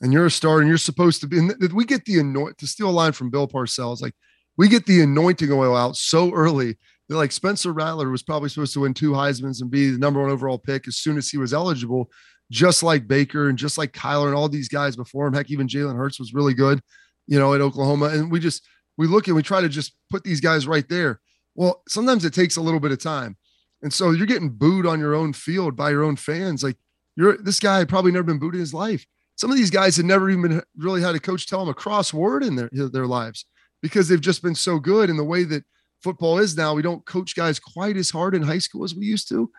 and 0.02 0.12
you're 0.12 0.26
a 0.26 0.32
star 0.32 0.60
and 0.60 0.68
you're 0.68 0.78
supposed 0.78 1.22
to 1.22 1.28
be, 1.28 1.38
and 1.38 1.54
we 1.74 1.86
get 1.86 2.06
the 2.06 2.20
anoint 2.20 2.58
to 2.58 2.68
steal 2.68 2.90
a 2.90 2.92
line 2.92 3.12
from 3.12 3.30
Bill 3.30 3.48
Parcells, 3.48 4.02
like 4.02 4.14
we 4.58 4.68
get 4.68 4.86
the 4.86 5.02
anointing 5.02 5.52
oil 5.52 5.76
out 5.76 5.96
so 5.96 6.34
early 6.34 6.78
that 7.08 7.18
like 7.18 7.32
Spencer 7.32 7.72
Rattler 7.72 8.10
was 8.10 8.24
probably 8.24 8.50
supposed 8.50 8.74
to 8.74 8.82
win 8.82 8.94
two 8.94 9.12
Heisman's 9.12 9.62
and 9.62 9.70
be 9.70 9.92
the 9.92 10.00
number 10.00 10.22
one 10.22 10.32
overall 10.32 10.58
pick 10.58 10.88
as 10.88 10.98
soon 10.98 11.18
as 11.18 11.30
he 11.30 11.38
was 11.38 11.54
eligible, 11.54 12.10
just 12.52 12.84
like 12.84 13.08
Baker 13.08 13.50
and 13.50 13.58
just 13.58 13.78
like 13.78 13.92
Kyler 13.92 14.28
and 14.28 14.36
all 14.36 14.50
these 14.50 14.70
guys 14.70 14.96
before 14.96 15.28
him. 15.28 15.34
Heck, 15.34 15.52
even 15.52 15.68
Jalen 15.68 15.96
Hurts 15.96 16.20
was 16.20 16.34
really 16.34 16.54
good, 16.54 16.82
you 17.28 17.40
know, 17.40 17.54
at 17.54 17.62
Oklahoma. 17.62 18.08
And 18.08 18.32
we 18.32 18.40
just 18.40 18.68
we 18.98 19.08
look 19.08 19.28
and 19.28 19.36
we 19.36 19.44
try 19.44 19.62
to 19.62 19.70
just 19.70 19.94
put 20.10 20.24
these 20.24 20.42
guys 20.42 20.68
right 20.68 20.88
there. 20.90 21.20
Well, 21.56 21.84
sometimes 21.88 22.26
it 22.26 22.34
takes 22.34 22.58
a 22.58 22.62
little 22.62 22.80
bit 22.80 22.92
of 22.92 23.00
time. 23.00 23.38
And 23.82 23.94
so 23.94 24.12
you're 24.12 24.26
getting 24.26 24.50
booed 24.50 24.86
on 24.86 25.00
your 25.00 25.16
own 25.16 25.34
field 25.34 25.76
by 25.76 25.90
your 25.90 26.04
own 26.04 26.16
fans. 26.16 26.64
Like 26.64 26.78
you're 27.16 27.38
this 27.38 27.60
guy 27.60 27.80
had 27.80 27.90
probably 27.90 28.12
never 28.12 28.24
been 28.24 28.40
booed 28.40 28.56
in 28.56 28.60
his 28.60 28.74
life. 28.74 29.06
Some 29.36 29.52
of 29.52 29.58
these 29.58 29.70
guys 29.70 29.98
had 29.98 30.06
never 30.06 30.30
even 30.30 30.62
really 30.78 31.02
had 31.02 31.16
a 31.16 31.20
coach 31.20 31.48
tell 31.48 31.60
them 31.60 31.70
a 31.70 31.74
cross 31.74 32.14
word 32.14 32.44
in 32.44 32.56
their 32.56 32.70
their 32.72 33.06
lives 33.06 33.46
because 33.82 34.08
they've 34.08 34.22
just 34.22 34.42
been 34.42 34.56
so 34.56 34.80
good 34.80 35.10
in 35.10 35.18
the 35.18 35.24
way 35.24 35.44
that 35.44 35.64
football 36.02 36.40
is 36.40 36.56
now. 36.58 36.74
We 36.74 36.82
don't 36.82 37.06
coach 37.06 37.36
guys 37.36 37.60
quite 37.60 37.98
as 37.98 38.10
hard 38.10 38.36
in 38.36 38.42
high 38.42 38.60
school 38.60 38.84
as 38.84 38.96
we 38.96 39.06
used 39.06 39.28
to. 39.30 39.52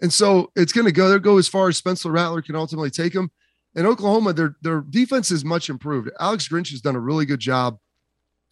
And 0.00 0.12
so 0.12 0.50
it's 0.56 0.72
going 0.72 0.86
to 0.86 0.92
go 0.92 1.08
there, 1.08 1.18
go 1.18 1.38
as 1.38 1.48
far 1.48 1.68
as 1.68 1.76
Spencer 1.76 2.10
Rattler 2.10 2.42
can 2.42 2.56
ultimately 2.56 2.90
take 2.90 3.12
them. 3.12 3.30
In 3.74 3.86
Oklahoma, 3.86 4.32
their 4.32 4.56
their 4.62 4.80
defense 4.80 5.30
is 5.30 5.44
much 5.44 5.68
improved. 5.68 6.10
Alex 6.20 6.48
Grinch 6.48 6.70
has 6.70 6.80
done 6.80 6.96
a 6.96 7.00
really 7.00 7.26
good 7.26 7.40
job 7.40 7.78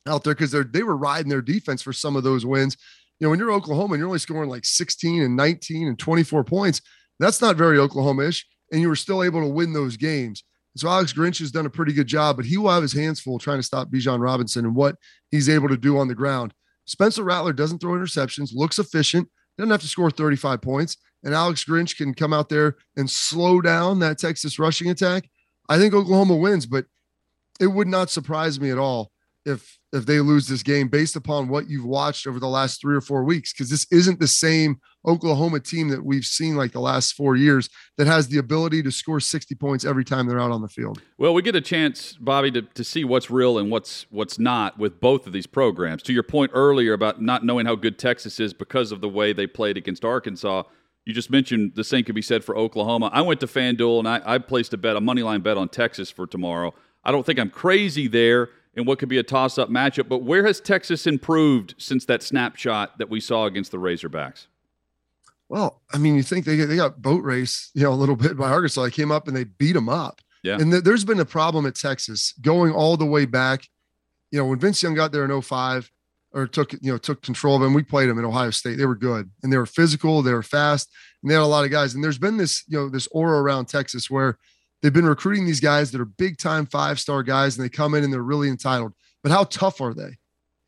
out 0.06 0.24
there 0.24 0.34
because 0.34 0.50
they 0.50 0.82
were 0.82 0.96
riding 0.96 1.28
their 1.28 1.42
defense 1.42 1.82
for 1.82 1.92
some 1.92 2.16
of 2.16 2.24
those 2.24 2.44
wins. 2.44 2.76
You 3.20 3.26
know, 3.26 3.30
when 3.30 3.38
you're 3.38 3.52
Oklahoma 3.52 3.94
and 3.94 4.00
you're 4.00 4.08
only 4.08 4.18
scoring 4.18 4.50
like 4.50 4.64
16 4.64 5.22
and 5.22 5.36
19 5.36 5.88
and 5.88 5.98
24 5.98 6.44
points, 6.44 6.80
that's 7.20 7.40
not 7.40 7.56
very 7.56 7.78
Oklahoma-ish, 7.78 8.44
and 8.72 8.80
you 8.80 8.88
were 8.88 8.96
still 8.96 9.22
able 9.22 9.40
to 9.40 9.46
win 9.46 9.72
those 9.72 9.96
games. 9.96 10.42
So 10.76 10.88
Alex 10.88 11.12
Grinch 11.12 11.38
has 11.38 11.52
done 11.52 11.66
a 11.66 11.70
pretty 11.70 11.92
good 11.92 12.06
job, 12.06 12.36
but 12.36 12.46
he 12.46 12.56
will 12.56 12.70
have 12.70 12.82
his 12.82 12.94
hands 12.94 13.20
full 13.20 13.38
trying 13.38 13.58
to 13.58 13.62
stop 13.62 13.90
Bijan 13.90 14.20
Robinson 14.20 14.64
and 14.64 14.74
what 14.74 14.96
he's 15.30 15.48
able 15.48 15.68
to 15.68 15.76
do 15.76 15.98
on 15.98 16.08
the 16.08 16.14
ground. 16.14 16.54
Spencer 16.86 17.22
Rattler 17.22 17.52
doesn't 17.52 17.78
throw 17.78 17.92
interceptions, 17.92 18.50
looks 18.54 18.78
efficient, 18.78 19.28
doesn't 19.56 19.70
have 19.70 19.82
to 19.82 19.86
score 19.86 20.10
35 20.10 20.62
points, 20.62 20.96
and 21.22 21.34
Alex 21.34 21.64
Grinch 21.64 21.96
can 21.96 22.14
come 22.14 22.32
out 22.32 22.48
there 22.48 22.76
and 22.96 23.08
slow 23.08 23.60
down 23.60 24.00
that 24.00 24.18
Texas 24.18 24.58
rushing 24.58 24.90
attack. 24.90 25.28
I 25.68 25.78
think 25.78 25.94
Oklahoma 25.94 26.36
wins, 26.36 26.66
but 26.66 26.86
it 27.60 27.68
would 27.68 27.86
not 27.86 28.10
surprise 28.10 28.58
me 28.58 28.70
at 28.70 28.78
all 28.78 29.11
if 29.44 29.78
if 29.92 30.06
they 30.06 30.20
lose 30.20 30.48
this 30.48 30.62
game 30.62 30.88
based 30.88 31.16
upon 31.16 31.48
what 31.48 31.68
you've 31.68 31.84
watched 31.84 32.26
over 32.26 32.40
the 32.40 32.48
last 32.48 32.80
three 32.80 32.96
or 32.96 33.00
four 33.00 33.24
weeks 33.24 33.52
because 33.52 33.68
this 33.68 33.86
isn't 33.90 34.20
the 34.20 34.26
same 34.26 34.80
Oklahoma 35.06 35.60
team 35.60 35.88
that 35.88 36.04
we've 36.04 36.24
seen 36.24 36.56
like 36.56 36.72
the 36.72 36.80
last 36.80 37.12
four 37.12 37.36
years 37.36 37.68
that 37.98 38.06
has 38.06 38.28
the 38.28 38.38
ability 38.38 38.82
to 38.84 38.90
score 38.90 39.20
60 39.20 39.54
points 39.56 39.84
every 39.84 40.04
time 40.04 40.26
they're 40.26 40.40
out 40.40 40.50
on 40.50 40.62
the 40.62 40.68
field. 40.68 41.02
Well, 41.18 41.34
we 41.34 41.42
get 41.42 41.56
a 41.56 41.60
chance, 41.60 42.14
Bobby, 42.14 42.50
to, 42.52 42.62
to 42.62 42.84
see 42.84 43.04
what's 43.04 43.30
real 43.30 43.58
and 43.58 43.70
what's 43.70 44.06
what's 44.10 44.38
not 44.38 44.78
with 44.78 45.00
both 45.00 45.26
of 45.26 45.32
these 45.32 45.46
programs. 45.46 46.02
To 46.04 46.12
your 46.12 46.22
point 46.22 46.52
earlier 46.54 46.92
about 46.92 47.20
not 47.20 47.44
knowing 47.44 47.66
how 47.66 47.74
good 47.74 47.98
Texas 47.98 48.40
is 48.40 48.54
because 48.54 48.92
of 48.92 49.00
the 49.00 49.08
way 49.08 49.32
they 49.32 49.46
played 49.46 49.76
against 49.76 50.04
Arkansas, 50.04 50.62
you 51.04 51.12
just 51.12 51.30
mentioned 51.30 51.72
the 51.74 51.84
same 51.84 52.04
could 52.04 52.14
be 52.14 52.22
said 52.22 52.44
for 52.44 52.56
Oklahoma. 52.56 53.10
I 53.12 53.22
went 53.22 53.40
to 53.40 53.46
FanDuel 53.46 53.98
and 53.98 54.08
I, 54.08 54.22
I 54.24 54.38
placed 54.38 54.72
a 54.72 54.76
bet, 54.76 54.96
a 54.96 55.00
money 55.00 55.22
line 55.22 55.40
bet 55.40 55.56
on 55.56 55.68
Texas 55.68 56.10
for 56.10 56.26
tomorrow. 56.26 56.72
I 57.04 57.10
don't 57.10 57.26
think 57.26 57.40
I'm 57.40 57.50
crazy 57.50 58.06
there 58.06 58.50
in 58.74 58.84
what 58.84 58.98
could 58.98 59.08
be 59.08 59.18
a 59.18 59.22
toss 59.22 59.58
up 59.58 59.68
matchup. 59.68 60.08
But 60.08 60.18
where 60.18 60.46
has 60.46 60.60
Texas 60.60 61.06
improved 61.06 61.74
since 61.78 62.04
that 62.06 62.22
snapshot 62.22 62.98
that 62.98 63.10
we 63.10 63.20
saw 63.20 63.46
against 63.46 63.70
the 63.70 63.78
Razorbacks? 63.78 64.46
Well, 65.48 65.82
I 65.92 65.98
mean, 65.98 66.16
you 66.16 66.22
think 66.22 66.46
they, 66.46 66.56
they 66.56 66.76
got 66.76 67.02
boat 67.02 67.22
race, 67.22 67.70
you 67.74 67.82
know, 67.82 67.92
a 67.92 67.94
little 67.94 68.16
bit 68.24 68.36
by 68.36 68.50
Arkansas. 68.50 68.84
They 68.84 68.90
came 68.90 69.12
up 69.12 69.28
and 69.28 69.36
they 69.36 69.44
beat 69.44 69.72
them 69.72 69.88
up. 69.88 70.20
Yeah. 70.42 70.58
And 70.58 70.72
th- 70.72 70.84
there's 70.84 71.04
been 71.04 71.20
a 71.20 71.24
problem 71.24 71.66
at 71.66 71.74
Texas 71.74 72.34
going 72.40 72.72
all 72.72 72.96
the 72.96 73.06
way 73.06 73.26
back. 73.26 73.68
You 74.30 74.38
know, 74.38 74.46
when 74.46 74.58
Vince 74.58 74.82
Young 74.82 74.94
got 74.94 75.12
there 75.12 75.24
in 75.24 75.42
05 75.42 75.90
or 76.32 76.46
took, 76.46 76.72
you 76.72 76.90
know, 76.90 76.96
took 76.96 77.20
control 77.22 77.56
of 77.56 77.60
them, 77.60 77.74
we 77.74 77.82
played 77.82 78.08
them 78.08 78.18
in 78.18 78.24
Ohio 78.24 78.50
State. 78.50 78.78
They 78.78 78.86
were 78.86 78.96
good 78.96 79.30
and 79.42 79.52
they 79.52 79.58
were 79.58 79.66
physical, 79.66 80.22
they 80.22 80.32
were 80.32 80.42
fast, 80.42 80.90
and 81.22 81.30
they 81.30 81.34
had 81.34 81.42
a 81.42 81.46
lot 81.46 81.66
of 81.66 81.70
guys. 81.70 81.94
And 81.94 82.02
there's 82.02 82.18
been 82.18 82.38
this, 82.38 82.64
you 82.66 82.78
know, 82.78 82.88
this 82.88 83.06
aura 83.08 83.40
around 83.40 83.66
Texas 83.66 84.10
where 84.10 84.38
They've 84.82 84.92
been 84.92 85.06
recruiting 85.06 85.46
these 85.46 85.60
guys 85.60 85.92
that 85.92 86.00
are 86.00 86.06
big 86.06 86.38
time 86.38 86.66
five 86.66 86.98
star 86.98 87.22
guys 87.22 87.56
and 87.56 87.64
they 87.64 87.68
come 87.68 87.94
in 87.94 88.04
and 88.04 88.12
they're 88.12 88.22
really 88.22 88.48
entitled. 88.48 88.92
But 89.22 89.32
how 89.32 89.44
tough 89.44 89.80
are 89.80 89.94
they? 89.94 90.16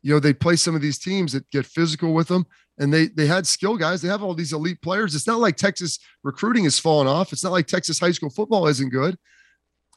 You 0.01 0.13
know, 0.13 0.19
they 0.19 0.33
play 0.33 0.55
some 0.55 0.75
of 0.75 0.81
these 0.81 0.97
teams 0.97 1.33
that 1.33 1.49
get 1.49 1.65
physical 1.65 2.13
with 2.13 2.29
them 2.29 2.45
and 2.77 2.93
they 2.93 3.07
they 3.07 3.25
had 3.25 3.45
skill 3.45 3.77
guys. 3.77 4.01
They 4.01 4.07
have 4.07 4.23
all 4.23 4.33
these 4.33 4.53
elite 4.53 4.81
players. 4.81 5.15
It's 5.15 5.27
not 5.27 5.39
like 5.39 5.57
Texas 5.57 5.99
recruiting 6.23 6.63
has 6.63 6.79
fallen 6.79 7.07
off. 7.07 7.33
It's 7.33 7.43
not 7.43 7.51
like 7.51 7.67
Texas 7.67 7.99
high 7.99 8.11
school 8.11 8.29
football 8.29 8.67
isn't 8.67 8.89
good. 8.89 9.17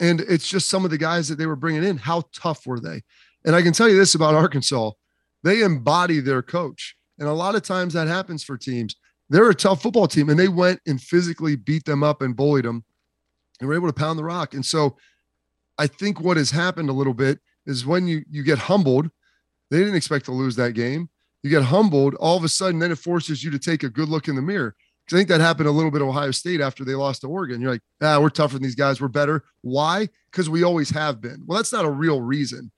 And 0.01 0.21
it's 0.23 0.49
just 0.49 0.69
some 0.69 0.85
of 0.85 0.91
the 0.91 0.99
guys 0.99 1.29
that 1.29 1.37
they 1.37 1.47
were 1.47 1.57
bringing 1.57 1.85
in. 1.85 1.97
How 1.97 2.25
tough 2.35 2.67
were 2.67 2.81
they? 2.81 3.03
And 3.45 3.55
I 3.55 3.63
can 3.63 3.73
tell 3.73 3.89
you 3.89 3.97
this 3.97 4.15
about 4.15 4.35
Arkansas 4.35 4.93
they 5.45 5.63
embody 5.63 6.21
their 6.21 6.43
coach. 6.43 6.97
And 7.19 7.29
a 7.29 7.33
lot 7.33 7.55
of 7.55 7.63
times 7.63 7.95
that 7.95 8.09
happens 8.09 8.43
for 8.45 8.57
teams. 8.57 8.97
They're 9.29 9.51
a 9.51 9.55
tough 9.55 9.83
football 9.83 10.09
team 10.09 10.31
and 10.31 10.39
they 10.39 10.49
went 10.49 10.81
and 10.87 11.01
physically 11.01 11.57
beat 11.57 11.85
them 11.85 12.03
up 12.03 12.23
and 12.23 12.35
bullied 12.35 12.65
them 12.65 12.85
and 13.61 13.69
we're 13.69 13.77
able 13.77 13.89
to 13.89 13.93
pound 13.93 14.19
the 14.19 14.25
rock. 14.25 14.55
And 14.55 14.65
so 14.65 14.97
I 15.79 15.87
think 15.87 16.21
what 16.21 16.37
has 16.37 16.51
happened 16.51 16.89
a 16.89 16.95
little 16.95 17.15
bit 17.15 17.41
is 17.67 17.87
when 17.87 18.07
you 18.07 18.25
you 18.31 18.43
get 18.43 18.59
humbled, 18.59 19.11
they 19.71 19.79
didn't 19.79 19.97
expect 19.97 20.25
to 20.27 20.33
lose 20.33 20.57
that 20.57 20.73
game. 20.73 21.09
You 21.43 21.51
get 21.51 21.63
humbled, 21.63 22.15
all 22.17 22.37
of 22.37 22.45
a 22.45 22.49
sudden, 22.49 22.81
then 22.81 22.91
it 22.91 22.99
forces 22.99 23.45
you 23.45 23.51
to 23.51 23.59
take 23.59 23.83
a 23.83 23.89
good 23.89 24.09
look 24.09 24.29
in 24.29 24.35
the 24.35 24.43
mirror. 24.43 24.75
I 25.11 25.17
think 25.17 25.29
that 25.29 25.41
happened 25.41 25.69
a 25.69 25.73
little 25.73 25.91
bit 25.91 26.03
Ohio 26.03 26.33
State 26.33 26.61
after 26.61 26.85
they 26.85 26.95
lost 26.95 27.23
to 27.23 27.29
Oregon. 27.29 27.61
You're 27.63 27.73
like, 27.73 27.83
ah, 28.03 28.21
we're 28.21 28.29
tougher 28.29 28.55
than 28.55 28.63
these 28.63 28.75
guys. 28.75 29.01
We're 29.01 29.09
better. 29.09 29.45
Why? 29.63 30.09
Because 30.31 30.51
we 30.51 30.65
always 30.65 30.91
have 30.91 31.21
been. 31.21 31.45
Well, 31.47 31.57
that's 31.57 31.73
not 31.73 31.87
a 31.87 31.91
real 31.91 32.21
reason. 32.21 32.71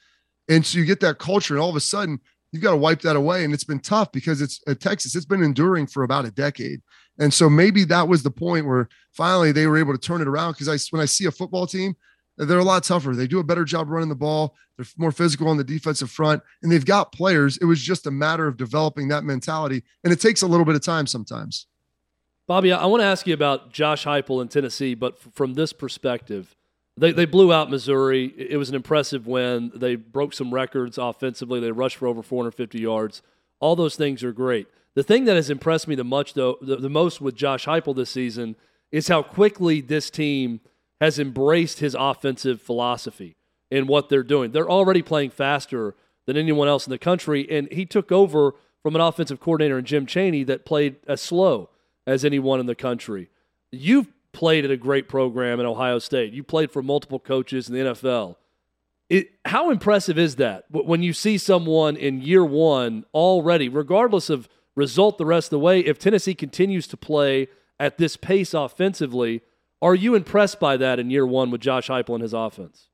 And 0.48 0.64
so 0.64 0.78
you 0.78 0.84
get 0.84 1.00
that 1.00 1.18
culture, 1.18 1.54
and 1.54 1.62
all 1.62 1.70
of 1.70 1.76
a 1.76 1.80
sudden, 1.80 2.20
you've 2.52 2.62
got 2.62 2.70
to 2.70 2.76
wipe 2.76 3.00
that 3.00 3.16
away. 3.16 3.44
And 3.44 3.52
it's 3.52 3.64
been 3.64 3.80
tough 3.80 4.12
because 4.12 4.40
it's 4.40 4.60
at 4.68 4.80
Texas, 4.80 5.16
it's 5.16 5.26
been 5.26 5.42
enduring 5.42 5.86
for 5.86 6.04
about 6.04 6.24
a 6.24 6.30
decade. 6.30 6.82
And 7.20 7.32
so 7.32 7.48
maybe 7.48 7.84
that 7.84 8.08
was 8.08 8.22
the 8.22 8.30
point 8.30 8.66
where 8.66 8.88
finally 9.12 9.52
they 9.52 9.66
were 9.66 9.76
able 9.76 9.92
to 9.92 10.00
turn 10.00 10.20
it 10.20 10.26
around. 10.26 10.52
Because 10.52 10.68
I, 10.68 10.78
when 10.90 11.02
I 11.02 11.04
see 11.04 11.26
a 11.26 11.30
football 11.30 11.66
team, 11.66 11.94
they're 12.36 12.58
a 12.58 12.64
lot 12.64 12.82
tougher. 12.82 13.14
They 13.14 13.26
do 13.26 13.38
a 13.38 13.44
better 13.44 13.64
job 13.64 13.90
running 13.90 14.08
the 14.08 14.14
ball. 14.14 14.56
They're 14.76 14.86
more 14.96 15.12
physical 15.12 15.48
on 15.48 15.58
the 15.58 15.64
defensive 15.64 16.10
front, 16.10 16.42
and 16.62 16.72
they've 16.72 16.84
got 16.84 17.12
players. 17.12 17.58
It 17.58 17.66
was 17.66 17.82
just 17.82 18.06
a 18.06 18.10
matter 18.10 18.46
of 18.46 18.56
developing 18.56 19.08
that 19.08 19.24
mentality, 19.24 19.82
and 20.02 20.12
it 20.12 20.20
takes 20.20 20.40
a 20.40 20.46
little 20.46 20.64
bit 20.64 20.74
of 20.74 20.82
time 20.82 21.06
sometimes. 21.06 21.66
Bobby, 22.46 22.72
I 22.72 22.86
want 22.86 23.02
to 23.02 23.06
ask 23.06 23.26
you 23.26 23.34
about 23.34 23.72
Josh 23.72 24.06
Heupel 24.06 24.40
in 24.40 24.48
Tennessee, 24.48 24.94
but 24.94 25.18
from 25.34 25.54
this 25.54 25.74
perspective, 25.74 26.56
they, 26.96 27.12
they 27.12 27.26
blew 27.26 27.52
out 27.52 27.70
Missouri. 27.70 28.32
It 28.36 28.56
was 28.56 28.70
an 28.70 28.74
impressive 28.74 29.26
win. 29.26 29.70
They 29.74 29.94
broke 29.94 30.32
some 30.32 30.52
records 30.52 30.98
offensively. 30.98 31.60
They 31.60 31.70
rushed 31.70 31.98
for 31.98 32.08
over 32.08 32.22
450 32.22 32.80
yards. 32.80 33.22
All 33.60 33.76
those 33.76 33.96
things 33.96 34.24
are 34.24 34.32
great. 34.32 34.66
The 34.94 35.02
thing 35.02 35.24
that 35.26 35.36
has 35.36 35.50
impressed 35.50 35.88
me 35.88 35.94
the 35.94 36.04
much 36.04 36.34
though 36.34 36.58
the, 36.60 36.76
the 36.76 36.90
most 36.90 37.20
with 37.20 37.36
Josh 37.36 37.66
Heupel 37.66 37.94
this 37.94 38.10
season 38.10 38.56
is 38.90 39.08
how 39.08 39.22
quickly 39.22 39.80
this 39.80 40.10
team 40.10 40.60
has 41.00 41.18
embraced 41.18 41.80
his 41.80 41.96
offensive 41.98 42.60
philosophy 42.60 43.36
and 43.70 43.88
what 43.88 44.08
they're 44.08 44.22
doing. 44.22 44.50
They're 44.50 44.70
already 44.70 45.02
playing 45.02 45.30
faster 45.30 45.94
than 46.26 46.36
anyone 46.36 46.68
else 46.68 46.86
in 46.86 46.90
the 46.90 46.98
country, 46.98 47.46
and 47.50 47.70
he 47.72 47.86
took 47.86 48.12
over 48.12 48.54
from 48.82 48.94
an 48.94 49.00
offensive 49.00 49.40
coordinator 49.40 49.78
in 49.78 49.84
Jim 49.84 50.06
Chaney 50.06 50.44
that 50.44 50.64
played 50.64 50.96
as 51.06 51.20
slow 51.20 51.70
as 52.06 52.24
anyone 52.24 52.60
in 52.60 52.66
the 52.66 52.74
country. 52.74 53.30
You've 53.70 54.08
played 54.32 54.64
at 54.64 54.70
a 54.70 54.76
great 54.76 55.08
program 55.08 55.60
at 55.60 55.66
Ohio 55.66 55.98
State. 55.98 56.32
You 56.32 56.42
played 56.42 56.70
for 56.70 56.82
multiple 56.82 57.18
coaches 57.18 57.68
in 57.68 57.74
the 57.74 57.80
NFL. 57.80 58.36
It, 59.08 59.32
how 59.44 59.70
impressive 59.70 60.18
is 60.18 60.36
that 60.36 60.66
when 60.70 61.02
you 61.02 61.12
see 61.12 61.36
someone 61.36 61.96
in 61.96 62.22
year 62.22 62.44
one 62.44 63.04
already, 63.12 63.68
regardless 63.68 64.30
of 64.30 64.48
result 64.76 65.18
the 65.18 65.26
rest 65.26 65.46
of 65.46 65.50
the 65.50 65.58
way, 65.58 65.80
if 65.80 65.98
Tennessee 65.98 66.34
continues 66.34 66.86
to 66.88 66.96
play 66.96 67.48
at 67.78 67.98
this 67.98 68.16
pace 68.16 68.54
offensively, 68.54 69.42
are 69.82 69.94
you 69.94 70.14
impressed 70.14 70.60
by 70.60 70.76
that 70.76 70.98
in 70.98 71.10
year 71.10 71.26
one 71.26 71.50
with 71.50 71.60
Josh 71.60 71.88
Heupel 71.88 72.14
and 72.14 72.22
his 72.22 72.34
offense? 72.34 72.88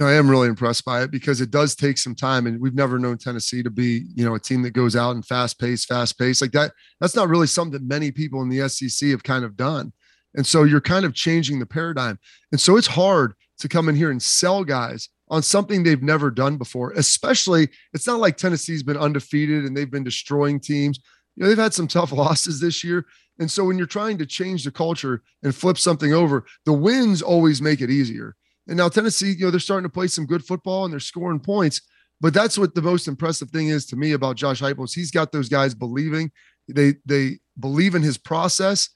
I 0.00 0.14
am 0.14 0.28
really 0.28 0.48
impressed 0.48 0.84
by 0.84 1.02
it 1.02 1.10
because 1.10 1.40
it 1.40 1.50
does 1.50 1.76
take 1.76 1.98
some 1.98 2.14
time, 2.14 2.46
and 2.46 2.60
we've 2.60 2.74
never 2.74 2.98
known 2.98 3.18
Tennessee 3.18 3.62
to 3.62 3.70
be, 3.70 4.06
you 4.14 4.24
know, 4.24 4.34
a 4.34 4.40
team 4.40 4.62
that 4.62 4.72
goes 4.72 4.96
out 4.96 5.14
and 5.14 5.24
fast 5.24 5.60
pace, 5.60 5.84
fast 5.84 6.18
pace 6.18 6.40
like 6.40 6.52
that. 6.52 6.72
That's 7.00 7.14
not 7.14 7.28
really 7.28 7.46
something 7.46 7.72
that 7.72 7.82
many 7.82 8.10
people 8.10 8.42
in 8.42 8.48
the 8.48 8.68
SEC 8.68 9.10
have 9.10 9.22
kind 9.22 9.44
of 9.44 9.56
done. 9.56 9.92
And 10.34 10.46
so 10.46 10.64
you're 10.64 10.80
kind 10.80 11.04
of 11.04 11.14
changing 11.14 11.58
the 11.58 11.66
paradigm. 11.66 12.18
And 12.52 12.60
so 12.60 12.76
it's 12.76 12.86
hard 12.86 13.34
to 13.58 13.68
come 13.68 13.88
in 13.88 13.94
here 13.94 14.10
and 14.10 14.22
sell 14.22 14.64
guys 14.64 15.08
on 15.32 15.42
something 15.42 15.82
they've 15.82 16.02
never 16.02 16.30
done 16.30 16.58
before, 16.58 16.92
especially 16.92 17.68
it's 17.94 18.06
not 18.06 18.20
like 18.20 18.36
Tennessee's 18.36 18.82
been 18.82 18.98
undefeated 18.98 19.64
and 19.64 19.74
they've 19.74 19.90
been 19.90 20.04
destroying 20.04 20.60
teams. 20.60 21.00
You 21.34 21.42
know, 21.42 21.48
they've 21.48 21.56
had 21.56 21.72
some 21.72 21.88
tough 21.88 22.12
losses 22.12 22.60
this 22.60 22.84
year. 22.84 23.06
And 23.38 23.50
so 23.50 23.64
when 23.64 23.78
you're 23.78 23.86
trying 23.86 24.18
to 24.18 24.26
change 24.26 24.62
the 24.62 24.70
culture 24.70 25.22
and 25.42 25.54
flip 25.54 25.78
something 25.78 26.12
over, 26.12 26.44
the 26.66 26.74
wins 26.74 27.22
always 27.22 27.62
make 27.62 27.80
it 27.80 27.90
easier. 27.90 28.36
And 28.68 28.76
now 28.76 28.90
Tennessee, 28.90 29.32
you 29.32 29.46
know, 29.46 29.50
they're 29.50 29.58
starting 29.58 29.88
to 29.88 29.92
play 29.92 30.06
some 30.06 30.26
good 30.26 30.44
football 30.44 30.84
and 30.84 30.92
they're 30.92 31.00
scoring 31.00 31.40
points. 31.40 31.80
But 32.20 32.34
that's 32.34 32.58
what 32.58 32.74
the 32.74 32.82
most 32.82 33.08
impressive 33.08 33.50
thing 33.50 33.68
is 33.68 33.86
to 33.86 33.96
me 33.96 34.12
about 34.12 34.36
Josh 34.36 34.60
Heupel. 34.60 34.94
He's 34.94 35.10
got 35.10 35.32
those 35.32 35.48
guys 35.48 35.74
believing. 35.74 36.30
They 36.68 36.94
they 37.04 37.38
believe 37.58 37.94
in 37.94 38.02
his 38.02 38.18
process 38.18 38.90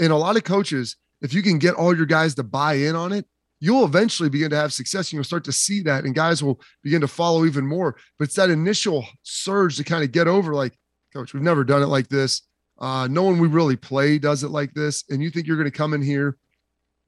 and 0.00 0.12
a 0.12 0.16
lot 0.16 0.36
of 0.36 0.44
coaches, 0.44 0.96
if 1.22 1.32
you 1.32 1.42
can 1.42 1.58
get 1.58 1.74
all 1.74 1.96
your 1.96 2.06
guys 2.06 2.34
to 2.36 2.42
buy 2.42 2.74
in 2.74 2.96
on 2.96 3.12
it, 3.12 3.26
you'll 3.60 3.84
eventually 3.84 4.28
begin 4.28 4.50
to 4.50 4.56
have 4.56 4.72
success 4.72 5.08
and 5.08 5.14
you'll 5.14 5.24
start 5.24 5.44
to 5.44 5.52
see 5.52 5.82
that 5.82 6.04
and 6.04 6.14
guys 6.14 6.42
will 6.42 6.60
begin 6.82 7.00
to 7.00 7.08
follow 7.08 7.44
even 7.44 7.66
more. 7.66 7.96
But 8.18 8.26
it's 8.26 8.36
that 8.36 8.50
initial 8.50 9.06
surge 9.22 9.76
to 9.76 9.84
kind 9.84 10.04
of 10.04 10.12
get 10.12 10.28
over 10.28 10.54
like 10.54 10.78
coach 11.12 11.32
we've 11.32 11.42
never 11.42 11.64
done 11.64 11.82
it 11.82 11.86
like 11.86 12.08
this. 12.08 12.42
Uh, 12.78 13.08
no 13.10 13.22
one 13.22 13.38
we 13.38 13.48
really 13.48 13.76
play 13.76 14.18
does 14.18 14.44
it 14.44 14.50
like 14.50 14.72
this 14.74 15.04
and 15.08 15.22
you 15.22 15.30
think 15.30 15.46
you're 15.46 15.56
going 15.56 15.70
to 15.70 15.76
come 15.76 15.94
in 15.94 16.02
here 16.02 16.36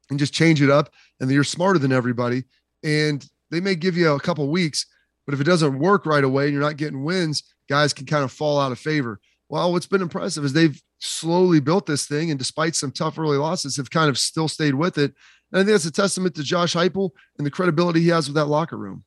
and 0.09 0.19
just 0.19 0.33
change 0.33 0.63
it 0.63 0.71
up 0.71 0.91
and 1.21 1.31
you're 1.31 1.45
smarter 1.45 1.79
than 1.79 1.93
everybody 1.93 2.43
and 2.83 3.27
they 3.51 3.61
may 3.61 3.75
give 3.75 3.95
you 3.95 4.11
a 4.11 4.21
couple 4.21 4.49
weeks 4.49 4.87
but 5.27 5.35
if 5.35 5.43
it 5.43 5.45
doesn't 5.45 5.79
work 5.79 6.07
right 6.07 6.25
away 6.25 6.45
and 6.45 6.55
you're 6.55 6.63
not 6.63 6.79
getting 6.79 7.05
wins 7.05 7.43
guys 7.69 7.93
can 7.93 8.07
kind 8.07 8.25
of 8.25 8.33
fall 8.33 8.59
out 8.59 8.73
of 8.73 8.79
favor. 8.79 9.21
Well 9.51 9.73
what's 9.73 9.87
been 9.87 10.01
impressive 10.01 10.43
is 10.43 10.55
they've 10.55 10.81
slowly 11.01 11.61
built 11.61 11.85
this 11.85 12.07
thing 12.07 12.31
and 12.31 12.39
despite 12.39 12.75
some 12.75 12.91
tough 12.91 13.19
early 13.19 13.37
losses 13.37 13.77
have 13.77 13.91
kind 13.91 14.09
of 14.09 14.17
still 14.17 14.49
stayed 14.49 14.75
with 14.75 14.97
it 14.97 15.13
and 15.53 15.61
I 15.61 15.65
think 15.65 15.73
that's 15.73 15.85
a 15.87 15.91
testament 15.91 16.35
to 16.37 16.43
Josh 16.43 16.75
Heupel 16.75 17.11
and 17.39 17.47
the 17.47 17.51
credibility 17.51 18.01
he 18.01 18.09
has 18.09 18.29
with 18.29 18.35
that 18.35 18.47
locker 18.47 18.77
room. 18.77 19.05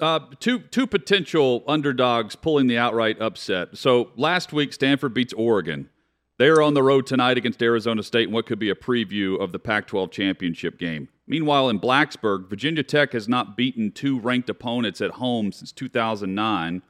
Uh, 0.00 0.20
two 0.40 0.58
two 0.58 0.86
potential 0.86 1.62
underdogs 1.68 2.34
pulling 2.34 2.66
the 2.66 2.78
outright 2.78 3.20
upset. 3.20 3.76
So 3.76 4.10
last 4.16 4.52
week, 4.52 4.72
Stanford 4.72 5.14
beats 5.14 5.32
Oregon. 5.34 5.90
They 6.38 6.48
are 6.48 6.62
on 6.62 6.74
the 6.74 6.82
road 6.82 7.06
tonight 7.06 7.36
against 7.36 7.62
Arizona 7.62 8.02
State 8.02 8.28
in 8.28 8.34
what 8.34 8.46
could 8.46 8.58
be 8.58 8.70
a 8.70 8.74
preview 8.74 9.38
of 9.38 9.52
the 9.52 9.58
Pac 9.58 9.86
12 9.86 10.10
championship 10.10 10.78
game. 10.78 11.08
Meanwhile, 11.26 11.68
in 11.68 11.78
Blacksburg, 11.78 12.48
Virginia 12.48 12.82
Tech 12.82 13.12
has 13.12 13.28
not 13.28 13.56
beaten 13.56 13.92
two 13.92 14.18
ranked 14.18 14.50
opponents 14.50 15.00
at 15.00 15.12
home 15.12 15.52
since 15.52 15.70
2009. 15.72 16.82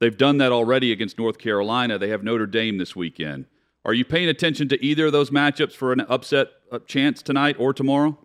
They've 0.00 0.16
done 0.16 0.38
that 0.38 0.52
already 0.52 0.90
against 0.90 1.18
North 1.18 1.38
Carolina. 1.38 1.98
They 1.98 2.08
have 2.08 2.22
Notre 2.22 2.46
Dame 2.46 2.78
this 2.78 2.96
weekend. 2.96 3.46
Are 3.84 3.92
you 3.92 4.04
paying 4.04 4.28
attention 4.28 4.68
to 4.70 4.82
either 4.82 5.06
of 5.06 5.12
those 5.12 5.30
matchups 5.30 5.72
for 5.72 5.92
an 5.92 6.00
upset 6.08 6.48
uh, 6.72 6.78
chance 6.86 7.20
tonight 7.20 7.56
or 7.58 7.74
tomorrow? 7.74 8.18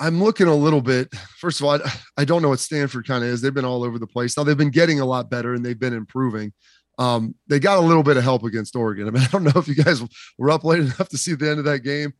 I'm 0.00 0.22
looking 0.22 0.46
a 0.46 0.54
little 0.54 0.80
bit. 0.80 1.14
First 1.38 1.60
of 1.60 1.66
all, 1.66 1.74
I, 1.74 1.92
I 2.18 2.24
don't 2.24 2.42
know 2.42 2.50
what 2.50 2.60
Stanford 2.60 3.06
kind 3.06 3.24
of 3.24 3.30
is. 3.30 3.40
They've 3.40 3.52
been 3.52 3.64
all 3.64 3.82
over 3.82 3.98
the 3.98 4.06
place. 4.06 4.36
Now 4.36 4.44
they've 4.44 4.56
been 4.56 4.70
getting 4.70 5.00
a 5.00 5.04
lot 5.04 5.30
better 5.30 5.54
and 5.54 5.64
they've 5.64 5.78
been 5.78 5.94
improving. 5.94 6.52
Um, 6.98 7.34
they 7.46 7.58
got 7.60 7.78
a 7.78 7.86
little 7.86 8.02
bit 8.02 8.16
of 8.16 8.22
help 8.22 8.42
against 8.42 8.76
Oregon. 8.76 9.08
I 9.08 9.10
mean, 9.10 9.22
I 9.26 9.28
don't 9.28 9.44
know 9.44 9.52
if 9.56 9.68
you 9.68 9.74
guys 9.74 10.02
were 10.36 10.50
up 10.50 10.64
late 10.64 10.80
enough 10.80 11.08
to 11.08 11.18
see 11.18 11.34
the 11.34 11.50
end 11.50 11.58
of 11.58 11.64
that 11.66 11.80
game. 11.80 12.12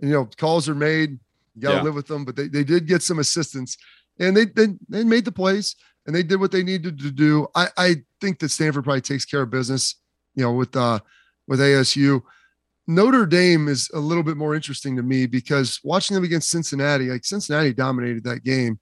And, 0.00 0.10
you 0.10 0.16
know, 0.16 0.28
calls 0.36 0.68
are 0.68 0.74
made. 0.74 1.18
You 1.54 1.62
got 1.62 1.70
to 1.70 1.76
yeah. 1.76 1.82
live 1.82 1.94
with 1.94 2.06
them, 2.06 2.24
but 2.24 2.36
they, 2.36 2.48
they 2.48 2.64
did 2.64 2.86
get 2.86 3.02
some 3.02 3.18
assistance 3.18 3.76
and 4.18 4.36
they, 4.36 4.46
they 4.46 4.68
they 4.88 5.04
made 5.04 5.24
the 5.24 5.32
plays 5.32 5.76
and 6.06 6.14
they 6.14 6.22
did 6.22 6.40
what 6.40 6.52
they 6.52 6.62
needed 6.62 6.98
to 7.00 7.10
do. 7.10 7.46
I, 7.54 7.68
I 7.76 7.96
think 8.20 8.38
that 8.40 8.50
Stanford 8.50 8.84
probably 8.84 9.00
takes 9.00 9.24
care 9.24 9.42
of 9.42 9.50
business, 9.50 9.96
you 10.34 10.42
know, 10.42 10.52
with 10.52 10.76
uh 10.76 11.00
with 11.46 11.60
ASU. 11.60 12.22
Notre 12.86 13.26
Dame 13.26 13.68
is 13.68 13.90
a 13.94 13.98
little 13.98 14.22
bit 14.22 14.36
more 14.36 14.54
interesting 14.54 14.96
to 14.96 15.02
me 15.02 15.26
because 15.26 15.80
watching 15.82 16.14
them 16.14 16.24
against 16.24 16.50
Cincinnati, 16.50 17.06
like 17.06 17.24
Cincinnati 17.24 17.72
dominated 17.72 18.22
that 18.24 18.44
game. 18.44 18.78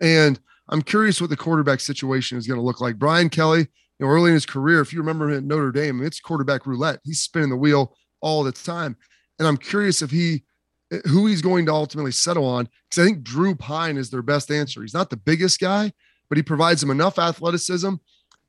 And 0.00 0.40
I'm 0.68 0.82
curious 0.82 1.20
what 1.20 1.30
the 1.30 1.36
quarterback 1.36 1.80
situation 1.80 2.38
is 2.38 2.46
going 2.46 2.58
to 2.58 2.64
look 2.64 2.80
like. 2.80 2.98
Brian 2.98 3.28
Kelly, 3.28 3.60
you 3.60 3.66
know, 4.06 4.08
early 4.08 4.30
in 4.30 4.34
his 4.34 4.46
career, 4.46 4.80
if 4.80 4.92
you 4.92 4.98
remember 4.98 5.28
him 5.28 5.36
at 5.36 5.44
Notre 5.44 5.72
Dame, 5.72 6.02
it's 6.02 6.20
quarterback 6.20 6.66
roulette. 6.66 7.00
He's 7.04 7.20
spinning 7.20 7.50
the 7.50 7.56
wheel 7.56 7.94
all 8.22 8.42
the 8.42 8.52
time. 8.52 8.96
And 9.38 9.46
I'm 9.46 9.58
curious 9.58 10.00
if 10.00 10.10
he, 10.10 10.44
eh, 10.90 11.00
who 11.04 11.26
he's 11.26 11.42
going 11.42 11.66
to 11.66 11.72
ultimately 11.72 12.12
settle 12.12 12.46
on. 12.46 12.68
Because 12.88 13.02
I 13.02 13.06
think 13.06 13.22
Drew 13.22 13.54
Pyne 13.54 13.98
is 13.98 14.08
their 14.08 14.22
best 14.22 14.50
answer. 14.50 14.80
He's 14.80 14.94
not 14.94 15.10
the 15.10 15.16
biggest 15.18 15.60
guy, 15.60 15.92
but 16.30 16.38
he 16.38 16.42
provides 16.42 16.80
them 16.80 16.90
enough 16.90 17.18
athleticism 17.18 17.94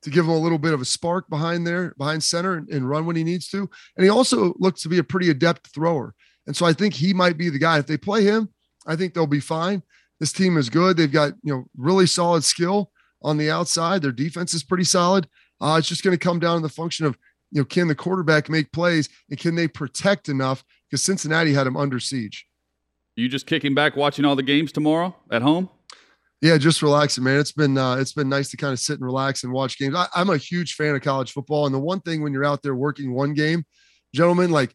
to 0.02 0.10
give 0.10 0.24
him 0.24 0.30
a 0.30 0.38
little 0.38 0.58
bit 0.58 0.74
of 0.74 0.80
a 0.80 0.84
spark 0.84 1.28
behind 1.28 1.66
there, 1.66 1.94
behind 1.98 2.22
center, 2.22 2.54
and, 2.54 2.68
and, 2.68 2.88
run 2.88 3.06
when 3.06 3.16
he 3.16 3.24
needs 3.24 3.48
to. 3.48 3.68
And 3.96 4.04
he 4.04 4.08
also 4.08 4.54
looks 4.58 4.82
to 4.82 4.88
be 4.88 4.98
a 4.98 5.04
pretty 5.04 5.30
adept 5.30 5.68
thrower. 5.68 6.14
And 6.46 6.56
so 6.56 6.66
I 6.66 6.72
think 6.72 6.94
he 6.94 7.12
might 7.12 7.36
be 7.36 7.48
the 7.48 7.58
guy. 7.58 7.78
If 7.78 7.86
they 7.86 7.96
play 7.96 8.22
him, 8.22 8.48
I 8.86 8.96
think 8.96 9.14
they'll 9.14 9.26
be 9.26 9.40
fine. 9.40 9.82
This 10.20 10.32
team 10.32 10.56
is 10.56 10.70
good. 10.70 10.96
They've 10.96 11.10
got 11.10 11.32
you 11.42 11.52
know 11.54 11.64
really 11.76 12.06
solid 12.06 12.44
skill 12.44 12.90
on 13.22 13.36
the 13.36 13.50
outside. 13.50 14.02
Their 14.02 14.12
defense 14.12 14.54
is 14.54 14.62
pretty 14.62 14.84
solid. 14.84 15.28
Uh, 15.60 15.76
it's 15.78 15.88
just 15.88 16.04
going 16.04 16.16
to 16.16 16.24
come 16.24 16.38
down 16.38 16.56
to 16.56 16.62
the 16.62 16.72
function 16.72 17.06
of 17.06 17.18
you 17.50 17.60
know 17.60 17.64
can 17.64 17.88
the 17.88 17.94
quarterback 17.94 18.48
make 18.48 18.72
plays 18.72 19.08
and 19.30 19.38
can 19.38 19.54
they 19.54 19.68
protect 19.68 20.28
enough 20.28 20.64
because 20.88 21.02
Cincinnati 21.02 21.52
had 21.52 21.66
him 21.66 21.76
under 21.76 21.98
siege. 21.98 22.46
You 23.16 23.28
just 23.28 23.46
kicking 23.46 23.74
back 23.74 23.96
watching 23.96 24.24
all 24.24 24.36
the 24.36 24.42
games 24.42 24.72
tomorrow 24.72 25.16
at 25.30 25.42
home? 25.42 25.70
Yeah, 26.46 26.58
just 26.58 26.80
relaxing, 26.80 27.24
man. 27.24 27.40
It's 27.40 27.50
been 27.50 27.76
uh, 27.76 27.96
it's 27.96 28.12
been 28.12 28.28
nice 28.28 28.50
to 28.50 28.56
kind 28.56 28.72
of 28.72 28.78
sit 28.78 28.94
and 29.00 29.04
relax 29.04 29.42
and 29.42 29.52
watch 29.52 29.78
games. 29.78 29.96
I, 29.96 30.06
I'm 30.14 30.30
a 30.30 30.36
huge 30.36 30.74
fan 30.74 30.94
of 30.94 31.02
college 31.02 31.32
football, 31.32 31.66
and 31.66 31.74
the 31.74 31.80
one 31.80 31.98
thing 31.98 32.22
when 32.22 32.32
you're 32.32 32.44
out 32.44 32.62
there 32.62 32.76
working 32.76 33.12
one 33.12 33.34
game, 33.34 33.64
gentlemen, 34.14 34.52
like 34.52 34.72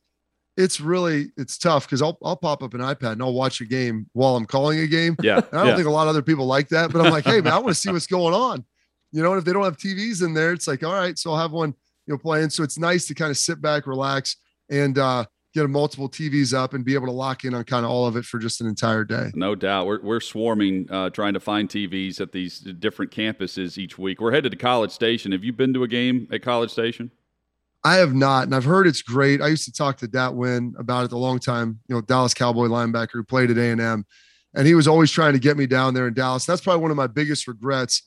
it's 0.57 0.82
really 0.82 1.32
it's 1.38 1.57
tough 1.57 1.86
because 1.86 2.01
I'll 2.01 2.17
I'll 2.26 2.36
pop 2.36 2.61
up 2.61 2.74
an 2.74 2.82
iPad 2.82 3.13
and 3.13 3.22
I'll 3.22 3.34
watch 3.34 3.61
a 3.61 3.65
game 3.65 4.09
while 4.11 4.36
I'm 4.36 4.45
calling 4.45 4.80
a 4.80 4.88
game. 4.88 5.15
Yeah, 5.24 5.38
and 5.38 5.45
I 5.53 5.57
don't 5.59 5.67
yeah. 5.67 5.76
think 5.78 5.88
a 5.88 5.91
lot 5.91 6.03
of 6.03 6.09
other 6.09 6.22
people 6.22 6.45
like 6.45 6.67
that, 6.69 6.91
but 6.91 7.05
I'm 7.05 7.09
like, 7.09 7.24
hey 7.24 7.39
man, 7.39 7.53
I 7.53 7.59
want 7.59 7.69
to 7.69 7.82
see 7.82 7.89
what's 7.93 8.05
going 8.05 8.34
on. 8.34 8.65
You 9.13 9.24
know, 9.24 9.32
and 9.32 9.39
if 9.39 9.45
they 9.45 9.53
don't 9.53 9.63
have 9.63 9.78
TVs 9.78 10.26
in 10.26 10.34
there, 10.34 10.51
it's 10.51 10.67
like, 10.67 10.84
all 10.84 10.93
right, 10.93 11.17
so 11.17 11.32
I'll 11.32 11.39
have 11.39 11.53
one, 11.53 11.74
you 12.05 12.13
know, 12.13 12.17
playing. 12.17 12.49
So 12.49 12.63
it's 12.63 12.78
nice 12.78 13.07
to 13.07 13.13
kind 13.13 13.32
of 13.32 13.38
sit 13.38 13.61
back, 13.61 13.88
relax, 13.88 14.36
and 14.69 14.97
uh, 14.97 15.24
get 15.54 15.70
multiple 15.70 16.10
TVs 16.10 16.54
up 16.54 16.74
and 16.74 16.86
be 16.86 16.93
able 16.93 17.08
to 17.08 17.14
lock 17.14 17.43
in 17.43 17.54
on 17.54 17.64
kind 17.66 17.86
of 17.86 17.91
all 17.91 18.06
of 18.06 18.16
it 18.16 18.24
for 18.24 18.39
just 18.39 18.62
an 18.62 18.68
entire 18.68 19.04
day. 19.04 19.32
No 19.36 19.56
doubt. 19.56 19.86
We're, 19.86 20.02
we're 20.02 20.20
swarming 20.20 20.88
uh, 20.89 21.10
trying 21.10 21.34
to 21.34 21.39
find 21.39 21.68
TVs 21.68 22.22
at 22.22 22.32
these 22.32 22.60
different 22.60 23.12
campuses 23.12 23.78
each 23.78 23.97
week. 23.97 24.22
We're 24.22 24.32
headed 24.32 24.52
to 24.52 24.58
College 24.58 24.91
Station. 24.91 25.32
Have 25.34 25.43
you 25.43 25.52
been 25.52 25.74
to 25.74 25.84
a 25.84 25.88
game 25.88 26.28
at 26.32 26.41
College 26.41 26.72
Station? 26.72 27.12
I 27.84 27.95
have 27.95 28.14
not, 28.14 28.43
and 28.43 28.56
I've 28.56 28.64
heard 28.64 28.86
it's 28.86 29.02
great. 29.02 29.41
I 29.41 29.47
used 29.47 29.66
to 29.66 29.74
talk 29.74 29.97
to 29.97 30.08
Dat 30.08 30.34
Nguyen 30.34 30.80
about 30.80 31.06
it 31.06 31.12
a 31.12 31.18
long 31.18 31.39
time. 31.39 31.80
You 31.88 31.95
know, 31.95 32.02
Dallas 32.02 32.34
Cowboy 32.34 32.68
linebacker 32.68 33.14
who 33.14 33.24
played 33.24 33.49
at 33.49 33.58
A 33.58 33.72
and 33.72 33.82
M, 33.82 34.06
and 34.54 34.68
he 34.68 34.76
was 34.76 34.88
always 34.88 35.10
trying 35.10 35.34
to 35.34 35.39
get 35.39 35.58
me 35.58 35.66
down 35.66 35.95
there 35.95 36.08
in 36.08 36.14
Dallas. 36.14 36.45
That's 36.45 36.62
probably 36.62 36.84
one 36.84 36.91
of 36.91 36.97
my 36.97 37.08
biggest 37.08 37.47
regrets. 37.47 38.04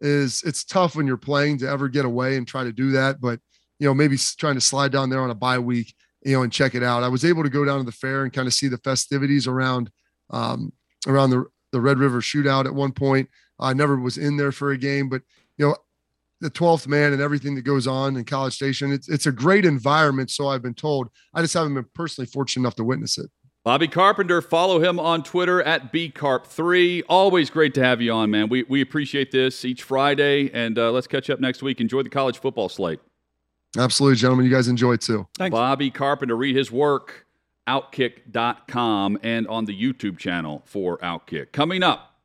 Is 0.00 0.42
it's 0.44 0.64
tough 0.64 0.94
when 0.96 1.06
you're 1.06 1.16
playing 1.16 1.58
to 1.58 1.68
ever 1.68 1.88
get 1.88 2.04
away 2.04 2.36
and 2.36 2.46
try 2.46 2.64
to 2.64 2.72
do 2.72 2.92
that, 2.92 3.20
but 3.20 3.40
you 3.78 3.86
know 3.86 3.92
maybe 3.92 4.16
trying 4.38 4.54
to 4.54 4.60
slide 4.60 4.92
down 4.92 5.10
there 5.10 5.20
on 5.20 5.30
a 5.30 5.34
bye 5.34 5.58
week 5.58 5.94
you 6.22 6.32
know, 6.32 6.42
and 6.42 6.52
check 6.52 6.74
it 6.74 6.82
out. 6.82 7.02
I 7.02 7.08
was 7.08 7.24
able 7.24 7.42
to 7.42 7.50
go 7.50 7.64
down 7.64 7.78
to 7.78 7.84
the 7.84 7.92
fair 7.92 8.24
and 8.24 8.32
kind 8.32 8.46
of 8.46 8.54
see 8.54 8.68
the 8.68 8.78
festivities 8.78 9.46
around 9.46 9.90
um, 10.30 10.72
around 11.06 11.30
the 11.30 11.44
the 11.72 11.80
Red 11.80 11.98
River 11.98 12.20
Shootout 12.20 12.66
at 12.66 12.74
one 12.74 12.92
point. 12.92 13.28
I 13.60 13.72
never 13.72 13.98
was 13.98 14.18
in 14.18 14.36
there 14.36 14.52
for 14.52 14.70
a 14.70 14.78
game, 14.78 15.08
but 15.08 15.22
you 15.56 15.66
know, 15.66 15.76
the 16.40 16.50
12th 16.50 16.86
man 16.86 17.12
and 17.12 17.20
everything 17.20 17.54
that 17.56 17.62
goes 17.62 17.86
on 17.86 18.16
in 18.16 18.24
College 18.24 18.54
Station, 18.54 18.92
it's 18.92 19.08
it's 19.08 19.26
a 19.26 19.32
great 19.32 19.64
environment. 19.64 20.30
So 20.30 20.48
I've 20.48 20.62
been 20.62 20.74
told. 20.74 21.08
I 21.34 21.42
just 21.42 21.54
haven't 21.54 21.74
been 21.74 21.86
personally 21.94 22.26
fortunate 22.26 22.62
enough 22.62 22.76
to 22.76 22.84
witness 22.84 23.18
it. 23.18 23.30
Bobby 23.64 23.88
Carpenter, 23.88 24.40
follow 24.40 24.80
him 24.80 24.98
on 24.98 25.22
Twitter 25.22 25.62
at 25.62 25.92
bcarp3. 25.92 27.02
Always 27.08 27.50
great 27.50 27.74
to 27.74 27.84
have 27.84 28.00
you 28.00 28.12
on, 28.12 28.30
man. 28.30 28.48
We 28.48 28.62
we 28.62 28.80
appreciate 28.80 29.30
this 29.30 29.64
each 29.64 29.82
Friday, 29.82 30.50
and 30.52 30.78
uh, 30.78 30.90
let's 30.92 31.06
catch 31.06 31.28
up 31.28 31.40
next 31.40 31.62
week. 31.62 31.80
Enjoy 31.80 32.02
the 32.02 32.08
college 32.08 32.38
football 32.38 32.68
slate. 32.68 33.00
Absolutely, 33.76 34.16
gentlemen. 34.16 34.46
You 34.46 34.52
guys 34.52 34.68
enjoy 34.68 34.96
too. 34.96 35.26
Thanks. 35.36 35.52
Bobby 35.52 35.90
Carpenter, 35.90 36.36
read 36.36 36.56
his 36.56 36.72
work, 36.72 37.26
outkick.com, 37.66 39.18
and 39.22 39.46
on 39.48 39.66
the 39.66 39.78
YouTube 39.78 40.18
channel 40.18 40.62
for 40.64 40.98
Outkick. 40.98 41.52
Coming 41.52 41.82
up, 41.82 42.16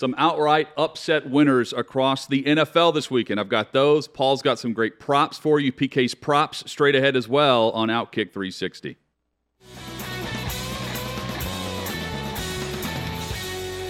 some 0.00 0.14
outright 0.16 0.68
upset 0.76 1.28
winners 1.28 1.72
across 1.72 2.26
the 2.26 2.44
NFL 2.44 2.94
this 2.94 3.10
weekend. 3.10 3.38
I've 3.40 3.48
got 3.48 3.72
those. 3.72 4.08
Paul's 4.08 4.42
got 4.42 4.58
some 4.58 4.72
great 4.72 4.98
props 5.00 5.36
for 5.36 5.58
you. 5.60 5.72
PK's 5.72 6.14
props 6.14 6.70
straight 6.70 6.94
ahead 6.94 7.16
as 7.16 7.28
well 7.28 7.70
on 7.72 7.88
Outkick 7.88 8.32
360. 8.32 8.96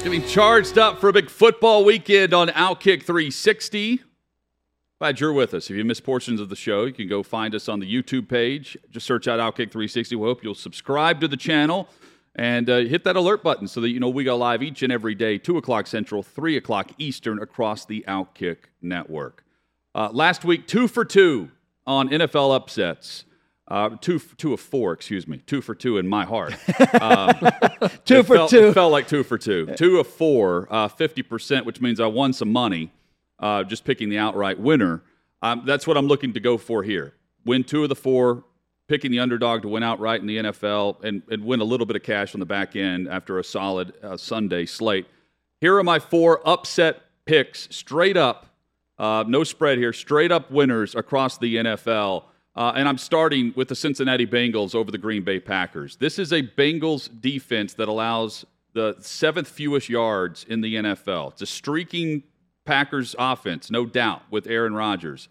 Getting 0.02 0.24
charged 0.26 0.78
up 0.78 0.98
for 0.98 1.10
a 1.10 1.12
big 1.12 1.28
football 1.28 1.84
weekend 1.84 2.32
on 2.32 2.48
Outkick 2.48 3.02
360. 3.02 4.02
Glad 5.00 5.20
you're 5.20 5.32
with 5.32 5.54
us. 5.54 5.70
If 5.70 5.76
you 5.76 5.84
missed 5.84 6.02
portions 6.02 6.40
of 6.40 6.48
the 6.48 6.56
show, 6.56 6.84
you 6.84 6.92
can 6.92 7.06
go 7.06 7.22
find 7.22 7.54
us 7.54 7.68
on 7.68 7.78
the 7.78 7.86
YouTube 7.86 8.28
page. 8.28 8.76
Just 8.90 9.06
search 9.06 9.28
out 9.28 9.38
Outkick 9.38 9.70
360. 9.70 10.16
We 10.16 10.26
hope 10.26 10.42
you'll 10.42 10.56
subscribe 10.56 11.20
to 11.20 11.28
the 11.28 11.36
channel 11.36 11.88
and 12.34 12.68
uh, 12.68 12.78
hit 12.78 13.04
that 13.04 13.14
alert 13.14 13.44
button 13.44 13.68
so 13.68 13.80
that 13.80 13.90
you 13.90 14.00
know 14.00 14.08
we 14.08 14.24
go 14.24 14.36
live 14.36 14.60
each 14.60 14.82
and 14.82 14.92
every 14.92 15.14
day, 15.14 15.38
2 15.38 15.56
o'clock 15.56 15.86
Central, 15.86 16.24
3 16.24 16.56
o'clock 16.56 16.90
Eastern, 16.98 17.40
across 17.40 17.84
the 17.84 18.04
Outkick 18.08 18.56
network. 18.82 19.44
Uh, 19.94 20.10
last 20.12 20.44
week, 20.44 20.66
two 20.66 20.88
for 20.88 21.04
two 21.04 21.50
on 21.86 22.08
NFL 22.08 22.54
upsets. 22.54 23.24
Uh, 23.68 23.90
two, 24.00 24.18
two 24.18 24.52
of 24.52 24.60
four, 24.60 24.92
excuse 24.94 25.28
me. 25.28 25.38
Two 25.46 25.60
for 25.60 25.76
two 25.76 25.98
in 25.98 26.08
my 26.08 26.24
heart. 26.24 26.54
Um, 27.00 27.34
two 28.04 28.22
for 28.24 28.34
felt, 28.34 28.50
two. 28.50 28.68
It 28.68 28.72
felt 28.74 28.90
like 28.90 29.06
two 29.06 29.22
for 29.22 29.38
two. 29.38 29.66
Two 29.76 30.00
of 30.00 30.08
four, 30.08 30.66
uh, 30.70 30.88
50%, 30.88 31.64
which 31.64 31.80
means 31.80 32.00
I 32.00 32.06
won 32.06 32.32
some 32.32 32.50
money 32.50 32.90
uh, 33.40 33.64
just 33.64 33.84
picking 33.84 34.08
the 34.08 34.18
outright 34.18 34.58
winner. 34.58 35.02
Um, 35.42 35.62
that's 35.64 35.86
what 35.86 35.96
I'm 35.96 36.06
looking 36.06 36.32
to 36.32 36.40
go 36.40 36.58
for 36.58 36.82
here. 36.82 37.14
Win 37.44 37.64
two 37.64 37.82
of 37.82 37.88
the 37.88 37.94
four, 37.94 38.44
picking 38.88 39.10
the 39.10 39.20
underdog 39.20 39.62
to 39.62 39.68
win 39.68 39.82
outright 39.82 40.20
in 40.20 40.26
the 40.26 40.38
NFL, 40.38 41.02
and, 41.04 41.22
and 41.30 41.44
win 41.44 41.60
a 41.60 41.64
little 41.64 41.86
bit 41.86 41.96
of 41.96 42.02
cash 42.02 42.34
on 42.34 42.40
the 42.40 42.46
back 42.46 42.74
end 42.74 43.08
after 43.08 43.38
a 43.38 43.44
solid 43.44 43.92
uh, 44.02 44.16
Sunday 44.16 44.66
slate. 44.66 45.06
Here 45.60 45.76
are 45.76 45.84
my 45.84 45.98
four 45.98 46.46
upset 46.48 47.02
picks, 47.24 47.68
straight 47.74 48.16
up, 48.16 48.46
uh, 48.98 49.24
no 49.26 49.44
spread 49.44 49.78
here, 49.78 49.92
straight 49.92 50.32
up 50.32 50.50
winners 50.50 50.94
across 50.94 51.38
the 51.38 51.56
NFL. 51.56 52.24
Uh, 52.56 52.72
and 52.74 52.88
I'm 52.88 52.98
starting 52.98 53.52
with 53.54 53.68
the 53.68 53.76
Cincinnati 53.76 54.26
Bengals 54.26 54.74
over 54.74 54.90
the 54.90 54.98
Green 54.98 55.22
Bay 55.22 55.38
Packers. 55.38 55.96
This 55.96 56.18
is 56.18 56.32
a 56.32 56.42
Bengals 56.42 57.08
defense 57.20 57.74
that 57.74 57.88
allows 57.88 58.44
the 58.72 58.96
seventh 59.00 59.48
fewest 59.48 59.88
yards 59.88 60.44
in 60.48 60.60
the 60.60 60.74
NFL. 60.74 61.32
It's 61.32 61.42
a 61.42 61.46
streaking 61.46 62.24
Packers 62.68 63.16
offense, 63.18 63.70
no 63.70 63.86
doubt, 63.86 64.20
with 64.30 64.46
Aaron 64.46 64.74
Rodgers. 64.74 65.30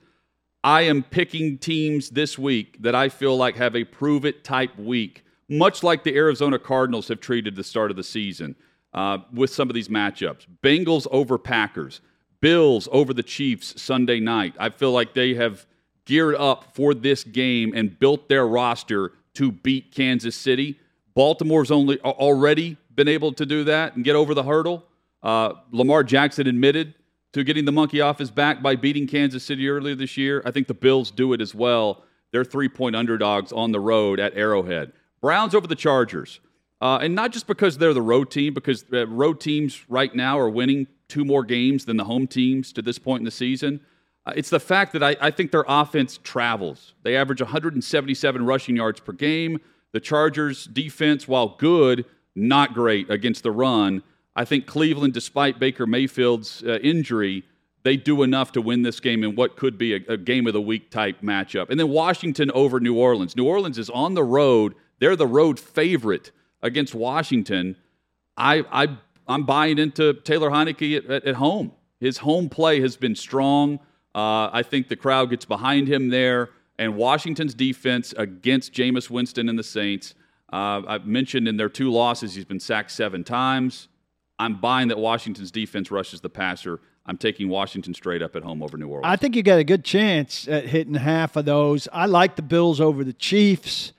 I 0.64 0.82
am 0.82 1.04
picking 1.04 1.60
teams 1.60 2.10
this 2.10 2.36
week 2.36 2.82
that 2.82 2.96
I 2.96 3.10
feel 3.10 3.38
like 3.38 3.56
have 3.58 3.76
a 3.76 3.84
prove 3.84 4.26
it 4.26 4.44
type 4.44 4.76
week, 4.76 5.24
much 5.48 5.84
like 5.84 6.04
the 6.04 6.16
Arizona 6.16 6.58
Cardinals 6.58 7.10
have 7.10 7.20
treated 7.20 7.56
the 7.56 7.64
start 7.64 7.92
of 7.92 7.96
the 7.96 8.04
season 8.04 8.56
uh, 8.96 9.20
with 9.32 9.52
some 9.52 9.70
of 9.70 9.76
these 9.76 9.88
matchups. 9.88 10.48
Bengals 10.64 11.06
over 11.12 11.38
Packers, 11.38 12.02
Bills 12.42 12.90
over 12.92 13.14
the 13.14 13.22
Chiefs 13.22 13.80
Sunday 13.80 14.20
night. 14.20 14.56
I 14.58 14.70
feel 14.70 14.92
like 14.92 15.14
they 15.14 15.36
have 15.36 15.68
geared 16.06 16.34
up 16.38 16.74
for 16.74 16.96
this 16.96 17.24
game 17.24 17.72
and 17.76 18.00
built 18.00 18.30
their 18.30 18.48
roster 18.48 19.12
to 19.36 19.52
beat 19.52 19.94
Kansas 19.94 20.36
City. 20.36 20.80
Baltimore's 21.14 21.70
only 21.70 22.00
already 22.02 22.78
been 22.96 23.08
able 23.08 23.32
to 23.34 23.46
do 23.46 23.64
that 23.66 23.96
and 23.96 24.04
get 24.04 24.16
over 24.16 24.34
the 24.34 24.42
hurdle. 24.42 24.86
Uh, 25.22 25.54
Lamar 25.72 26.04
Jackson 26.04 26.48
admitted 26.48 26.96
to 27.34 27.44
getting 27.44 27.66
the 27.66 27.72
monkey 27.72 28.02
off 28.02 28.20
his 28.20 28.32
back 28.32 28.62
by 28.62 28.76
beating 28.76 29.08
Kansas 29.08 29.44
City 29.44 29.70
earlier 29.70 29.96
this 29.96 30.18
year. 30.18 30.42
I 30.46 30.52
think 30.52 30.68
the 30.68 30.74
Bills 30.74 31.12
do 31.12 31.34
it 31.34 31.42
as 31.42 31.54
well. 31.54 32.04
They're 32.32 32.46
three 32.46 32.70
point 32.70 32.96
underdogs 32.96 33.52
on 33.52 33.72
the 33.72 33.80
road 33.80 34.20
at 34.20 34.36
Arrowhead. 34.36 34.94
Browns 35.22 35.56
over 35.56 35.68
the 35.68 35.76
Chargers. 35.76 36.40
Uh, 36.80 37.00
and 37.02 37.16
not 37.16 37.32
just 37.32 37.48
because 37.48 37.78
they're 37.78 37.94
the 37.94 38.02
road 38.02 38.30
team, 38.30 38.54
because 38.54 38.86
uh, 38.94 39.08
road 39.08 39.40
teams 39.40 39.84
right 39.90 40.14
now 40.14 40.38
are 40.38 40.50
winning 40.50 40.86
two 41.08 41.26
more 41.26 41.44
games 41.44 41.86
than 41.86 41.98
the 41.98 42.04
home 42.04 42.28
teams 42.28 42.72
to 42.74 42.82
this 42.82 43.00
point 43.00 43.22
in 43.22 43.26
the 43.26 43.32
season. 43.32 43.82
Uh, 44.26 44.34
it's 44.36 44.50
the 44.50 44.60
fact 44.60 44.94
that 44.94 45.02
I, 45.02 45.16
I, 45.20 45.32
think 45.32 45.52
their 45.52 45.66
offense 45.68 46.20
travels. 46.22 46.94
They 47.04 47.16
average 47.16 47.42
177 47.42 48.46
rushing 48.46 48.76
yards 48.76 49.00
per 49.00 49.14
game. 49.14 49.60
The 49.94 50.00
Chargers' 50.00 50.66
defense, 50.66 51.28
while 51.28 51.56
good, 51.58 52.06
not 52.36 52.74
great 52.74 53.10
against 53.10 53.42
the 53.42 53.52
run. 53.52 54.04
I 54.38 54.46
think 54.46 54.68
Cleveland, 54.68 55.14
despite 55.14 55.60
Baker 55.60 55.88
Mayfield's 55.88 56.64
uh, 56.64 56.78
injury, 56.84 57.44
they 57.82 57.98
do 57.98 58.22
enough 58.22 58.52
to 58.52 58.62
win 58.62 58.84
this 58.84 59.00
game 59.00 59.24
in 59.24 59.36
what 59.36 59.58
could 59.58 59.80
be 59.80 59.96
a, 59.96 60.14
a 60.14 60.18
game 60.18 60.46
of 60.46 60.54
the 60.54 60.62
week 60.62 60.92
type 60.92 61.22
matchup. 61.22 61.72
And 61.72 61.80
then 61.80 61.90
Washington 61.90 62.52
over 62.52 62.80
New 62.80 62.96
Orleans. 62.96 63.36
New 63.36 63.48
Orleans 63.48 63.80
is 63.80 63.90
on 63.90 64.14
the 64.14 64.24
road. 64.24 64.76
They're 65.00 65.16
the 65.16 65.26
road 65.26 65.60
favorite 65.60 66.32
against 66.62 66.94
Washington. 66.94 67.78
I, 68.38 68.64
I 68.72 68.98
I'm 69.28 69.44
buying 69.44 69.80
into 69.80 70.14
Taylor 70.14 70.52
Heinicke 70.52 70.98
at, 70.98 71.06
at, 71.06 71.26
at 71.26 71.36
home. 71.36 71.72
His 72.00 72.20
home 72.20 72.48
play 72.48 72.80
has 72.82 72.96
been 72.96 73.16
strong. 73.16 73.80
Uh, 74.14 74.50
I 74.54 74.64
think 74.64 74.88
the 74.88 74.96
crowd 74.96 75.32
gets 75.32 75.46
behind 75.46 75.88
him 75.88 76.10
there. 76.10 76.52
And 76.78 76.96
Washington's 76.96 77.56
defense 77.56 78.14
against 78.18 78.72
Jameis 78.72 79.10
Winston 79.10 79.50
and 79.50 79.58
the 79.58 79.64
Saints. 79.64 80.14
Uh, 80.54 80.84
I've 80.88 81.08
mentioned 81.08 81.48
in 81.48 81.58
their 81.58 81.70
two 81.70 81.92
losses, 81.92 82.36
he's 82.36 82.46
been 82.46 82.60
sacked 82.60 82.92
seven 82.92 83.24
times. 83.24 83.88
I'm 84.40 84.56
buying 84.60 84.90
that 84.90 84.98
Washington's 85.00 85.52
defense 85.52 85.90
rushes 85.92 86.22
the 86.22 86.30
passer. 86.30 86.80
I'm 87.06 87.18
taking 87.18 87.50
Washington 87.50 87.94
straight 87.94 88.22
up 88.22 88.36
at 88.36 88.44
home 88.44 88.62
over 88.62 88.78
New 88.78 88.88
Orleans. 88.88 89.06
I 89.12 89.16
think 89.16 89.36
you 89.36 89.42
got 89.44 89.60
a 89.60 89.64
good 89.64 89.84
chance 89.86 90.48
at 90.48 90.66
hitting 90.66 90.94
half 90.96 91.36
of 91.36 91.46
those. 91.46 91.88
I 91.94 92.06
like 92.06 92.36
the 92.36 92.42
Bills 92.42 92.82
over 92.82 93.04
the 93.04 93.14
Chiefs, 93.14 93.94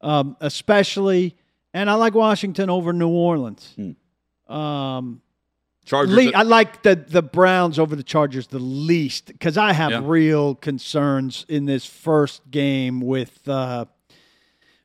um, 0.00 0.36
especially, 0.40 1.36
and 1.74 1.90
I 1.90 1.94
like 1.94 2.14
Washington 2.14 2.70
over 2.70 2.92
New 2.92 3.08
Orleans. 3.08 3.74
Hmm. 3.76 4.52
Um, 4.52 5.20
Chargers. 5.84 6.16
Le- 6.16 6.32
I 6.32 6.42
like 6.42 6.82
the 6.82 6.94
the 6.96 7.20
Browns 7.22 7.78
over 7.78 7.94
the 7.94 8.02
Chargers 8.02 8.46
the 8.46 8.58
least 8.58 9.26
because 9.26 9.58
I 9.58 9.74
have 9.74 9.90
Yeah. 9.90 10.00
real 10.02 10.54
concerns 10.54 11.44
in 11.48 11.66
this 11.66 11.84
first 11.84 12.50
game 12.50 13.00
with 13.02 13.46
uh, 13.46 13.84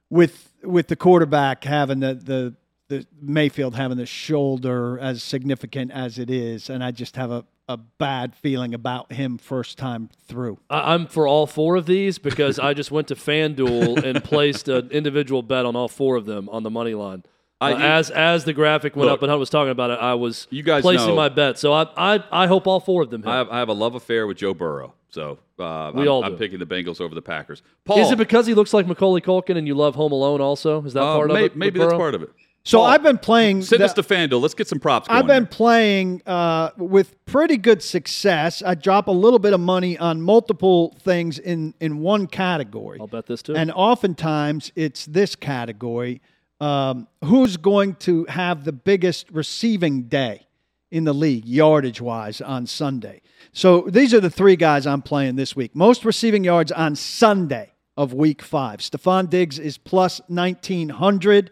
with 0.10 0.52
with 0.64 0.88
the 0.90 0.96
quarterback 0.98 1.64
having 1.64 2.02
the 2.02 2.16
the 2.16 2.56
the 2.90 3.06
Mayfield 3.22 3.76
having 3.76 3.98
the 3.98 4.06
shoulder 4.06 5.00
as 5.00 5.24
significant 5.24 5.92
as 5.92 6.20
it 6.20 6.30
is, 6.30 6.70
and 6.70 6.84
I 6.84 6.92
just 6.92 7.16
have 7.16 7.32
a, 7.32 7.46
a 7.68 7.78
bad 7.78 8.36
feeling 8.36 8.74
about 8.74 9.12
him 9.14 9.38
first 9.38 9.78
time 9.78 10.10
through. 10.28 10.58
I, 10.70 10.94
I'm 10.94 11.06
for 11.08 11.28
all 11.28 11.46
four 11.48 11.76
of 11.76 11.86
these 11.86 12.18
because 12.18 12.58
I 12.60 12.74
just 12.74 12.92
went 12.92 13.08
to 13.10 13.16
FanDuel 13.16 14.04
and 14.04 14.24
placed 14.24 14.68
an 14.68 14.90
individual 14.90 15.44
bet 15.44 15.66
on 15.66 15.76
all 15.76 15.88
four 15.88 16.16
of 16.16 16.26
them 16.26 16.50
on 16.50 16.64
the 16.64 16.70
money 16.72 16.94
line. 16.96 17.24
I- 17.62 17.74
Uh, 17.74 17.78
as 17.78 18.10
as 18.10 18.46
the 18.46 18.54
graphic 18.54 18.96
went 18.96 19.10
Look, 19.10 19.20
up 19.20 19.24
and 19.24 19.32
I 19.32 19.36
was 19.36 19.50
talking 19.50 19.72
about 19.72 19.92
it, 19.92 20.00
I 20.00 20.14
was 20.16 20.48
You 20.50 20.64
guys 20.64 20.82
placing 20.82 21.08
know- 21.08 21.16
my 21.16 21.30
bet. 21.30 21.60
So 21.60 21.74
I, 21.74 21.88
I 21.98 22.24
I 22.32 22.48
hope 22.48 22.66
all 22.68 22.80
four 22.80 23.04
of 23.04 23.10
them 23.12 23.22
hit. 23.22 23.30
I 23.30 23.38
have, 23.38 23.50
I 23.50 23.60
have 23.60 23.70
a 23.70 23.74
love 23.74 23.96
affair 23.96 24.26
with 24.28 24.38
Joe 24.38 24.54
Burrow, 24.54 24.94
so 25.10 25.38
uh, 25.60 25.92
We 25.94 26.04
I'm, 26.04 26.08
all 26.08 26.24
I'm 26.24 26.38
picking 26.38 26.58
the 26.60 26.66
Bengals 26.66 27.00
over 27.02 27.14
the 27.14 27.22
Packers. 27.22 27.62
Paul, 27.86 28.00
Is 28.00 28.12
it 28.12 28.18
because 28.18 28.48
he 28.48 28.54
looks 28.56 28.74
like 28.74 28.88
Macaulay 28.88 29.20
Culkin 29.22 29.58
and 29.58 29.68
you 29.68 29.76
love 29.76 29.96
Home 29.96 30.14
Alone 30.14 30.40
also? 30.42 30.84
Is 30.86 30.94
that 30.94 31.04
uh, 31.04 31.16
part 31.18 31.28
may- 31.28 31.46
of 31.46 31.52
it? 31.52 31.56
Maybe 31.58 31.78
that's 31.80 31.90
Burrow? 31.92 32.00
part 32.00 32.16
of 32.16 32.24
it. 32.24 32.30
So 32.64 32.80
Paul, 32.80 32.88
I've 32.88 33.04
been 33.04 33.18
playing. 33.18 33.62
Send 33.64 33.82
the- 33.82 33.86
us 33.86 33.94
to 33.94 34.04
FanDuel. 34.04 34.42
Let's 34.42 34.54
get 34.54 34.68
some 34.68 34.80
props. 34.80 35.08
Going 35.08 35.18
I've 35.20 35.28
been 35.28 35.44
here. 35.44 35.50
playing 35.52 36.22
uh, 36.26 36.72
with 36.78 37.24
pretty 37.26 37.58
good 37.58 37.82
success. 37.82 38.62
I 38.62 38.76
drop 38.76 39.08
a 39.08 39.12
little 39.12 39.40
bit 39.40 39.54
of 39.54 39.60
money 39.60 39.98
on 39.98 40.22
multiple 40.22 40.96
things 41.00 41.40
in 41.40 41.74
in 41.80 42.00
one 42.00 42.28
category. 42.28 43.00
I'll 43.00 43.08
bet 43.08 43.26
this 43.28 43.42
too. 43.42 43.56
And 43.56 43.72
oftentimes 43.72 44.72
it's 44.76 45.06
this 45.06 45.36
category 45.36 46.22
um, 46.60 47.08
who's 47.24 47.56
going 47.58 47.96
to 47.96 48.26
have 48.26 48.66
the 48.66 48.74
biggest 48.74 49.32
receiving 49.32 50.04
day 50.04 50.46
in 50.92 51.06
the 51.06 51.14
league, 51.14 51.46
yardage 51.46 52.02
wise, 52.02 52.42
on 52.42 52.66
Sunday. 52.66 53.22
So 53.54 53.82
these 53.88 54.14
are 54.14 54.20
the 54.20 54.30
three 54.30 54.56
guys 54.56 54.86
I'm 54.86 55.02
playing 55.02 55.36
this 55.38 55.56
week. 55.56 55.76
Most 55.76 56.04
receiving 56.04 56.44
yards 56.44 56.72
on 56.72 56.96
Sunday 56.96 57.72
of 57.96 58.14
week 58.14 58.42
five. 58.42 58.80
Stefon 58.80 59.30
Diggs 59.30 59.60
is 59.60 59.78
plus 59.78 60.20
1,900. 60.28 61.52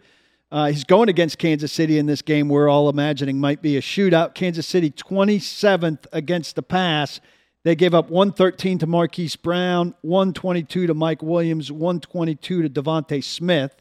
Uh, 0.50 0.66
he's 0.68 0.84
going 0.84 1.08
against 1.08 1.38
Kansas 1.38 1.70
City 1.70 1.98
in 1.98 2.06
this 2.06 2.22
game 2.22 2.48
we're 2.48 2.68
all 2.68 2.88
imagining 2.88 3.38
might 3.38 3.60
be 3.60 3.76
a 3.76 3.82
shootout. 3.82 4.34
Kansas 4.34 4.66
City 4.66 4.90
27th 4.90 6.06
against 6.12 6.56
the 6.56 6.62
pass. 6.62 7.20
They 7.64 7.74
gave 7.74 7.92
up 7.92 8.08
113 8.08 8.78
to 8.78 8.86
Marquise 8.86 9.36
Brown, 9.36 9.94
122 10.00 10.86
to 10.86 10.94
Mike 10.94 11.22
Williams, 11.22 11.70
122 11.70 12.62
to 12.62 12.70
DeVonta 12.70 13.22
Smith. 13.22 13.74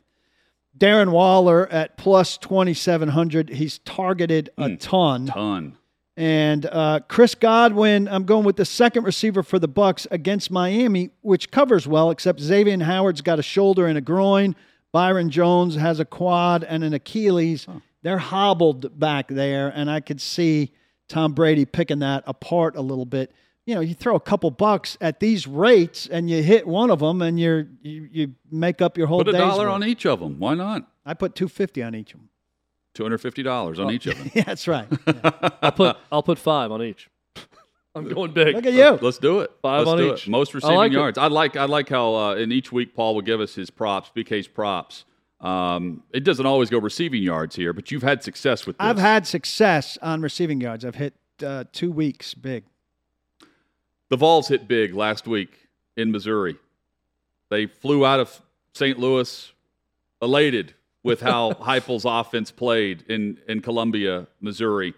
Darren 0.77 1.11
Waller 1.11 1.67
at 1.67 1.97
plus 1.97 2.37
2,700. 2.37 3.49
He's 3.49 3.79
targeted 3.79 4.49
a 4.57 4.75
ton. 4.75 5.27
ton. 5.27 5.77
And 6.17 6.65
uh, 6.65 6.99
Chris 7.07 7.35
Godwin, 7.35 8.07
I'm 8.07 8.23
going 8.25 8.43
with 8.43 8.55
the 8.57 8.65
second 8.65 9.03
receiver 9.03 9.43
for 9.43 9.59
the 9.59 9.69
Bucs 9.69 10.07
against 10.09 10.49
Miami, 10.49 11.11
which 11.21 11.51
covers 11.51 11.87
well, 11.87 12.09
except 12.09 12.39
Xavier 12.39 12.83
Howard's 12.83 13.21
got 13.21 13.37
a 13.39 13.43
shoulder 13.43 13.85
and 13.85 13.97
a 13.97 14.01
groin. 14.01 14.55
Byron 14.91 15.29
Jones 15.29 15.75
has 15.75 15.99
a 15.99 16.05
quad 16.05 16.63
and 16.63 16.83
an 16.83 16.93
Achilles. 16.93 17.67
They're 18.03 18.17
hobbled 18.17 18.99
back 18.99 19.27
there, 19.27 19.69
and 19.69 19.91
I 19.91 19.99
could 19.99 20.21
see 20.21 20.71
Tom 21.07 21.33
Brady 21.33 21.65
picking 21.65 21.99
that 21.99 22.23
apart 22.25 22.75
a 22.75 22.81
little 22.81 23.05
bit. 23.05 23.31
You 23.65 23.75
know, 23.75 23.81
you 23.81 23.93
throw 23.93 24.15
a 24.15 24.19
couple 24.19 24.49
bucks 24.49 24.97
at 25.01 25.19
these 25.19 25.45
rates, 25.45 26.07
and 26.07 26.29
you 26.29 26.41
hit 26.41 26.65
one 26.65 26.89
of 26.89 26.99
them, 26.99 27.21
and 27.21 27.39
you're 27.39 27.67
you, 27.81 28.07
you 28.11 28.33
make 28.49 28.81
up 28.81 28.97
your 28.97 29.07
whole 29.07 29.19
Put 29.19 29.29
a 29.29 29.31
day's 29.33 29.41
dollar 29.41 29.65
worth. 29.65 29.73
on 29.73 29.83
each 29.83 30.05
of 30.05 30.19
them. 30.19 30.39
Why 30.39 30.53
not? 30.53 30.89
I 31.05 31.13
put 31.13 31.35
two 31.35 31.49
fifty 31.49 31.83
on 31.83 31.93
each 31.93 32.13
of 32.13 32.21
them. 32.21 32.29
Two 32.93 33.03
hundred 33.03 33.17
fifty 33.17 33.43
dollars 33.43 33.79
on 33.79 33.87
oh, 33.87 33.91
each 33.91 34.07
of 34.07 34.17
them. 34.17 34.31
yeah, 34.35 34.43
that's 34.43 34.67
right. 34.67 34.87
Yeah. 35.07 35.49
I'll 35.61 35.71
put 35.71 35.97
I'll 36.11 36.23
put 36.23 36.39
five 36.39 36.71
on 36.71 36.81
each. 36.81 37.09
I'm 37.97 38.07
going 38.13 38.31
big. 38.33 38.55
Look 38.55 38.65
at 38.65 38.73
you. 38.73 38.99
Let's 39.01 39.17
do 39.17 39.39
it. 39.39 39.51
Five 39.61 39.79
Let's 39.87 39.89
on 39.91 39.97
do 39.97 40.13
each. 40.13 40.27
It. 40.27 40.29
Most 40.29 40.53
I 40.53 40.55
receiving 40.55 40.75
like 40.77 40.91
it. 40.91 40.95
yards. 40.95 41.17
I 41.17 41.27
like. 41.27 41.55
I 41.55 41.65
like 41.65 41.89
how 41.89 42.15
uh, 42.15 42.35
in 42.35 42.51
each 42.51 42.71
week 42.71 42.95
Paul 42.95 43.15
will 43.15 43.21
give 43.21 43.41
us 43.41 43.55
his 43.55 43.69
props, 43.69 44.11
PK's 44.15 44.47
props. 44.47 45.05
Um, 45.39 46.03
it 46.13 46.23
doesn't 46.23 46.45
always 46.45 46.69
go 46.69 46.79
receiving 46.79 47.21
yards 47.21 47.55
here, 47.55 47.73
but 47.73 47.91
you've 47.91 48.03
had 48.03 48.23
success 48.23 48.65
with 48.65 48.77
this. 48.77 48.85
I've 48.85 48.97
had 48.97 49.27
success 49.27 49.97
on 50.01 50.21
receiving 50.21 50.59
yards. 50.61 50.83
I've 50.83 50.95
hit 50.95 51.13
uh, 51.45 51.65
two 51.71 51.91
weeks 51.91 52.33
big. 52.33 52.63
The 54.09 54.17
Vols 54.17 54.47
hit 54.47 54.67
big 54.67 54.95
last 54.95 55.27
week 55.27 55.67
in 55.95 56.11
Missouri. 56.11 56.57
They 57.49 57.67
flew 57.67 58.05
out 58.05 58.19
of 58.19 58.41
St. 58.73 58.97
Louis 58.97 59.51
elated 60.21 60.73
with 61.03 61.21
how 61.21 61.51
Heupel's 61.61 62.05
offense 62.05 62.51
played 62.51 63.03
in, 63.07 63.39
in 63.47 63.61
Columbia, 63.61 64.27
Missouri. 64.41 64.93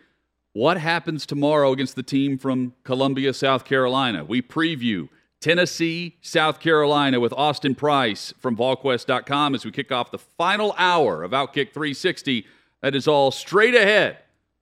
What 0.60 0.78
happens 0.78 1.26
tomorrow 1.26 1.72
against 1.72 1.95
the 1.95 2.03
team 2.03 2.38
from 2.38 2.74
Columbia, 2.84 3.34
South 3.34 3.64
Carolina? 3.64 4.26
We 4.26 4.41
preview 4.41 5.07
Tennessee, 5.39 6.18
South 6.20 6.60
Carolina 6.60 7.22
with 7.22 7.32
Austin 7.32 7.76
Price 7.76 8.34
from 8.39 8.57
VolQuest.com 8.57 9.55
as 9.55 9.64
we 9.64 9.72
kick 9.72 9.89
off 9.89 10.12
the 10.12 10.18
final 10.18 10.76
hour 10.78 11.24
of 11.24 11.32
Outkick 11.32 11.72
360. 11.72 12.45
That 12.82 12.93
is 12.93 13.07
all 13.07 13.32
straight 13.32 13.74
ahead, 13.74 14.18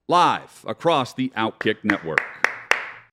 live 0.08 0.64
across 0.68 1.16
the 1.16 1.30
Outkick 1.36 1.78
Network. 1.84 2.22